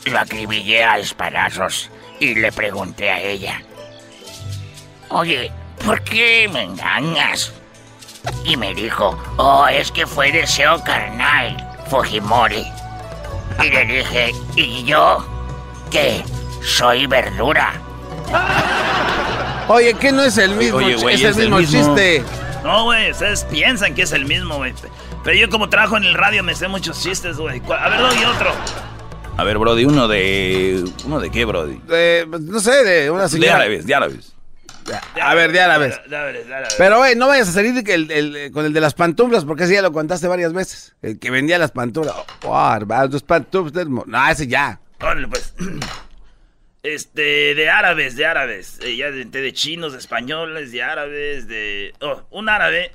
[0.05, 3.61] Lo acribillé a espadazos y le pregunté a ella.
[5.09, 5.51] Oye,
[5.85, 7.53] ¿por qué me engañas?
[8.43, 11.55] Y me dijo, oh, es que fue deseo carnal,
[11.89, 12.65] Fujimori.
[13.63, 15.25] Y le dije, ¿y yo?
[15.89, 16.23] ¿Qué?
[16.61, 17.73] Soy verdura.
[19.69, 21.79] Oye, ¿qué no es el mismo, Oye, güey, es el es el mismo mismo.
[21.95, 22.23] chiste?
[22.63, 24.73] No, güey, ustedes piensan que es el mismo, güey.
[25.23, 27.59] Pero yo como trabajo en el radio me sé muchos chistes, güey.
[27.61, 28.51] ¿Cuál- A ver, doy otro.
[29.37, 30.83] A ver, Brody, uno de.
[31.05, 31.79] ¿Uno de qué, Brody?
[31.87, 33.55] De, no sé, de una De señora.
[33.57, 34.33] árabes, de árabes.
[35.21, 35.99] A ver, de árabes.
[36.77, 39.73] Pero, güey, no vayas a salir el- el- con el de las pantuflas, porque ese
[39.73, 40.95] ya lo contaste varias veces.
[41.01, 42.15] El que vendía las pantuflas.
[42.43, 43.87] Oh, hermano, tus pantuflas.
[43.87, 44.79] No, ese ya.
[45.01, 45.53] Órale, pues.
[46.83, 48.79] Este, de árabes, de árabes.
[48.81, 51.93] Eh, ya de, de chinos, de españoles, de árabes, de.
[51.99, 52.91] Oh, un árabe.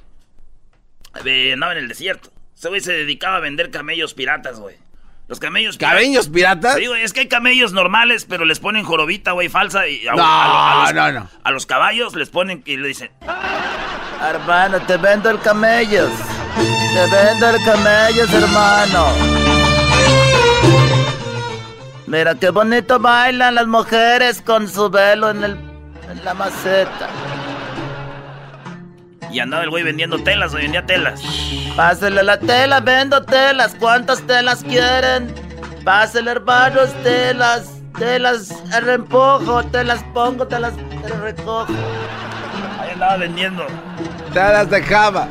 [1.27, 2.31] eh, andaba en el desierto.
[2.57, 4.77] Ese güey se dedicaba a vender camellos piratas, güey.
[5.29, 6.77] Los camellos ¿Camellos piratas?
[6.77, 9.87] Sí, güey, es que hay camellos normales, pero les ponen jorobita, güey, falsa.
[9.89, 11.29] Y a, No, a- a los, no, no.
[11.43, 13.11] A los caballos les ponen y le dicen.
[14.21, 16.11] Hermano, te vendo el camellos.
[16.57, 19.07] Te vendo el camellos, hermano.
[22.07, 25.53] Mira qué bonito bailan las mujeres con su velo en, el,
[26.11, 27.09] en la maceta.
[29.33, 31.23] Y andaba el güey vendiendo telas, güey, vendía telas.
[31.75, 33.75] Pásele la tela, vendo telas.
[33.79, 35.35] ¿Cuántas telas quieren?
[35.85, 37.71] Pásele, hermanos, telas.
[37.99, 38.49] Telas,
[38.83, 41.67] reempujo, te las pongo, te las te recojo.
[42.81, 43.67] Ahí andaba vendiendo.
[44.33, 45.29] Telas de Java.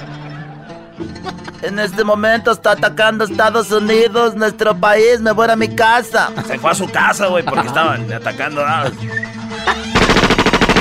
[1.61, 5.22] En este momento está atacando Estados Unidos, nuestro país.
[5.22, 6.32] Me voy a mi casa.
[6.48, 8.64] Se fue a su casa, güey, porque estaban atacando.
[8.65, 8.86] ah.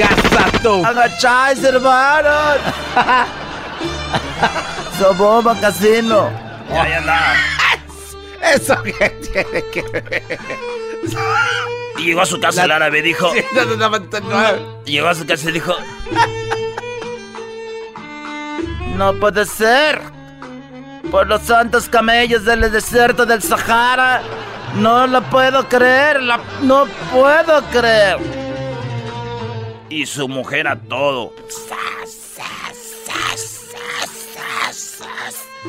[0.00, 0.84] Gasato.
[0.84, 2.58] Agacháis, hermanos.
[4.98, 6.30] Soboba Casino.
[6.68, 7.34] Ya, ya andaba.
[8.54, 10.38] ¿Eso qué tiene que ver?
[11.98, 13.30] Y llegó a su casa el árabe, dijo.
[13.54, 14.84] No, no, no, no, no.
[14.84, 15.74] Llegó a su casa y dijo.
[18.96, 20.00] No puede ser.
[21.10, 24.22] Por los santos camellos del desierto del Sahara.
[24.76, 26.22] No lo puedo creer.
[26.22, 28.18] la- no puedo creer.
[29.90, 31.34] Y su mujer a todo.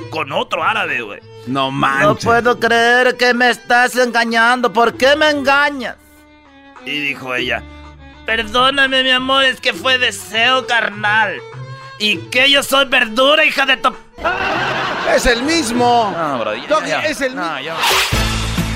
[0.10, 1.20] Con otro árabe, güey.
[1.48, 2.24] No No manches.
[2.26, 4.72] puedo creer que me estás engañando.
[4.72, 5.96] ¿Por qué me engañas?
[6.86, 7.62] Y dijo ella.
[8.26, 11.38] Perdóname, mi amor, es que fue deseo carnal.
[12.00, 13.94] Y que yo soy verdura, hija de tu.
[15.14, 16.14] Es el mismo.
[16.16, 17.00] No, bro, ya, Doggy, ya.
[17.02, 17.60] es el No, mismo.
[17.62, 17.76] ya.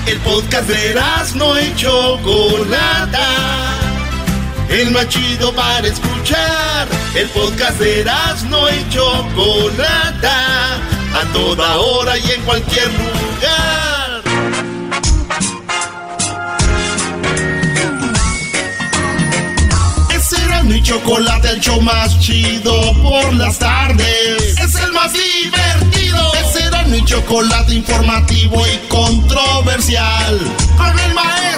[0.06, 0.94] El podcast de
[1.34, 3.85] no y Chocolata.
[4.68, 6.88] El más chido para escuchar.
[7.14, 8.04] El podcast de
[8.50, 10.74] no y Chocolata.
[11.14, 14.22] A toda hora y en cualquier lugar.
[20.14, 24.58] Es Erasmo y Chocolate el show más chido por las tardes.
[24.58, 26.32] Es el más divertido.
[26.34, 30.38] Es Erasmo y Chocolate informativo y controversial.
[30.76, 31.55] Con el maestro.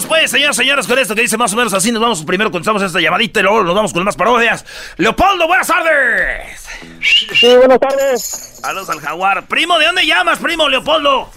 [0.00, 1.92] Vámonos pues, señoras y señores, con esto que dice más o menos así.
[1.92, 4.64] Nos vamos primero contestamos esta llamadita y luego nos vamos con más parodias.
[4.96, 6.66] Leopoldo, buenas tardes.
[7.34, 8.58] Sí, buenas tardes.
[8.62, 9.46] Saludos al jaguar.
[9.46, 11.28] Primo, ¿de dónde llamas, primo Leopoldo?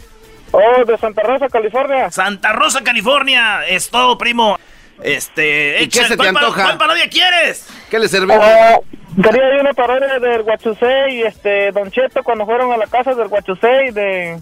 [0.51, 2.11] Oh, de Santa Rosa, California.
[2.11, 3.65] Santa Rosa, California.
[3.67, 4.57] Es todo, primo.
[5.01, 5.83] Este.
[5.83, 6.63] ¿Y qué se te ¿cuál pa- antoja?
[6.63, 7.67] ¿Cuál parodia quieres?
[7.89, 8.37] ¿Qué le servimos?
[8.39, 8.77] Ah,
[9.21, 13.13] quería ir una parodia del Guachusei y este Don Cheto cuando fueron a la casa
[13.13, 14.39] del Guachusei de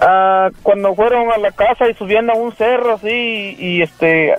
[0.00, 4.34] ah, cuando fueron a la casa y subían a un cerro así y, y, este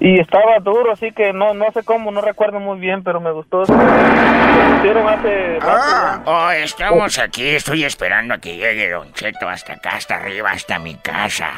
[0.00, 3.32] y estaba duro así que no no sé cómo no recuerdo muy bien pero me
[3.32, 9.74] gustó hicieron hace rato, Oh, estamos aquí, estoy esperando a que llegue Don Cheto hasta
[9.74, 11.50] acá, hasta arriba, hasta mi casa.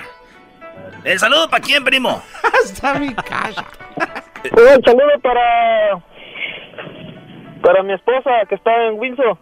[1.04, 2.22] ¿El saludo para quién, primo?
[2.64, 3.64] Hasta mi casa.
[4.52, 5.98] Un saludo para
[7.62, 9.36] para mi esposa que está en Windsor.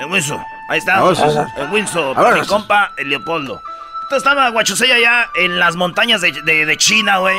[0.00, 0.40] En Windsor.
[0.70, 1.02] Ahí está.
[1.02, 1.36] Oh, sí, sí.
[1.98, 2.46] Ahora para mi sí.
[2.48, 3.60] compa, el Leopoldo.
[4.04, 7.36] Entonces estaba Guachusei allá en las montañas de, de- de China, güey.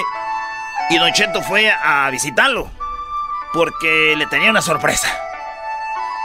[0.90, 2.70] Y Don Cheto fue a visitarlo.
[3.54, 5.08] Porque le tenía una sorpresa.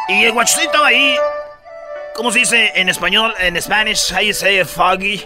[0.08, 1.16] Y el Guachusei estaba ahí.
[2.16, 3.32] ¿Cómo se dice en español?
[3.38, 5.24] En Spanish, say it, foggy.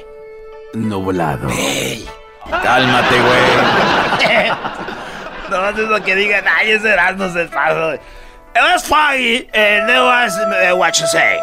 [0.75, 1.49] Nublado.
[2.63, 4.51] Cálmate, güey.
[5.51, 7.95] no es lo que digan, ay, ese no se pasa.
[7.95, 11.39] It was foggy, and there was uh, what you say.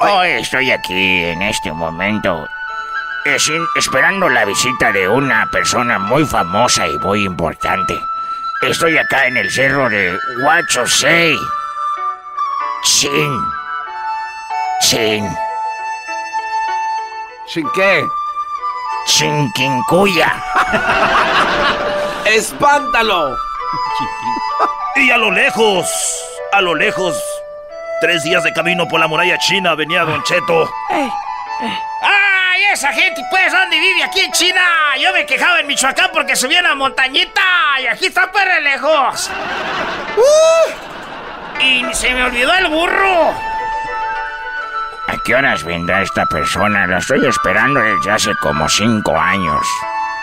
[0.00, 2.46] Hoy estoy aquí en este momento
[3.24, 7.98] es- esperando la visita de una persona muy famosa y muy importante.
[8.62, 11.36] Estoy acá en el cerro de Huachosei.
[12.84, 13.38] Chin.
[14.82, 15.28] Chin.
[17.46, 18.04] ¿Sin qué?
[19.06, 20.32] Chinquincuya.
[22.26, 23.36] ¡Espántalo!
[24.96, 25.86] Y a lo lejos,
[26.52, 27.16] a lo lejos,
[28.00, 30.70] tres días de camino por la muralla china venía Don Cheto.
[32.00, 34.04] ¡Ay, esa gente, pues, dónde vive?
[34.04, 34.62] Aquí en China.
[34.98, 37.42] Yo me quejaba en Michoacán porque subía una montañita
[37.80, 39.30] y aquí está pues re lejos.
[40.16, 41.62] ¡Uh!
[41.62, 43.34] Y se me olvidó el burro.
[45.08, 46.86] ¿A qué horas vendrá esta persona?
[46.86, 49.66] La estoy esperando desde hace como cinco años.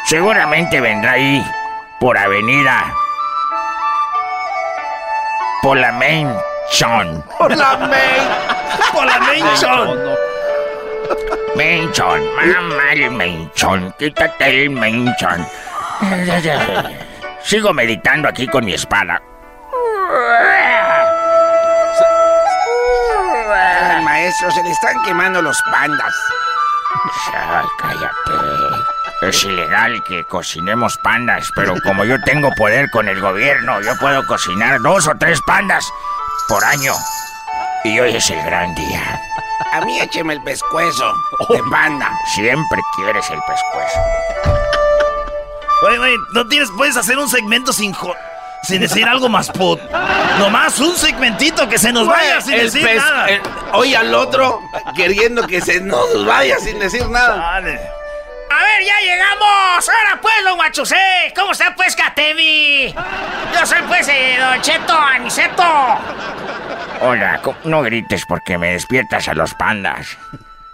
[0.05, 1.43] Seguramente vendrá ahí,
[1.99, 2.85] por avenida
[5.65, 5.91] por la
[6.65, 7.23] menchon.
[7.37, 8.23] Por la main.
[8.91, 9.99] Por la menchon.
[11.55, 15.45] Menchon, mamá el menchon, quítate el menchon.
[17.43, 19.21] Sigo meditando aquí con mi espada.
[23.57, 26.13] Ay, maestro, se le están quemando los pandas.
[27.33, 28.31] Ay, cállate.
[29.21, 34.25] Es ilegal que cocinemos pandas, pero como yo tengo poder con el gobierno, yo puedo
[34.27, 35.89] cocinar dos o tres pandas
[36.47, 36.93] por año.
[37.83, 39.21] Y hoy es el gran día.
[39.73, 41.13] A mí écheme el pescuezo
[41.49, 42.09] de panda.
[42.33, 43.99] Siempre quieres el pescuezo.
[45.87, 48.15] Oye, güey, no tienes, puedes hacer un segmento sin jo-
[48.63, 49.79] sin decir algo más put.
[50.39, 53.27] Nomás un segmentito que se nos vaya sin El decir nada.
[53.29, 53.41] el-
[53.73, 54.59] oye al otro
[54.95, 57.61] queriendo que se nos vaya sin decir nada.
[58.55, 59.89] A ver, ya llegamos.
[59.89, 61.33] Ahora pues, don Guachusé.
[61.35, 62.93] ¿Cómo está pues, Catemi?
[62.93, 65.63] Yo soy pues, eh, don Cheto Aniceto.
[67.01, 70.17] Hola, no grites porque me despiertas a los pandas.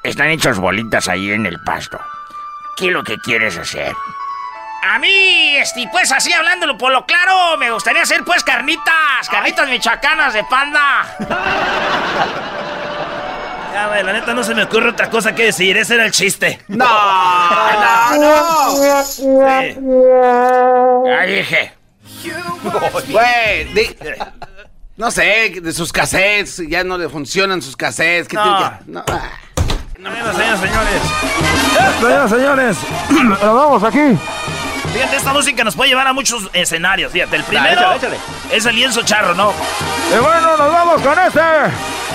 [0.03, 1.99] Están hechos bolitas ahí en el pasto.
[2.77, 3.93] ¿Qué es lo que quieres hacer?
[4.83, 9.67] A mí, este, pues así hablándolo por lo claro, me gustaría hacer pues carnitas, carnitas
[9.67, 11.05] michoacanas de panda.
[13.73, 15.77] Ya, güey, la neta no se me ocurre otra cosa que decir.
[15.77, 16.59] Ese era el chiste.
[16.67, 16.85] No,
[18.15, 18.81] no, no.
[21.05, 21.73] Ya dije.
[23.09, 23.95] Güey, di-
[24.97, 28.27] no sé, de sus cassettes, ya no le funcionan sus cassettes.
[28.27, 28.43] ¿qué No.
[28.43, 29.31] tiene que- no, ah.
[29.95, 31.01] Señoras, señores, señores.
[31.99, 32.77] Señoras, señores,
[33.23, 34.17] nos vamos aquí.
[34.93, 37.11] Fíjate, esta música nos puede llevar a muchos escenarios.
[37.11, 38.17] Fíjate, el primero échale, échale.
[38.51, 39.53] es el lienzo charro, ¿no?
[40.13, 41.41] Y bueno, nos vamos con este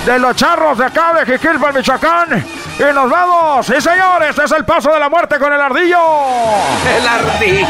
[0.07, 2.45] de los charros de acá de Jiquilpan, Michoacán.
[2.79, 3.67] Y nos vamos.
[3.67, 5.99] Sí, señores, este es el paso de la muerte con el ardillo.
[6.97, 7.67] El ardillo.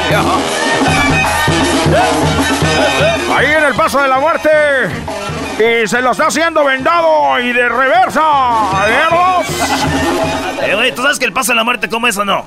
[3.37, 4.51] Ahí en el paso de la muerte.
[5.59, 8.21] Y se lo está haciendo vendado y de reversa.
[8.87, 9.47] ¡Veamos!
[10.63, 12.45] Eh, güey, ¿tú sabes que el paso de la muerte cómo es o no?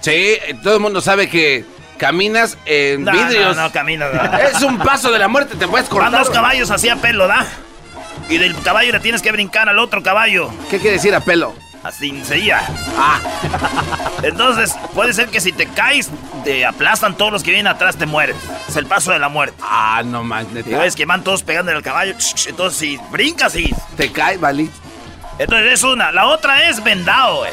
[0.00, 1.64] Sí, todo el mundo sabe que
[1.98, 3.56] caminas en No, vidrios.
[3.56, 4.38] no, no, caminas, no.
[4.38, 6.10] Es un paso de la muerte, te puedes cortar.
[6.12, 7.46] Van dos caballos así a pelo, ¿da?
[8.28, 10.50] Y del caballo le tienes que brincar al otro caballo.
[10.70, 11.54] ¿Qué quiere decir a pelo?
[11.82, 12.62] Así sería.
[12.98, 13.20] Ah.
[14.22, 16.10] Entonces, puede ser que si te caes,
[16.42, 18.36] te aplastan todos los que vienen atrás, te mueres.
[18.68, 19.56] Es el paso de la muerte.
[19.60, 20.78] Ah, no más, neta.
[20.78, 22.14] Ves que van todos pegando en el caballo.
[22.46, 23.74] Entonces, si brincas y.
[23.98, 24.70] Te cae, valí.
[25.38, 26.12] Entonces, es una.
[26.12, 27.50] La otra es vendado, güey.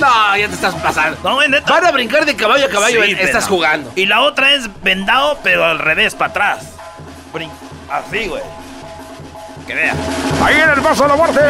[0.00, 1.18] No, ya te estás pasando.
[1.22, 1.70] No, güey, neta.
[1.72, 3.92] Van a brincar de caballo a caballo, Sí, eh, estás pero- jugando.
[3.96, 6.64] Y la otra es vendado, pero al revés, para atrás.
[7.32, 7.50] Brin-
[7.90, 8.42] Así, güey.
[9.66, 9.94] Que vea.
[10.44, 11.40] Ahí en el paso de la muerte.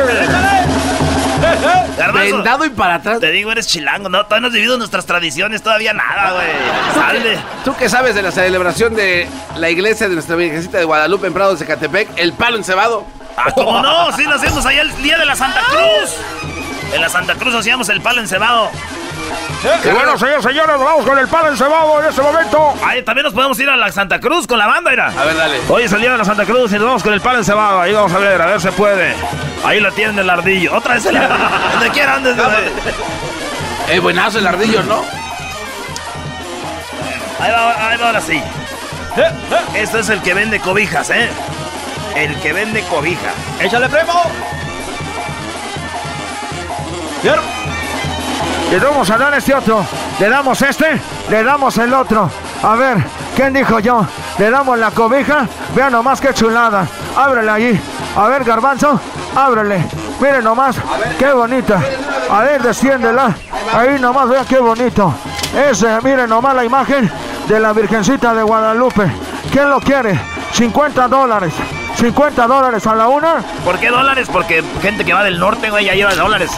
[1.97, 3.21] Garbanzo, Vendado y para atrás.
[3.21, 6.47] Te digo, eres chilango, no, todavía no has vivido nuestras tradiciones, todavía nada, güey.
[6.95, 7.39] Salde.
[7.65, 9.27] ¿Tú qué sabes de la celebración de
[9.57, 12.09] la iglesia de nuestra Virgencita de Guadalupe en Prado de Zacatepec?
[12.17, 13.07] El palo encebado.
[13.37, 14.13] Ah, ¿cómo no?
[14.17, 16.17] Sí, lo hacemos allá el día de la Santa Cruz.
[16.93, 18.71] En la Santa Cruz hacíamos el palo encebado.
[19.85, 22.75] Y bueno, señores, señores, nos vamos con el palo encebado en este momento.
[22.85, 25.09] Ahí también nos podemos ir a la Santa Cruz con la banda, mira.
[25.09, 25.61] A ver, dale.
[25.69, 27.81] Hoy es el día de la Santa Cruz y nos vamos con el palo encebado.
[27.81, 29.15] Ahí vamos a ver, a ver si puede.
[29.65, 30.75] Ahí lo tienen el ardillo.
[30.75, 31.49] Otra vez el ardillo.
[31.73, 32.37] Donde quiera, andes.
[33.89, 35.05] Eh, buenazo el ardillo, ¿no?
[37.41, 38.43] Ahí va, ahí va ahora sí.
[39.75, 41.29] Este es el que vende cobijas, ¿eh?
[42.15, 43.35] El que vende cobijas.
[43.61, 44.23] Échale, primo.
[48.71, 49.85] Le damos a dar este otro.
[50.19, 52.31] Le damos este, le damos el otro.
[52.63, 52.99] A ver,
[53.35, 54.07] ¿quién dijo yo?
[54.39, 55.47] Le damos la cobija.
[55.75, 56.87] Vean nomás qué chulada.
[57.17, 57.81] Ábrele allí.
[58.17, 59.01] A ver, garbanzo,
[59.35, 59.85] ábrele.
[60.21, 60.77] Miren nomás,
[61.19, 61.81] qué bonita.
[62.31, 63.35] A ver, desciéndela.
[63.73, 65.15] Ahí nomás, vean qué bonito.
[65.69, 67.11] Ese, miren nomás la imagen
[67.49, 69.11] de la Virgencita de Guadalupe.
[69.51, 70.21] ¿Quién lo quiere?
[70.53, 71.55] 50 dólares.
[72.01, 73.43] 50 dólares a la una.
[73.63, 74.27] ¿Por qué dólares?
[74.33, 76.51] Porque gente que va del norte, güey, ya lleva dólares.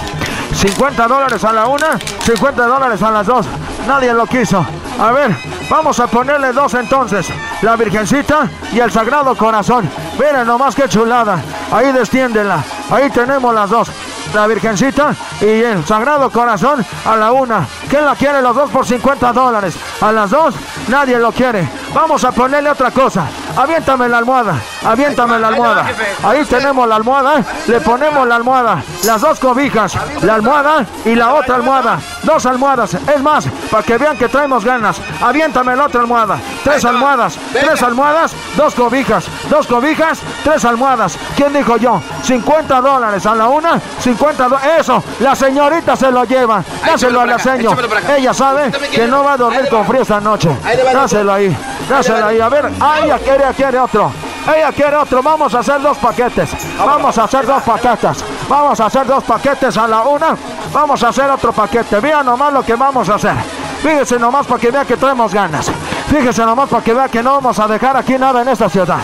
[0.54, 3.46] 50 dólares a la una, 50 dólares a las dos.
[3.88, 4.64] Nadie lo quiso.
[5.00, 5.34] A ver,
[5.68, 7.26] vamos a ponerle dos entonces.
[7.60, 9.90] La Virgencita y el Sagrado Corazón.
[10.16, 11.40] Miren nomás qué chulada.
[11.72, 12.62] Ahí desciéndela.
[12.88, 13.90] Ahí tenemos las dos.
[14.34, 17.66] La Virgencita y el Sagrado Corazón a la una.
[17.88, 18.40] ¿Quién la quiere?
[18.40, 19.74] Los dos por 50 dólares.
[20.00, 20.54] A las dos,
[20.86, 21.68] nadie lo quiere.
[21.92, 23.26] Vamos a ponerle otra cosa.
[23.56, 24.54] Aviéntame la almohada.
[24.84, 25.86] Aviéntame la almohada.
[26.24, 27.44] Ahí tenemos la almohada.
[27.66, 28.82] Le ponemos la almohada.
[29.04, 29.96] Las dos cobijas.
[30.22, 31.98] La almohada y la otra almohada.
[32.22, 32.94] Dos almohadas.
[32.94, 35.00] Es más, para que vean que traemos ganas.
[35.20, 36.38] Aviéntame la otra almohada.
[36.64, 37.38] Tres almohadas.
[37.52, 38.32] Tres almohadas.
[38.56, 39.26] Dos cobijas.
[39.48, 40.20] Dos cobijas.
[40.44, 41.18] Tres almohadas.
[41.36, 42.00] ¿Quién dijo yo?
[42.22, 43.80] 50 dólares a la una.
[44.00, 44.70] 50 dólares.
[44.80, 45.02] Eso.
[45.20, 46.62] La señorita se lo lleva.
[46.86, 47.76] Dáselo a la señor.
[48.16, 50.48] Ella sabe que no va a dormir con frío esta noche.
[50.92, 51.56] Dáselo ahí.
[51.92, 52.40] Dáselo ahí.
[52.40, 52.70] A ver.
[52.80, 54.10] Ay, ya quiere, quiere otro.
[54.46, 55.22] Ella quiere otro.
[55.22, 56.50] Vamos a hacer dos paquetes.
[56.78, 58.24] Vamos a hacer dos paquetes.
[58.48, 60.36] Vamos a hacer dos paquetes a la una.
[60.72, 62.00] Vamos a hacer otro paquete.
[62.00, 63.34] Vean nomás lo que vamos a hacer.
[63.82, 65.70] Fíjese nomás para que vea que traemos ganas.
[66.08, 68.98] Fíjese nomás para que vea que no vamos a dejar aquí nada en esta ciudad.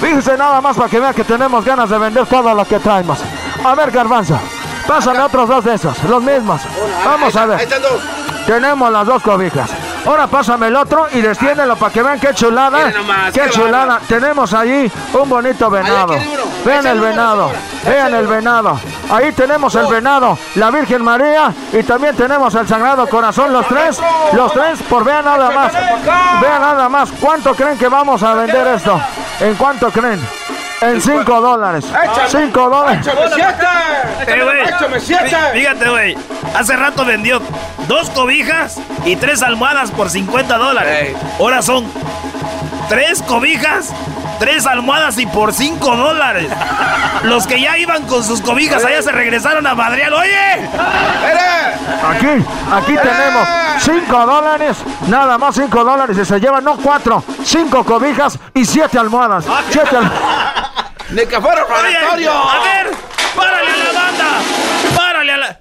[0.00, 3.18] Fíjese nada más para que vea que tenemos ganas de vender todo lo que traemos.
[3.64, 4.38] A ver, Garbanzo.
[4.86, 6.62] Pásame otros dos de esos, los mismos.
[7.04, 7.68] Vamos a ver.
[8.46, 9.70] Tenemos las dos cobijas.
[10.06, 12.92] Ahora pásame el otro y destiéndelo para que vean qué chulada.
[13.32, 14.00] qué, chulada.
[14.08, 16.14] Tenemos ahí un bonito venado.
[16.64, 17.52] Vean el venado.
[17.84, 18.80] Vean el venado.
[19.10, 23.52] Ahí tenemos el venado, la Virgen María y también tenemos el Sagrado Corazón.
[23.52, 24.00] Los tres,
[24.32, 25.72] los tres, por vean nada más.
[26.40, 27.10] Vean nada más.
[27.20, 29.00] ¿Cuánto creen que vamos a vender esto?
[29.40, 30.20] ¿En cuánto creen?
[30.82, 31.84] En 5 dólares.
[32.28, 33.06] 5 dólares.
[33.06, 35.36] ¡Échame siete!
[35.52, 36.16] Fíjate, güey.
[36.54, 37.40] Hace rato vendió
[37.86, 41.16] dos cobijas y tres almohadas por 50 dólares.
[41.38, 41.86] Ahora son
[42.88, 43.92] tres cobijas,
[44.40, 46.50] tres almohadas y por 5 dólares.
[47.22, 50.02] Los que ya iban con sus cobijas allá se regresaron a Madrid.
[50.12, 50.68] ¡Oye!
[52.08, 53.48] Aquí, aquí tenemos
[53.80, 58.98] 5 dólares, nada más 5 dólares y se llevan no 4, 5 cobijas y 7
[58.98, 59.44] almohadas.
[59.70, 60.70] 7 almohadas.
[61.10, 61.62] ¡Ni que fuera!
[61.62, 62.96] A ver,
[63.36, 64.26] párale a la banda.
[64.96, 65.60] Párale a la.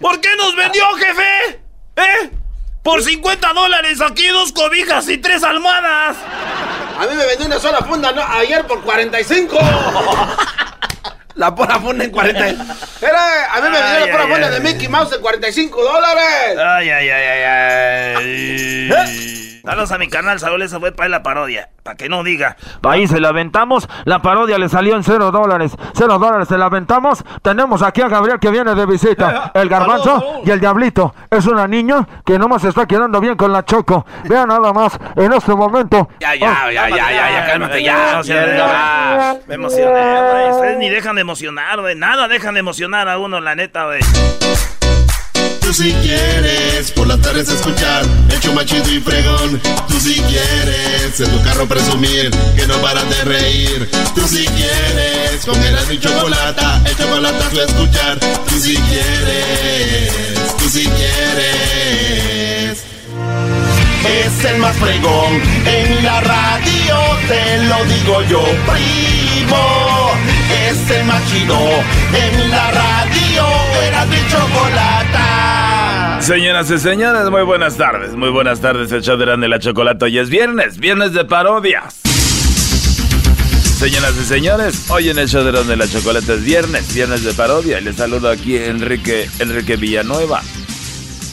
[0.00, 1.60] ¿Por qué nos vendió, jefe?
[1.96, 2.30] ¿Eh?
[2.82, 6.16] Por 50 dólares aquí dos cobijas y tres almohadas.
[6.98, 8.22] A mí me vendió una sola funda ¿no?
[8.22, 9.58] ayer por 45.
[11.34, 12.46] La pura funda en 40.
[12.46, 16.58] Era, a mí me vendió la pura funda de Mickey Mouse en 45 dólares.
[16.58, 17.42] Ay, ay, ay, ay,
[18.16, 18.90] ay.
[18.90, 19.55] ¿Eh?
[19.66, 21.70] Saludos a mi canal, Saúl, esa fue para la parodia.
[21.82, 22.56] Para que no diga.
[22.84, 23.88] Ahí se la aventamos.
[24.04, 25.76] La parodia le salió en cero dólares.
[25.92, 27.24] Cero dólares se la aventamos.
[27.42, 29.50] Tenemos aquí a Gabriel que viene de visita.
[29.54, 31.16] El garbanzo y el diablito.
[31.28, 34.06] Es una niña que no se está quedando bien con la Choco.
[34.28, 36.10] Vean nada más en este momento.
[36.20, 39.34] Ya, ya, ya, ya, ya, ya, cálmate, ya.
[39.48, 40.50] Me emocioné, güey.
[40.52, 41.96] Ustedes ni dejan de emocionar, güey.
[41.96, 44.00] Nada dejan de emocionar a uno, la neta, güey.
[45.66, 49.60] Tú si quieres por las tardes escuchar el chumachido y fregón.
[49.88, 53.90] Tú si quieres en tu carro presumir que no paran de reír.
[54.14, 58.20] Tú si quieres con el y chocolate, el chocolate a escuchar.
[58.48, 62.84] Tú si quieres, tú si quieres.
[64.08, 66.96] Es el más fregón en la radio,
[67.26, 70.12] te lo digo yo, primo.
[70.68, 71.58] Es el más chido
[72.12, 73.46] en la radio,
[73.88, 76.22] era de chocolate.
[76.22, 78.14] Señoras y señores, muy buenas tardes.
[78.14, 80.04] Muy buenas tardes, el show de la Chocolate.
[80.04, 82.00] Hoy es viernes, viernes de parodias.
[83.78, 87.80] Señoras y señores, hoy en el show de la Chocolate es viernes, viernes de parodia.
[87.80, 90.42] Y les saludo aquí Enrique, Enrique Villanueva.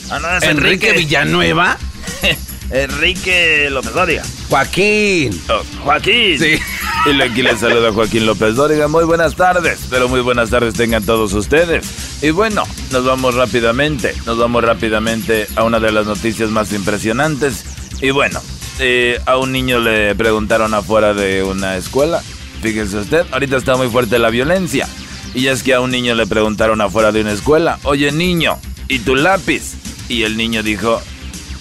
[0.10, 1.78] Ah, no, es Enrique, Villanueva.
[2.74, 4.24] Enrique López Dóriga.
[4.50, 5.40] Joaquín.
[5.50, 6.40] Oh, Joaquín.
[6.40, 6.60] Sí.
[7.06, 8.88] Y aquí les saludo a Joaquín López Dóriga.
[8.88, 11.86] Muy buenas tardes, pero muy buenas tardes tengan todos ustedes.
[12.22, 17.64] Y bueno, nos vamos rápidamente, nos vamos rápidamente a una de las noticias más impresionantes.
[18.02, 18.41] Y bueno,
[18.80, 22.24] eh, a un niño le preguntaron afuera de una escuela.
[22.62, 24.88] Fíjese usted, ahorita está muy fuerte la violencia.
[25.36, 29.00] Y es que a un niño le preguntaron afuera de una escuela, oye niño, ¿y
[29.00, 29.74] tu lápiz?
[30.10, 31.02] Y el niño dijo,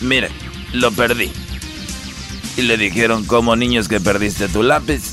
[0.00, 0.28] mire,
[0.72, 1.30] lo perdí.
[2.56, 5.12] Y le dijeron, ¿cómo niños que perdiste tu lápiz?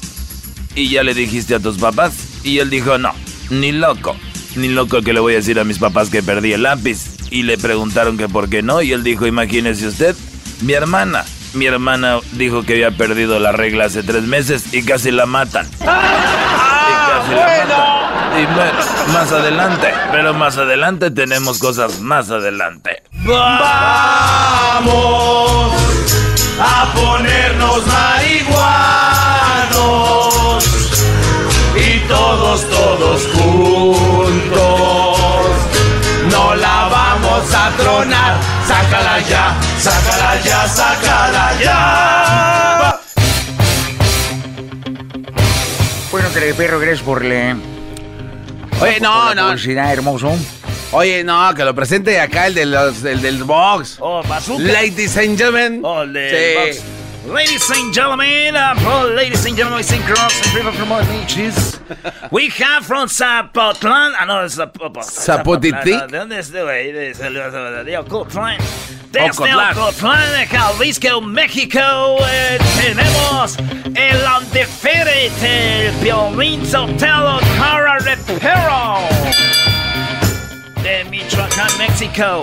[0.75, 2.13] Y ya le dijiste a tus papás.
[2.43, 3.13] Y él dijo, no,
[3.49, 4.15] ni loco,
[4.55, 7.05] ni loco que le voy a decir a mis papás que perdí el lápiz.
[7.31, 8.81] Y le preguntaron que por qué no.
[8.81, 10.15] Y él dijo, imagínese usted,
[10.61, 11.25] mi hermana.
[11.53, 15.67] Mi hermana dijo que había perdido la regla hace tres meses y casi la matan.
[15.81, 17.98] y casi la matan.
[18.37, 18.79] Y bueno,
[19.13, 23.03] más adelante, pero más adelante tenemos cosas más adelante.
[23.25, 24.89] Vamos
[26.59, 28.69] a ponernos marihuanos
[31.75, 34.59] y todos, todos juntos.
[36.31, 38.37] No la vamos a tronar,
[38.67, 42.99] sácala ya, sácala ya, sácala ya.
[46.11, 47.78] Bueno, perro, gracias por leer.
[48.81, 49.47] Oye, no, no.
[49.47, 50.31] Publicidad, hermoso.
[50.91, 53.97] Oye, no, que lo presente acá el, de los, el del box.
[53.99, 54.63] Oh, bazooka.
[54.63, 55.81] Ladies and gentlemen.
[55.83, 56.29] Oh, el del
[56.73, 56.77] Sí.
[56.79, 56.98] box.
[57.29, 58.55] Ladies and gentlemen,
[59.15, 61.79] ladies and gentlemen, and girls, and people from all ages,
[62.31, 66.09] we have from Zapotlán, ah no, Zapotlán, Zapotitlán.
[66.09, 66.91] ¿de dónde es este güey?
[66.91, 68.57] De, Ocotlán.
[69.11, 70.47] Desde Ocotlán.
[70.47, 73.57] Jalisco, México, eh, tenemos
[73.95, 79.07] el undefeated, el Violín Sotelo Cara Repero,
[80.81, 82.41] de Michoacán, México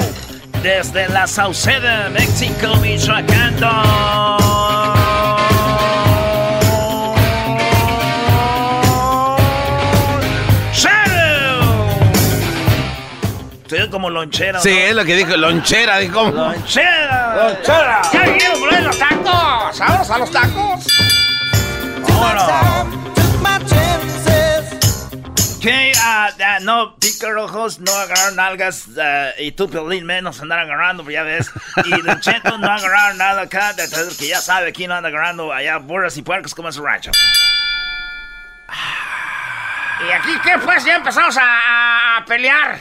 [0.66, 3.54] desde la Sauceda, México, Michoacán.
[13.62, 14.60] Estoy como lonchera.
[14.60, 16.30] Sí, es lo que dijo, lonchera, dijo.
[16.30, 17.36] ¡Lonchera!
[17.36, 18.02] ¡Lonchera!
[18.12, 19.76] ¡Ya vinieron por los tacos!
[19.76, 20.86] ¡Sabros a los tacos!
[22.08, 23.05] ¡Vámonos!
[25.60, 31.02] Que ah, ah, no, picarojos no agarraron algas ah, y tú, Piolín, menos andar agarrando,
[31.02, 31.50] pues ya ves.
[31.84, 35.08] Y Don Cheto no agarraron nada acá, de- de- que ya sabe quién no anda
[35.08, 37.10] agarrando allá burras y puercos como en su rancho.
[40.06, 40.84] ¿Y aquí qué pues?
[40.84, 42.78] Ya empezamos a, a- a pelear.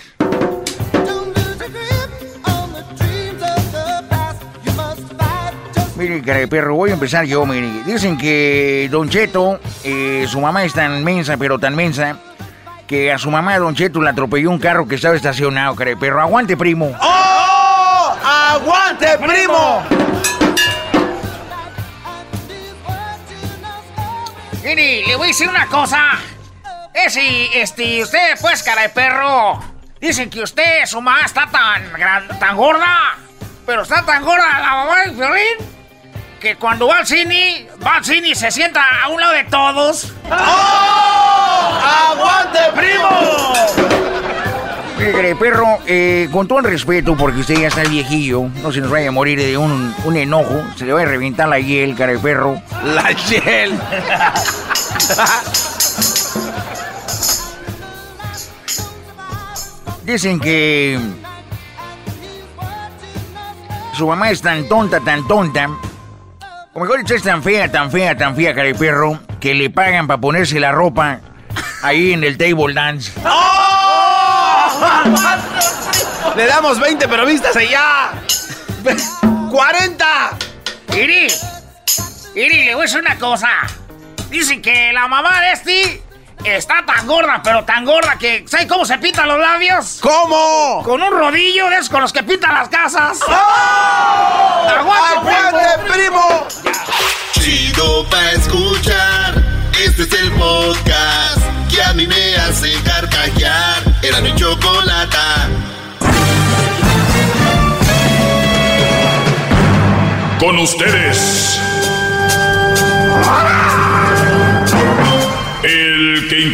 [5.98, 7.70] Mire, cara de perro, voy a empezar yo, mire.
[7.86, 12.18] Dicen que Don Cheto, eh, su mamá es tan mensa, pero tan mensa,
[12.88, 15.98] que a su mamá Don Cheto le atropelló un carro que estaba estacionado, cara de
[15.98, 16.22] perro.
[16.22, 16.96] Aguante, primo.
[17.02, 18.16] ¡Oh!
[18.24, 19.84] ¡Aguante, primo!
[24.64, 26.00] Mire, le voy a decir una cosa.
[26.94, 29.60] Es si, este, usted, pues, cara de perro.
[30.00, 33.16] Dicen que usted, su mamá, está tan, gran- tan gorda.
[33.66, 35.75] Pero está tan gorda la mamá de Violín.
[36.40, 39.44] Que cuando va al cine, va al cine y se sienta a un lado de
[39.46, 40.14] todos.
[40.30, 41.80] ¡Oh!
[42.12, 43.54] ¡Aguante, primo!
[44.98, 48.90] De perro, eh, con todo el respeto, porque usted ya está viejillo, no se nos
[48.92, 52.14] vaya a morir de un, un enojo, se le va a reventar la hiel, cara
[52.14, 52.62] de perro.
[52.84, 53.80] La hiel.
[60.04, 61.00] Dicen que
[63.94, 65.70] su mamá es tan tonta, tan tonta.
[66.78, 70.20] O mejor dicho, es tan fea, tan fea, tan fea, perro, que le pagan para
[70.20, 71.22] ponerse la ropa
[71.82, 73.14] ahí en el table dance.
[76.36, 78.12] Le damos 20, pero vistas allá.
[78.84, 80.06] ¡40!
[80.98, 81.28] Iri,
[82.36, 83.48] Iri, le voy a decir una cosa.
[84.30, 86.04] Dicen que la mamá de este
[86.46, 90.00] está tan gorda, pero tan gorda que ¿sabe cómo se pintan los labios?
[90.02, 90.84] ¿Cómo?
[90.84, 93.20] Con un rodillo de esos con los que pintan las casas.
[93.28, 94.68] ¡Oh!
[94.70, 96.48] ¡Aguante, ¡Aguante, primo!
[97.34, 99.44] Chido pa' escuchar.
[99.84, 101.40] Este es el podcast
[101.70, 103.84] que a mí me hace carcajear.
[104.02, 105.50] Era mi chocolata.
[110.40, 111.60] Con ustedes.
[113.24, 113.75] Que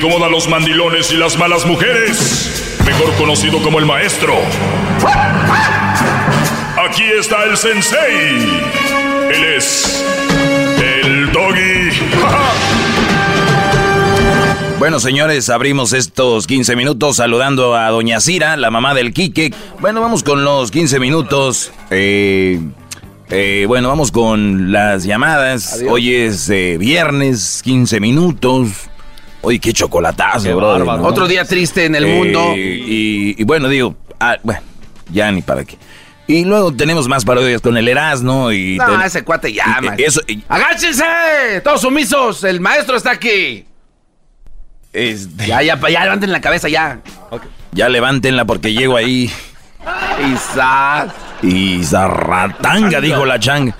[0.01, 2.75] incomoda a los mandilones y las malas mujeres.
[2.83, 4.33] Mejor conocido como el maestro.
[6.89, 8.35] Aquí está el sensei.
[9.31, 10.03] Él es
[10.79, 11.91] el doggy.
[14.79, 19.53] Bueno, señores, abrimos estos 15 minutos saludando a Doña Cira, la mamá del Quique.
[19.79, 21.71] Bueno, vamos con los 15 minutos.
[21.91, 22.59] Eh,
[23.29, 25.73] eh, bueno, vamos con las llamadas.
[25.73, 25.91] Adiós.
[25.91, 28.89] Hoy es eh, viernes, 15 minutos.
[29.41, 31.01] Oye, qué chocolatazo, Qué brother, bárbaro.
[31.03, 31.07] ¿no?
[31.07, 32.53] Otro día triste en el Eh, mundo.
[32.55, 34.61] Y, y bueno, digo, ah, bueno,
[35.11, 35.77] ya ni para qué.
[36.27, 38.77] Y luego tenemos más parodias con el Erasmo y...
[38.77, 40.03] No, ten- ese cuate ya, y-.
[40.03, 41.03] Eso, y- ¡Agáchense!
[41.63, 42.43] ¡Todos sumisos!
[42.43, 43.65] ¡El maestro está aquí!
[44.93, 46.99] este, Ya, ya, ya levanten la cabeza, ya.
[47.71, 49.29] ya levántenla porque llego ahí.
[50.33, 51.11] Isaac.
[51.41, 53.71] Y zarratanga, dijo la chang.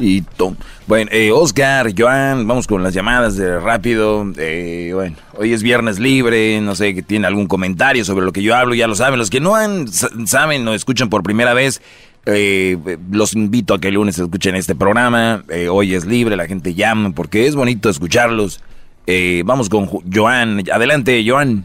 [0.00, 4.26] Y to- bueno, eh, Oscar, Joan, vamos con las llamadas de rápido.
[4.36, 8.42] Eh, bueno, hoy es viernes libre, no sé que tiene algún comentario sobre lo que
[8.42, 9.18] yo hablo, ya lo saben.
[9.18, 11.80] Los que no han, sa- saben o escuchan por primera vez,
[12.26, 12.76] eh,
[13.10, 15.42] los invito a que el lunes escuchen este programa.
[15.48, 18.62] Eh, hoy es libre, la gente llama porque es bonito escucharlos.
[19.06, 20.62] Eh, vamos con Joan.
[20.70, 21.64] Adelante, Joan.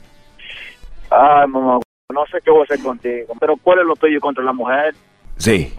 [1.11, 1.79] Ay, mamá,
[2.13, 4.93] no sé qué voy a hacer contigo, pero ¿cuál es lo tuyo contra la mujer?
[5.37, 5.73] Sí.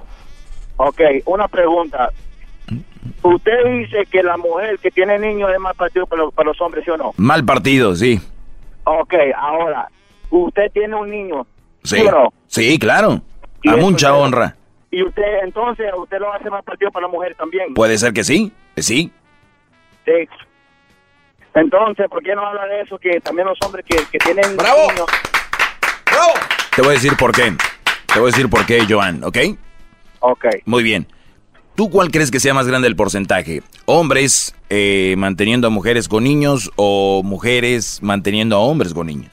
[0.76, 2.10] Ok, una pregunta.
[3.22, 6.60] Usted dice que la mujer que tiene niños es más partido para los, para los
[6.60, 7.12] hombres, ¿sí o no?
[7.16, 8.20] Mal partido, sí.
[8.84, 9.88] Ok, ahora,
[10.30, 11.46] usted tiene un niño,
[11.82, 12.32] Sí, ¿sí o no?
[12.46, 13.20] sí claro.
[13.62, 14.56] Y A mucha honra.
[14.90, 17.74] Y usted, entonces, usted lo hace más partido para la mujer también.
[17.74, 19.12] Puede ser que sí, que sí.
[20.04, 20.28] Sí.
[21.54, 22.98] Entonces, ¿por qué no habla de eso?
[22.98, 25.06] Que también los hombres que, que tienen niños...
[26.74, 27.52] Te voy a decir por qué.
[28.12, 29.36] Te voy a decir por qué, Joan, ¿ok?
[30.20, 30.46] Ok.
[30.64, 31.06] Muy bien.
[31.74, 33.62] ¿Tú cuál crees que sea más grande el porcentaje?
[33.86, 39.32] ¿Hombres eh, manteniendo a mujeres con niños o mujeres manteniendo a hombres con niños?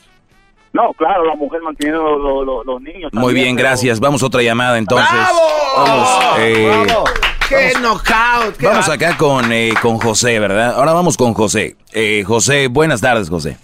[0.74, 3.12] No, claro, la mujer manteniendo los, los- los niños.
[3.14, 4.00] Muy también, bien, pero- gracias.
[4.00, 5.10] Vamos a otra llamada entonces.
[5.12, 5.40] ¡Bravo!
[5.78, 6.10] Vamos,
[6.40, 7.04] eh, ¡Bravo!
[7.50, 8.58] ¡Qué knockout!
[8.58, 10.76] qué vamos va- acá con, eh, con José, ¿verdad?
[10.76, 11.76] Ahora vamos con José.
[11.94, 13.58] Eh, José, buenas tardes, José.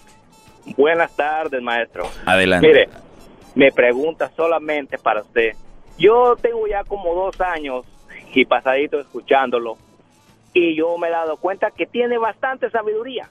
[0.77, 2.09] Buenas tardes, maestro.
[2.25, 2.67] Adelante.
[2.67, 2.89] Mire,
[3.55, 5.51] me pregunta solamente para usted.
[5.99, 7.85] Yo tengo ya como dos años
[8.41, 9.77] y pasadito escuchándolo
[10.53, 13.29] y yo me he dado cuenta que tiene bastante sabiduría.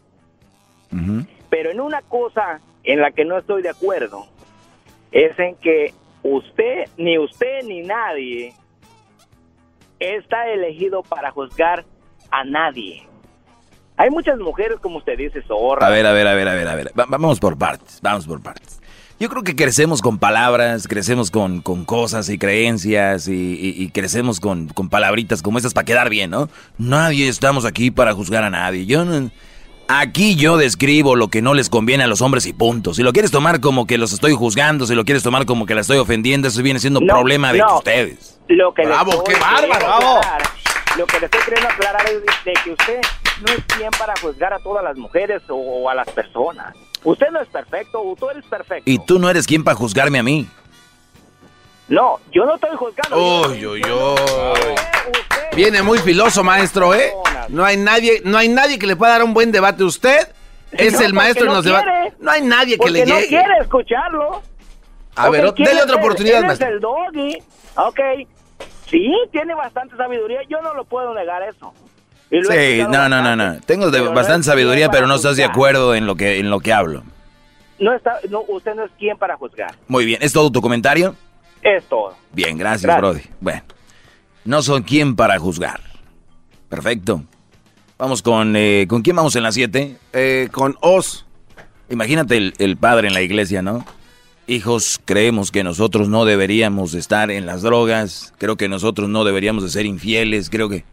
[1.49, 4.27] Pero en una cosa en la que no estoy de acuerdo
[5.11, 5.93] es en que
[6.23, 8.55] usted, ni usted ni nadie
[10.01, 11.85] está elegido para juzgar
[12.31, 13.07] a nadie.
[13.97, 15.89] Hay muchas mujeres, como usted dice, zorras.
[15.89, 16.93] A ver, a ver, a ver, a ver, a ver.
[16.99, 18.82] Va- vamos por partes, vamos por partes.
[19.23, 23.91] Yo creo que crecemos con palabras, crecemos con, con cosas y creencias y, y- y
[23.91, 26.49] crecemos con, con palabritas como estas para quedar bien, ¿no?
[26.77, 28.85] Nadie estamos aquí para juzgar a nadie.
[28.85, 29.31] Yo no-
[29.87, 32.95] Aquí yo describo lo que no les conviene a los hombres y punto.
[32.95, 35.77] Si lo quieres tomar como que los estoy juzgando, si lo quieres tomar como que
[35.77, 37.77] la estoy ofendiendo, eso viene siendo No, problema de no.
[37.77, 38.41] ustedes.
[38.49, 40.17] Lo que Bravo, qué bárbaro, queriendo bravo.
[40.19, 40.43] aclarar-
[40.99, 43.01] Lo que le estoy queriendo aclarar es de que usted
[43.47, 46.75] no es quien para juzgar a todas las mujeres o, o a las personas.
[47.05, 48.89] Usted no es perfecto, tú eres perfecto.
[48.91, 50.47] Y tú no eres quien para juzgarme a mí.
[51.89, 53.17] No, yo no estoy juzgando.
[53.49, 54.75] Uy, uy, uy.
[55.57, 57.13] Viene muy filoso, maestro, ¿eh?
[57.49, 59.83] No hay nadie, no hay nadie que le pueda dar un buen debate.
[59.85, 60.29] Usted
[60.71, 62.15] es No, el maestro en no los debates.
[62.21, 63.29] No hay nadie que le no llegue.
[63.29, 64.41] quiere escucharlo.
[65.17, 66.69] A ver, Ok, ¿quién dele otra oportunidad, Él maestro.
[66.69, 67.39] es el doggy.
[67.77, 68.01] Ok.
[68.89, 70.41] Sí, tiene bastante sabiduría.
[70.49, 71.75] Yo no lo puedo negar eso.
[72.49, 73.61] Sí, no, no, no, no.
[73.61, 76.49] Tengo de- pero no bastante sabiduría, pero no estás de acuerdo en lo que en
[76.51, 77.03] lo que hablo.
[77.79, 79.75] No está, no, usted no es quien para juzgar.
[79.89, 81.15] Muy bien, ¿es todo tu comentario?
[81.63, 82.15] Es todo.
[82.33, 83.01] Bien, gracias, Gracias.
[83.03, 83.23] Brody.
[83.41, 83.63] Bueno,
[84.45, 85.81] no son quien para juzgar.
[86.69, 87.23] Perfecto.
[87.99, 88.57] Vamos con...
[88.57, 89.97] eh, ¿Con quién vamos en las 7?
[90.51, 91.27] con Os.
[91.91, 93.85] Imagínate el, el padre en la iglesia, ¿no?
[94.47, 98.33] Hijos, creemos que nosotros no deberíamos de estar en las drogas.
[98.39, 100.51] Creo que nosotros no deberíamos de ser infieles.
[100.51, 100.85] Creo que...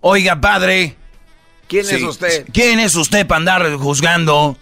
[0.00, 0.94] Oiga, padre.
[1.66, 2.46] ¿Quién es usted?
[2.52, 4.56] ¿Quién es usted para andar juzgando?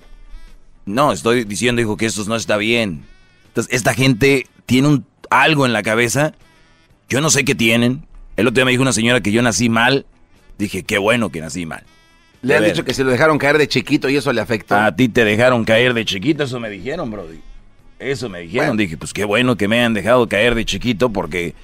[0.87, 3.05] No, estoy diciendo, hijo, que esto no está bien.
[3.49, 6.33] Entonces, esta gente tiene un, algo en la cabeza.
[7.09, 8.07] Yo no sé qué tienen.
[8.37, 10.07] El otro día me dijo una señora que yo nací mal.
[10.59, 11.85] Dije, qué bueno que nací mal.
[12.43, 12.73] Le han ver.
[12.73, 14.77] dicho que se lo dejaron caer de chiquito y eso le afectó.
[14.77, 17.41] A ti te dejaron caer de chiquito, eso me dijeron, Brody.
[17.99, 18.77] Eso me dijeron.
[18.77, 21.55] Dije, pues qué bueno que me han dejado caer de chiquito porque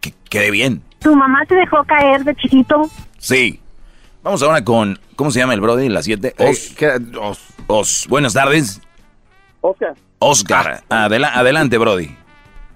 [0.00, 0.82] que- quedé bien.
[1.02, 2.82] ¿Tu mamá te dejó caer de chiquito?
[3.18, 3.58] Sí.
[4.22, 5.88] Vamos ahora con, ¿cómo se llama el Brody?
[5.88, 6.34] Las 7.
[6.38, 6.76] Eh, Os.
[7.20, 7.40] Os.
[7.66, 8.06] Os.
[8.08, 8.80] Buenas tardes.
[9.60, 10.82] Oscar, Oscar.
[10.88, 12.16] Adela- adelante, Brody.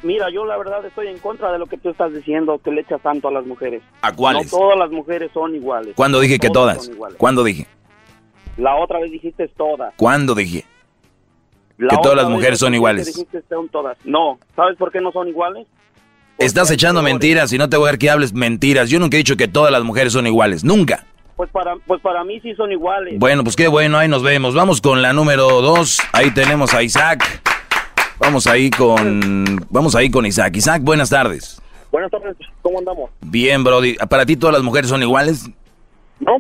[0.03, 2.83] mira, yo la verdad estoy en contra de lo que tú estás diciendo, que le
[2.83, 3.83] echas tanto a las mujeres.
[4.03, 4.53] ¿A cuáles?
[4.53, 5.95] No todas las mujeres son iguales.
[5.97, 6.87] ¿Cuándo dije que Todas todas?
[6.87, 7.19] son iguales.
[7.19, 7.67] ¿Cuándo dije?
[8.57, 9.93] La otra vez dijiste todas.
[9.97, 10.65] ¿Cuándo dije?
[11.79, 13.07] La Que todas las mujeres son iguales.
[13.07, 13.97] dijiste son todas.
[14.05, 15.67] No, ¿sabes por qué no son iguales?
[16.39, 18.91] Estás echando mentiras y no te voy a ver que hables mentiras.
[18.91, 20.65] Yo nunca he dicho que todas las mujeres son iguales.
[20.65, 21.07] Nunca.
[21.37, 23.19] Pues para, pues para mí sí son iguales.
[23.19, 24.55] Bueno, pues qué bueno, ahí nos vemos.
[24.55, 25.99] Vamos con la número dos.
[26.13, 27.43] Ahí tenemos a Isaac.
[28.19, 29.67] Vamos ahí con.
[29.71, 30.57] Vamos ahí con Isaac.
[30.57, 31.61] Isaac, buenas tardes.
[31.91, 33.11] Buenas tardes, ¿cómo andamos?
[33.21, 33.95] Bien, Brody.
[33.95, 35.49] ¿Para ti todas las mujeres son iguales?
[36.21, 36.37] No.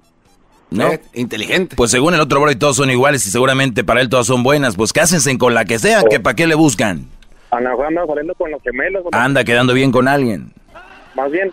[0.71, 0.89] ¿No?
[0.89, 1.77] Eh, inteligente.
[1.77, 4.77] Pues según el otro Brody todos son iguales y seguramente para él todas son buenas.
[4.77, 7.07] Pues cásense con la que sea, que para qué le buscan.
[7.51, 9.05] Ana anda saliendo con los gemelos.
[9.05, 9.11] ¿no?
[9.13, 10.53] Anda quedando bien con alguien.
[11.15, 11.53] Más bien.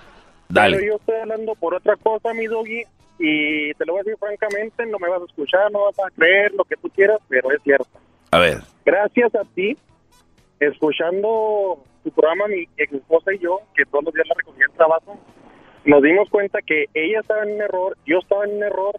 [0.49, 0.78] Dale.
[0.78, 2.84] Pero yo estoy hablando por otra cosa, mi doggy,
[3.20, 6.11] y te lo voy a decir francamente, no me vas a escuchar, no vas a
[6.11, 7.88] creer lo que tú quieras, pero es cierto.
[8.32, 8.61] A ver.
[8.86, 9.78] Gracias a ti,
[10.60, 14.76] escuchando tu programa, mi ex esposa y yo, que todos los días la recogía el
[14.76, 15.18] trabajo,
[15.86, 18.95] nos dimos cuenta que ella estaba en un error, yo estaba en un error,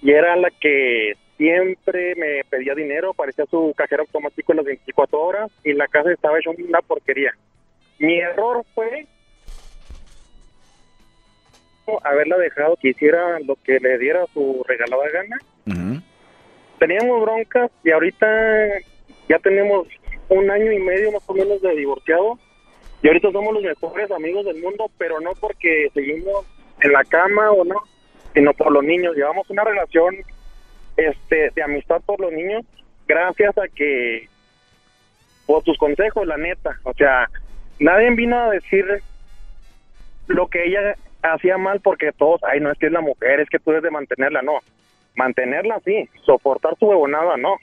[0.00, 1.12] y era la que
[1.42, 6.12] siempre me pedía dinero, parecía su cajero automático en las 24 horas, y la casa
[6.12, 7.32] estaba hecha una porquería.
[7.98, 9.06] Mi error fue
[12.04, 15.38] haberla dejado que hiciera lo que le diera su regalada gana.
[16.78, 18.26] Teníamos broncas y ahorita
[19.28, 19.88] ya tenemos
[20.28, 22.38] un año y medio más o menos de divorciado
[23.02, 26.46] y ahorita somos los mejores amigos del mundo, pero no porque seguimos
[26.80, 27.76] en la cama o no,
[28.32, 29.16] sino por los niños.
[29.16, 30.16] Llevamos una relación
[30.96, 32.64] este de amistad por los niños
[33.06, 34.28] gracias a que
[35.46, 36.78] por tus consejos, la neta.
[36.84, 37.28] O sea,
[37.78, 38.84] nadie vino a decir
[40.28, 43.48] lo que ella hacía mal porque todos, ay, no es que es la mujer, es
[43.48, 44.58] que tú debes de mantenerla, no.
[45.14, 47.56] Mantenerla sí, soportar su huevonada, no.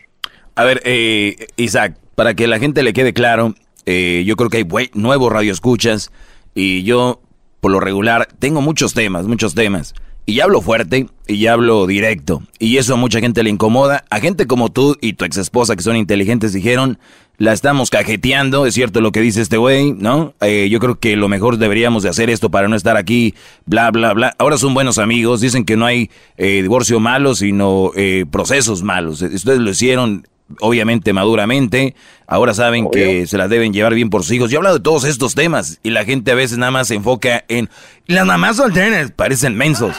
[0.55, 3.53] A ver, eh, Isaac, para que la gente le quede claro,
[3.85, 6.11] eh, yo creo que hay nuevos radioescuchas
[6.53, 7.21] y yo,
[7.61, 9.95] por lo regular, tengo muchos temas, muchos temas.
[10.29, 12.43] Y hablo fuerte y ya hablo directo.
[12.59, 14.05] Y eso a mucha gente le incomoda.
[14.11, 16.99] A gente como tú y tu ex esposa, que son inteligentes, dijeron,
[17.37, 20.35] la estamos cajeteando, es cierto lo que dice este güey, ¿no?
[20.41, 23.33] Eh, yo creo que lo mejor deberíamos de hacer esto para no estar aquí,
[23.65, 24.35] bla, bla, bla.
[24.37, 29.23] Ahora son buenos amigos, dicen que no hay eh, divorcio malo, sino eh, procesos malos.
[29.23, 30.27] Ustedes lo hicieron
[30.59, 31.95] obviamente maduramente,
[32.27, 34.51] ahora saben que se las deben llevar bien por sus hijos.
[34.51, 36.95] Yo he hablado de todos estos temas y la gente a veces nada más se
[36.95, 37.69] enfoca en
[38.07, 39.95] las mamás solteras, parecen mensos.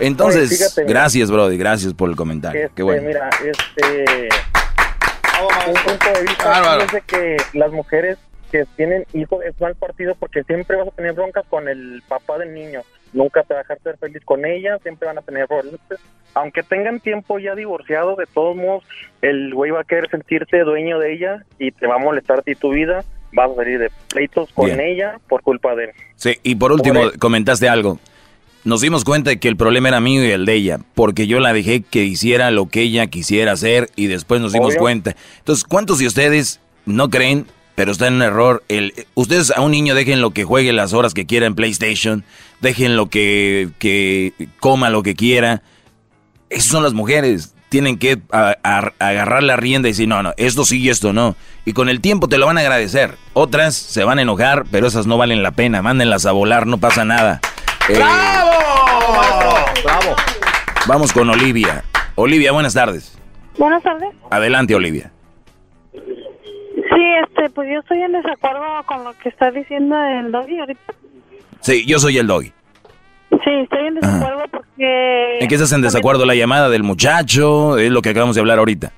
[0.00, 1.00] Entonces, Oye, fíjate, mira.
[1.00, 2.62] gracias, Brody, gracias por el comentario.
[2.62, 3.02] Este, Qué bueno.
[3.06, 4.28] Mira, este.
[5.42, 8.18] Un punto de vista, fíjense que las mujeres
[8.52, 12.38] que tienen hijos es mal partido porque siempre vas a tener broncas con el papá
[12.38, 12.82] del niño.
[13.12, 15.80] Nunca te va a dejar ser feliz con ella, siempre van a tener problemas.
[16.34, 18.84] Aunque tengan tiempo ya divorciado, de todos modos,
[19.20, 22.42] el güey va a querer sentirse dueño de ella y te va a molestar a
[22.42, 23.04] ti tu vida.
[23.32, 24.80] Vas a salir de pleitos con Bien.
[24.80, 25.90] ella por culpa de él.
[26.16, 27.98] Sí, y por último, comentaste algo.
[28.64, 31.40] Nos dimos cuenta de que el problema era mío y el de ella, porque yo
[31.40, 34.80] la dejé que hiciera lo que ella quisiera hacer y después nos dimos Obvio.
[34.80, 35.16] cuenta.
[35.38, 38.62] Entonces, ¿cuántos de ustedes no creen, pero está en un error?
[38.68, 42.22] El, ustedes a un niño dejen lo que juegue las horas que quiera en PlayStation,
[42.60, 45.62] dejen lo que, que coma lo que quiera.
[46.52, 47.54] Esas son las mujeres.
[47.68, 51.12] Tienen que a- a- agarrar la rienda y decir, no, no, esto sí y esto
[51.12, 51.36] no.
[51.64, 53.16] Y con el tiempo te lo van a agradecer.
[53.32, 55.80] Otras se van a enojar, pero esas no valen la pena.
[55.80, 57.40] Mándenlas a volar, no pasa nada.
[57.88, 58.50] Eh, ¡Bravo!
[60.86, 61.84] Vamos con Olivia.
[62.16, 63.18] Olivia, buenas tardes.
[63.56, 64.08] Buenas tardes.
[64.30, 65.10] Adelante, Olivia.
[65.92, 70.94] Sí, este, pues yo estoy en desacuerdo con lo que está diciendo el doggy ahorita.
[71.60, 72.52] Sí, yo soy el doggy.
[73.44, 75.38] Sí, estoy en desacuerdo porque...
[75.40, 76.24] ¿En qué estás en desacuerdo?
[76.26, 77.76] ¿La llamada del muchacho?
[77.78, 78.92] Es lo que acabamos de hablar ahorita.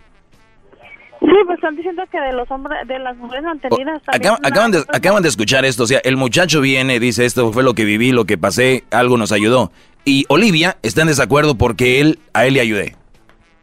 [1.21, 5.23] Sí, pues están diciendo que de los hombres, de las mujeres mantenidas acaban, de, acaban
[5.23, 5.85] de escuchar esto.
[5.85, 9.17] O sea, el muchacho viene, dice esto fue lo que viví, lo que pasé, algo
[9.17, 9.73] nos ayudó.
[10.05, 12.97] Y Olivia está en desacuerdo porque él, a él le ayudé.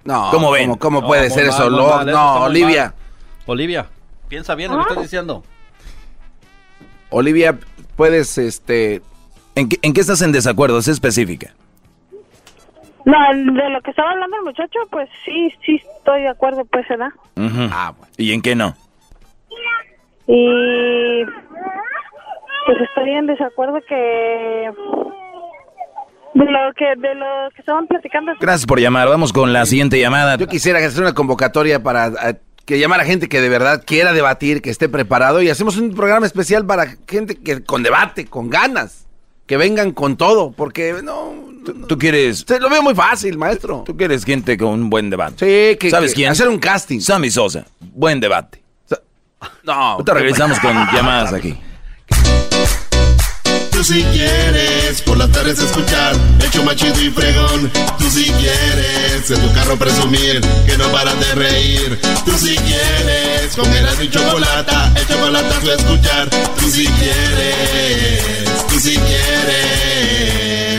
[0.03, 0.63] No, ¿Cómo ven?
[0.69, 1.69] ¿cómo- cómo puede ser eso?
[1.69, 2.95] No, Olivia.
[3.45, 3.85] Olivia,
[4.27, 5.43] piensa bien lo que estás diciendo.
[7.11, 7.59] Olivia,
[7.95, 9.01] puedes, este...
[9.55, 10.77] ¿En qué, en qué estás en desacuerdo?
[10.79, 11.53] Es específica.
[13.05, 16.87] No, de lo que estaba hablando el muchacho, pues sí, sí estoy de acuerdo, pues,
[16.87, 17.09] ¿verdad?
[17.35, 17.69] Ujú.
[18.17, 18.75] ¿Y en qué no?
[20.27, 21.25] Y...
[22.65, 24.71] Pues estoy en desacuerdo que...
[26.33, 28.33] De lo que, de lo que estaban platicando...
[28.39, 29.09] Gracias por llamar.
[29.09, 30.37] Vamos con la siguiente llamada.
[30.37, 34.13] Yo quisiera hacer una convocatoria para eh, que llamar a gente que de verdad quiera
[34.13, 38.49] debatir, que esté preparado y hacemos un programa especial para gente que con debate, con
[38.49, 39.00] ganas,
[39.51, 41.33] que vengan con todo, porque no,
[41.85, 42.45] ¿Tú quieres...?
[42.57, 43.83] Lo veo muy fácil, maestro.
[43.85, 45.71] Tú quieres gente con un buen debate.
[45.73, 46.31] Sí, que ¿Sabes que quién?
[46.31, 47.01] Hacer un casting.
[47.01, 47.65] Sammy Sosa.
[47.81, 48.63] Buen debate.
[49.63, 49.73] No.
[49.73, 51.59] Ahorita regresamos con llamadas aquí.
[53.81, 57.71] Tú si quieres por las tardes escuchar el show más chido y fregón.
[57.97, 61.99] Tú si quieres en tu carro presumir que no paras de reír.
[62.23, 66.29] Tú si quieres comer a tu chocolate, el chocolate a escuchar.
[66.59, 70.70] Tú si quieres, tú si quieres.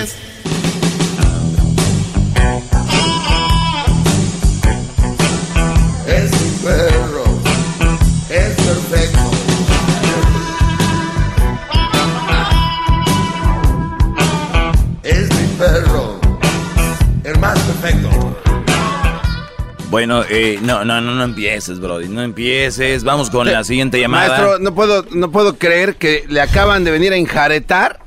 [19.92, 22.08] Bueno, eh, no, no, no, no empieces, Brody.
[22.08, 23.04] No empieces.
[23.04, 24.28] Vamos con la siguiente llamada.
[24.28, 28.00] Maestro, no puedo, no puedo creer que le acaban de venir a enjaretar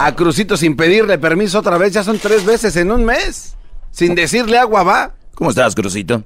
[0.00, 1.92] a Crucito sin pedirle permiso otra vez.
[1.92, 3.56] Ya son tres veces en un mes.
[3.90, 5.14] Sin decirle agua va.
[5.34, 6.22] ¿Cómo estás, Crucito?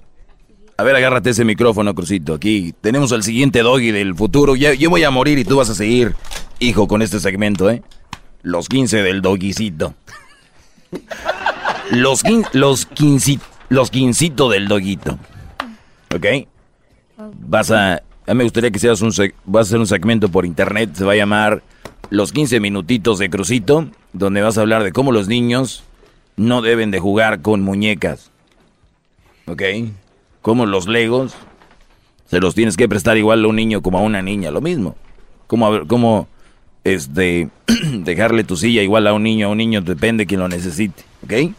[0.77, 2.35] A ver, agárrate ese micrófono, Crucito.
[2.35, 4.55] Aquí tenemos al siguiente doggy del futuro.
[4.55, 6.15] Ya, yo voy a morir y tú vas a seguir,
[6.61, 7.83] hijo, con este segmento, ¿eh?
[8.43, 9.95] Los 15 del doguicito.
[11.91, 15.19] Los, quin- los, quinci- los quincito del doguito.
[16.15, 16.27] ¿Ok?
[17.49, 18.03] Vas a...
[18.27, 19.11] A mí me gustaría que seas un...
[19.45, 20.91] Vas a hacer un segmento por internet.
[20.95, 21.63] Se va a llamar
[22.11, 23.89] Los 15 minutitos de Crucito.
[24.13, 25.85] Donde vas a hablar de cómo los niños
[26.37, 28.31] no deben de jugar con muñecas.
[29.47, 29.63] ¿Ok?
[30.43, 31.35] Como los legos,
[32.27, 34.97] se los tienes que prestar igual a un niño como a una niña, lo mismo.
[35.47, 36.29] Como, como
[36.85, 37.49] este,
[37.93, 41.05] dejarle tu silla igual a un niño, a un niño depende de quien lo necesite,
[41.25, 41.55] ¿ok?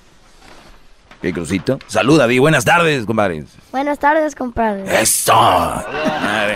[1.28, 1.78] ¿Qué crucito?
[1.88, 3.44] Saluda, Di, buenas tardes, compadre.
[3.74, 4.86] Buenas tardes, compadre.
[5.02, 5.34] ¡Eso!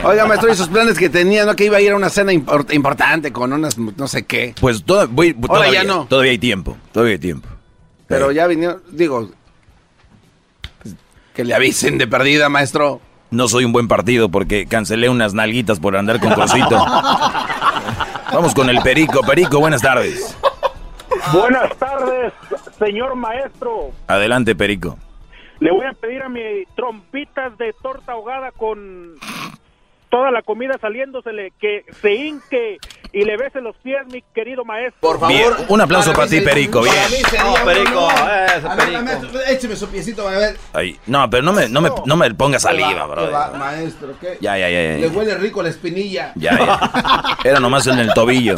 [0.05, 1.57] Oiga, maestro, y esos planes que tenía, ¿no?
[1.57, 4.55] Que iba a ir a una cena import- importante con unas no sé qué.
[4.61, 6.05] Pues to- voy- Ahora todavía, ya no.
[6.05, 7.49] todavía hay tiempo, todavía hay tiempo.
[8.07, 9.29] Pero ya vinieron, digo,
[10.81, 10.95] pues,
[11.33, 13.01] que le avisen de perdida, maestro.
[13.29, 16.69] No soy un buen partido porque cancelé unas nalguitas por andar con Crucito.
[18.33, 19.19] Vamos con el Perico.
[19.23, 20.33] Perico, buenas tardes.
[21.33, 21.90] Buenas tardes,
[22.83, 23.91] señor maestro.
[24.07, 24.97] Adelante, Perico.
[25.59, 26.41] Le voy a pedir a mi
[26.75, 29.15] trompitas de torta ahogada con
[30.09, 32.77] toda la comida saliéndosele que se hinque
[33.13, 34.99] y le bese los pies, mi querido maestro.
[34.99, 36.81] Por Bien, un aplauso para ti, Perico.
[36.81, 36.95] Bien.
[37.43, 39.39] No, Perico, ese A ver, Perico.
[39.49, 40.57] écheme su piecito, a ver.
[40.73, 43.31] Ay, no, pero no me, no me, no me pongas saliva, ¿Qué va, bro.
[43.31, 44.37] va, maestro, ¿qué?
[44.41, 45.07] Ya, ya, ya, Le ya.
[45.09, 46.31] huele rico la espinilla.
[46.35, 47.37] Ya, ya.
[47.43, 48.55] Era nomás en el tobillo.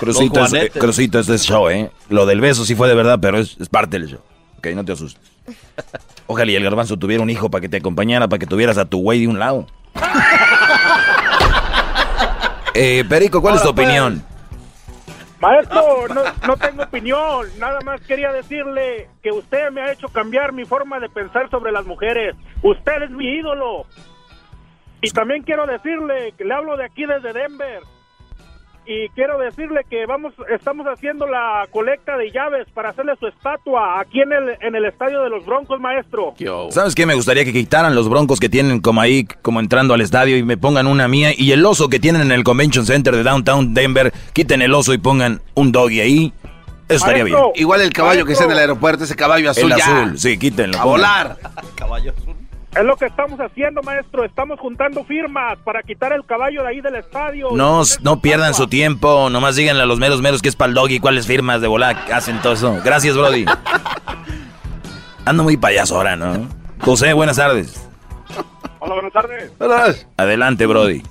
[0.00, 0.70] Crucito, es, eh.
[0.70, 1.90] Crucito, este es show, ¿eh?
[2.08, 4.20] Lo del beso sí fue de verdad, pero es, es parte del show.
[4.56, 5.30] Ok, no te asustes.
[6.26, 8.86] Ojalá y el garbanzo tuviera un hijo para que te acompañara, para que tuvieras a
[8.86, 9.66] tu güey de un lado.
[12.72, 14.24] Eh, Perico, ¿cuál es tu pues, opinión?
[15.40, 17.48] Maestro, no, no tengo opinión.
[17.58, 21.72] Nada más quería decirle que usted me ha hecho cambiar mi forma de pensar sobre
[21.72, 22.36] las mujeres.
[22.62, 23.86] Usted es mi ídolo.
[25.02, 27.82] Y también quiero decirle que le hablo de aquí desde Denver.
[28.92, 34.00] Y quiero decirle que vamos, estamos haciendo la colecta de llaves para hacerle su estatua
[34.00, 36.34] aquí en el, en el estadio de los Broncos, maestro.
[36.70, 37.06] ¿Sabes qué?
[37.06, 40.42] Me gustaría que quitaran los broncos que tienen como ahí, como entrando al estadio y
[40.42, 41.30] me pongan una mía.
[41.36, 44.92] Y el oso que tienen en el Convention Center de Downtown Denver, quiten el oso
[44.92, 46.32] y pongan un doggy ahí.
[46.88, 47.38] Eso estaría bien.
[47.54, 49.84] Igual el caballo que está en el aeropuerto, ese caballo azul El ya.
[50.02, 50.76] azul, sí, quítenlo.
[50.76, 50.90] A pongan.
[50.90, 51.38] volar.
[52.76, 54.24] Es lo que estamos haciendo, maestro.
[54.24, 57.48] Estamos juntando firmas para quitar el caballo de ahí del estadio.
[57.52, 60.74] No, no pierdan su tiempo, nomás díganle a los meros meros que es para el
[60.74, 62.78] doggy, cuáles firmas de volar hacen todo eso.
[62.84, 63.44] Gracias, Brody.
[65.24, 66.48] Ando muy payaso ahora, ¿no?
[66.80, 67.88] José, buenas tardes.
[68.78, 70.06] Hola, buenas tardes.
[70.16, 71.02] Adelante, Brody.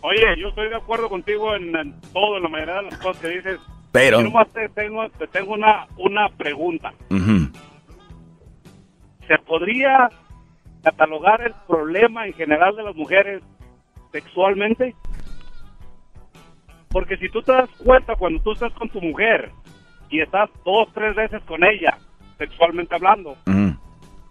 [0.00, 3.22] Oye, yo estoy de acuerdo contigo en, en todo, en la mayoría de las cosas
[3.22, 3.58] que dices.
[3.92, 6.92] Pero- Yo nomás te tengo, te tengo una, una pregunta.
[9.26, 10.10] ¿Se podría
[10.90, 13.42] catalogar el problema en general de las mujeres
[14.12, 14.94] sexualmente?
[16.90, 19.50] Porque si tú te das cuenta cuando tú estás con tu mujer
[20.08, 21.98] y estás dos, tres veces con ella,
[22.38, 23.36] sexualmente hablando,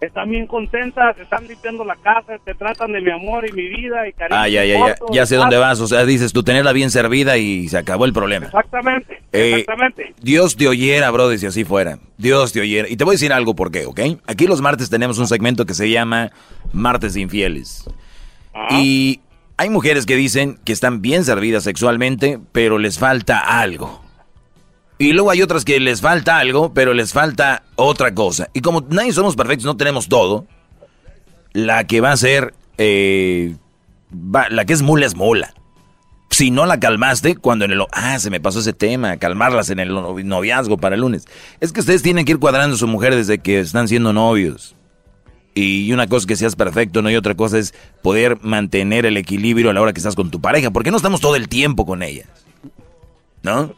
[0.00, 3.68] están bien contentas, te están limpiando la casa, te tratan de mi amor y mi
[3.68, 4.40] vida y cariño.
[4.40, 5.80] Ah, ya, ya, ya, ya sé dónde ah, vas.
[5.80, 8.46] O sea, dices tú tenerla bien servida y se acabó el problema.
[8.46, 10.14] Exactamente, Eh, exactamente.
[10.20, 11.98] Dios te oyera, brother, si así fuera.
[12.16, 12.88] Dios te oyera.
[12.88, 14.00] Y te voy a decir algo por qué, ¿ok?
[14.26, 16.30] Aquí los martes tenemos un segmento que se llama
[16.72, 17.88] Martes de Infieles.
[18.70, 19.20] Y
[19.56, 24.07] hay mujeres que dicen que están bien servidas sexualmente, pero les falta algo.
[24.98, 28.48] Y luego hay otras que les falta algo, pero les falta otra cosa.
[28.52, 30.46] Y como nadie somos perfectos, no tenemos todo,
[31.52, 33.54] la que va a ser, eh,
[34.12, 35.54] va- la que es mula es mula.
[36.30, 37.82] Si no la calmaste, cuando en el...
[37.92, 41.24] Ah, se me pasó ese tema, calmarlas en el novi- noviazgo para el lunes.
[41.60, 44.74] Es que ustedes tienen que ir cuadrando a su mujer desde que están siendo novios.
[45.54, 47.10] Y una cosa es que seas perfecto, ¿no?
[47.10, 47.72] Y otra cosa es
[48.02, 50.70] poder mantener el equilibrio a la hora que estás con tu pareja.
[50.70, 52.28] Porque no estamos todo el tiempo con ellas.
[53.42, 53.72] ¿No?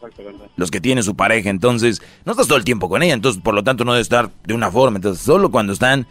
[0.57, 1.49] Los que tienen su pareja.
[1.49, 3.13] Entonces, no estás todo el tiempo con ella.
[3.13, 4.97] Entonces, por lo tanto, no debe estar de una forma.
[4.97, 6.07] Entonces, solo cuando están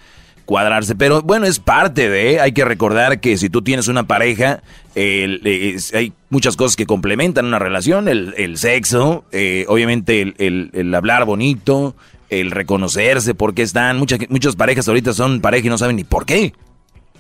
[0.47, 0.95] cuadrarse.
[0.95, 2.41] Pero bueno, es parte de...
[2.41, 4.63] Hay que recordar que si tú tienes una pareja,
[4.97, 8.09] hay muchas cosas que complementan una relación.
[8.09, 11.95] El, el sexo, eh, obviamente el, el- el hablar bonito,
[12.29, 13.99] el reconocerse por qué están.
[13.99, 16.53] Muchas, muchas parejas ahorita son pareja y no saben ni por qué.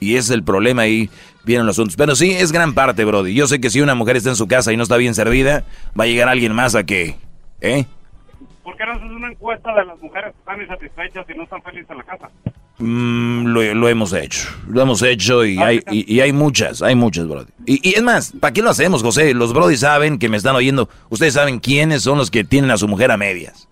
[0.00, 1.10] Y ese es el problema ahí,
[1.44, 1.96] vienen los asuntos.
[1.96, 3.34] Pero sí, es gran parte, Brody.
[3.34, 5.64] Yo sé que si una mujer está en su casa y no está bien servida,
[5.98, 7.16] va a llegar alguien más a que...
[7.60, 7.84] ¿Eh?
[8.64, 11.62] ¿Por qué no haces una encuesta de las mujeres que están insatisfechas y no están
[11.62, 12.30] felices en la casa?
[12.78, 14.48] Mm, lo, lo hemos hecho.
[14.66, 17.50] Lo hemos hecho y hay, y, y hay muchas, hay muchas, Brody.
[17.66, 19.34] Y, y es más, ¿para qué lo hacemos, José?
[19.34, 20.88] Los Brody saben que me están oyendo.
[21.10, 23.68] Ustedes saben quiénes son los que tienen a su mujer a medias.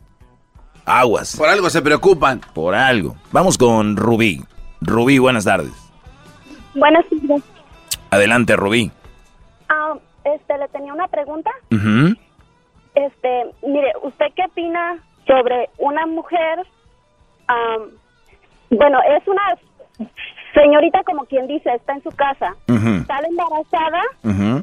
[0.85, 1.37] Aguas.
[1.37, 2.41] Por algo se preocupan.
[2.55, 3.17] Por algo.
[3.33, 4.43] Vamos con Rubí.
[4.81, 5.73] Rubí, buenas tardes.
[6.75, 7.43] Buenas tardes.
[8.11, 8.91] Adelante, Rubí.
[9.69, 11.51] Ah, este, le tenía una pregunta.
[11.71, 12.15] Ujú.
[12.95, 14.97] Este, mire, ¿usted qué opina
[15.27, 16.67] sobre una mujer?
[18.71, 19.41] bueno, es una
[20.53, 23.05] señorita como quien dice, está en su casa, Ujú.
[23.07, 24.03] sale embarazada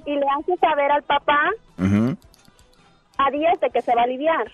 [0.05, 1.49] y le hace saber al papá
[3.17, 4.45] a días de que se va a aliviar.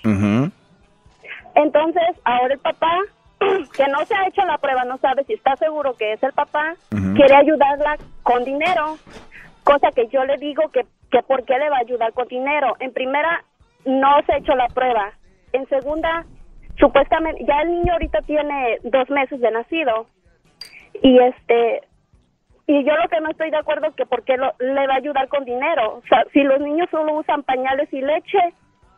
[1.55, 2.97] Entonces, ahora el papá,
[3.75, 6.33] que no se ha hecho la prueba, no sabe si está seguro que es el
[6.33, 6.75] papá,
[7.15, 8.97] quiere ayudarla con dinero,
[9.63, 12.75] cosa que yo le digo que, que por qué le va a ayudar con dinero.
[12.79, 13.43] En primera,
[13.85, 15.11] no se ha hecho la prueba.
[15.53, 16.25] En segunda,
[16.79, 20.05] supuestamente, ya el niño ahorita tiene dos meses de nacido.
[21.01, 21.81] Y este,
[22.67, 24.93] y yo lo que no estoy de acuerdo es que por qué lo- le va
[24.93, 25.95] a ayudar con dinero.
[25.95, 28.39] O sea, si los niños solo usan pañales y leche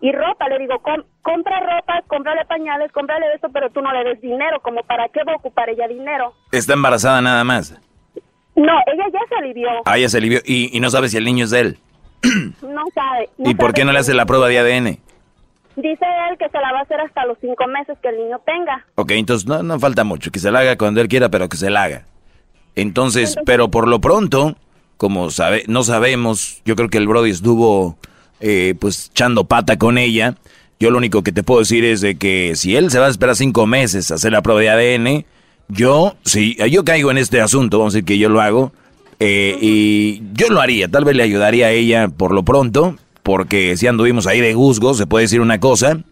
[0.04, 4.04] y ropa, le digo, com- compra ropa, cómprale pañales, cómprale esto, pero tú no le
[4.04, 6.34] des dinero, como para qué va a ocupar ella dinero.
[6.52, 7.72] Está embarazada nada más.
[8.54, 9.70] No, ella ya se alivió.
[9.86, 10.42] Ah, ya se alivió.
[10.46, 11.78] Y, y no sabe si el niño es de él.
[12.62, 13.30] No sabe.
[13.38, 15.00] no ¿Y por sabe qué no le hace la prueba de ADN?
[15.78, 18.40] Dice él que se la va a hacer hasta los cinco meses que el niño
[18.46, 18.86] tenga.
[18.96, 20.32] Ok, entonces no, no falta mucho.
[20.32, 22.06] Que se la haga cuando él quiera, pero que se la haga.
[22.76, 24.56] Entonces, pero por lo pronto,
[24.98, 27.98] como sabe, no sabemos, yo creo que el Brody estuvo
[28.46, 30.36] eh, pues echando pata con ella.
[30.78, 33.10] Yo lo único que te puedo decir es de que si él se va a
[33.10, 35.26] esperar cinco meses a hacer la prueba de ADN,
[35.70, 38.74] yo, si yo caigo en este asunto, vamos a decir que yo lo hago,
[39.22, 43.78] eh, y yo lo haría, tal vez le ayudaría a ella por lo pronto, porque
[43.78, 46.04] si anduvimos ahí de juzgo, se puede decir una cosa,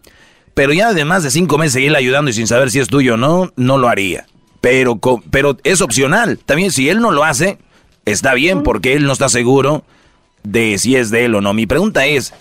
[0.54, 3.18] pero ya además de cinco meses seguirle ayudando y sin saber si es tuyo o
[3.18, 4.26] no, no lo haría.
[4.62, 4.98] Pero,
[5.30, 6.38] pero es opcional.
[6.38, 7.58] También si él no lo hace,
[8.06, 9.84] está bien porque él no está seguro
[10.42, 11.52] de si es de él o no.
[11.52, 12.34] Mi pregunta es,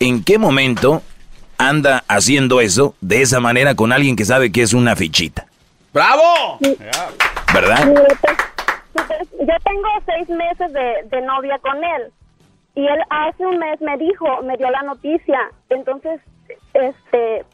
[0.00, 1.02] ¿en qué momento
[1.58, 5.46] anda haciendo eso de esa manera con alguien que sabe que es una fichita?
[5.92, 6.58] ¡Bravo!
[7.52, 7.88] ¿Verdad?
[9.38, 12.12] Yo tengo seis meses de, de novia con él
[12.76, 15.38] y él hace un mes me dijo, me dio la noticia,
[15.70, 16.20] entonces,
[16.74, 17.44] este,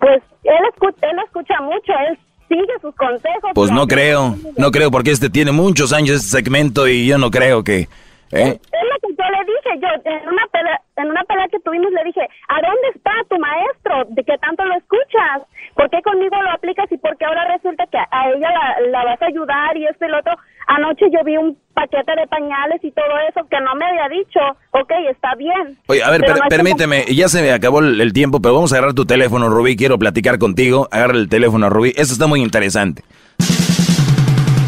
[0.00, 2.18] pues él escucha, él escucha mucho, él
[2.48, 3.50] sigue sus consejos.
[3.54, 7.30] Pues no creo, no creo porque este tiene muchos años este segmento y yo no
[7.30, 7.88] creo que...
[8.32, 8.58] ¿eh?
[8.58, 11.92] Es lo que yo le dije, yo en una pelea, en una pelea que tuvimos
[11.92, 14.04] le dije, ¿a dónde está tu maestro?
[14.10, 15.46] ¿De qué tanto lo escuchas?
[15.74, 19.04] ¿Por qué conmigo lo aplicas y por qué ahora resulta que a ella la, la
[19.04, 20.32] vas a ayudar y esto y lo otro?
[20.66, 24.40] Anoche yo vi un paquete de pañales y todo eso que no me había dicho,
[24.70, 25.76] ok, está bien.
[25.88, 28.54] Oye, a ver, Pero per- no permíteme, ya se me acabó el, el tiempo, pero
[28.54, 30.88] vamos a agarrar tu teléfono, Rubí, quiero platicar contigo.
[30.90, 33.02] Agarra el teléfono, Rubí, eso está muy interesante.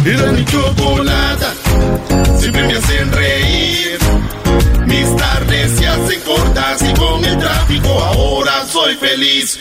[0.06, 1.52] Era mi chocolata,
[2.44, 3.98] siempre me hacen reír.
[4.86, 9.58] Mis tardes se hacen cortas y con el tráfico ahora soy feliz.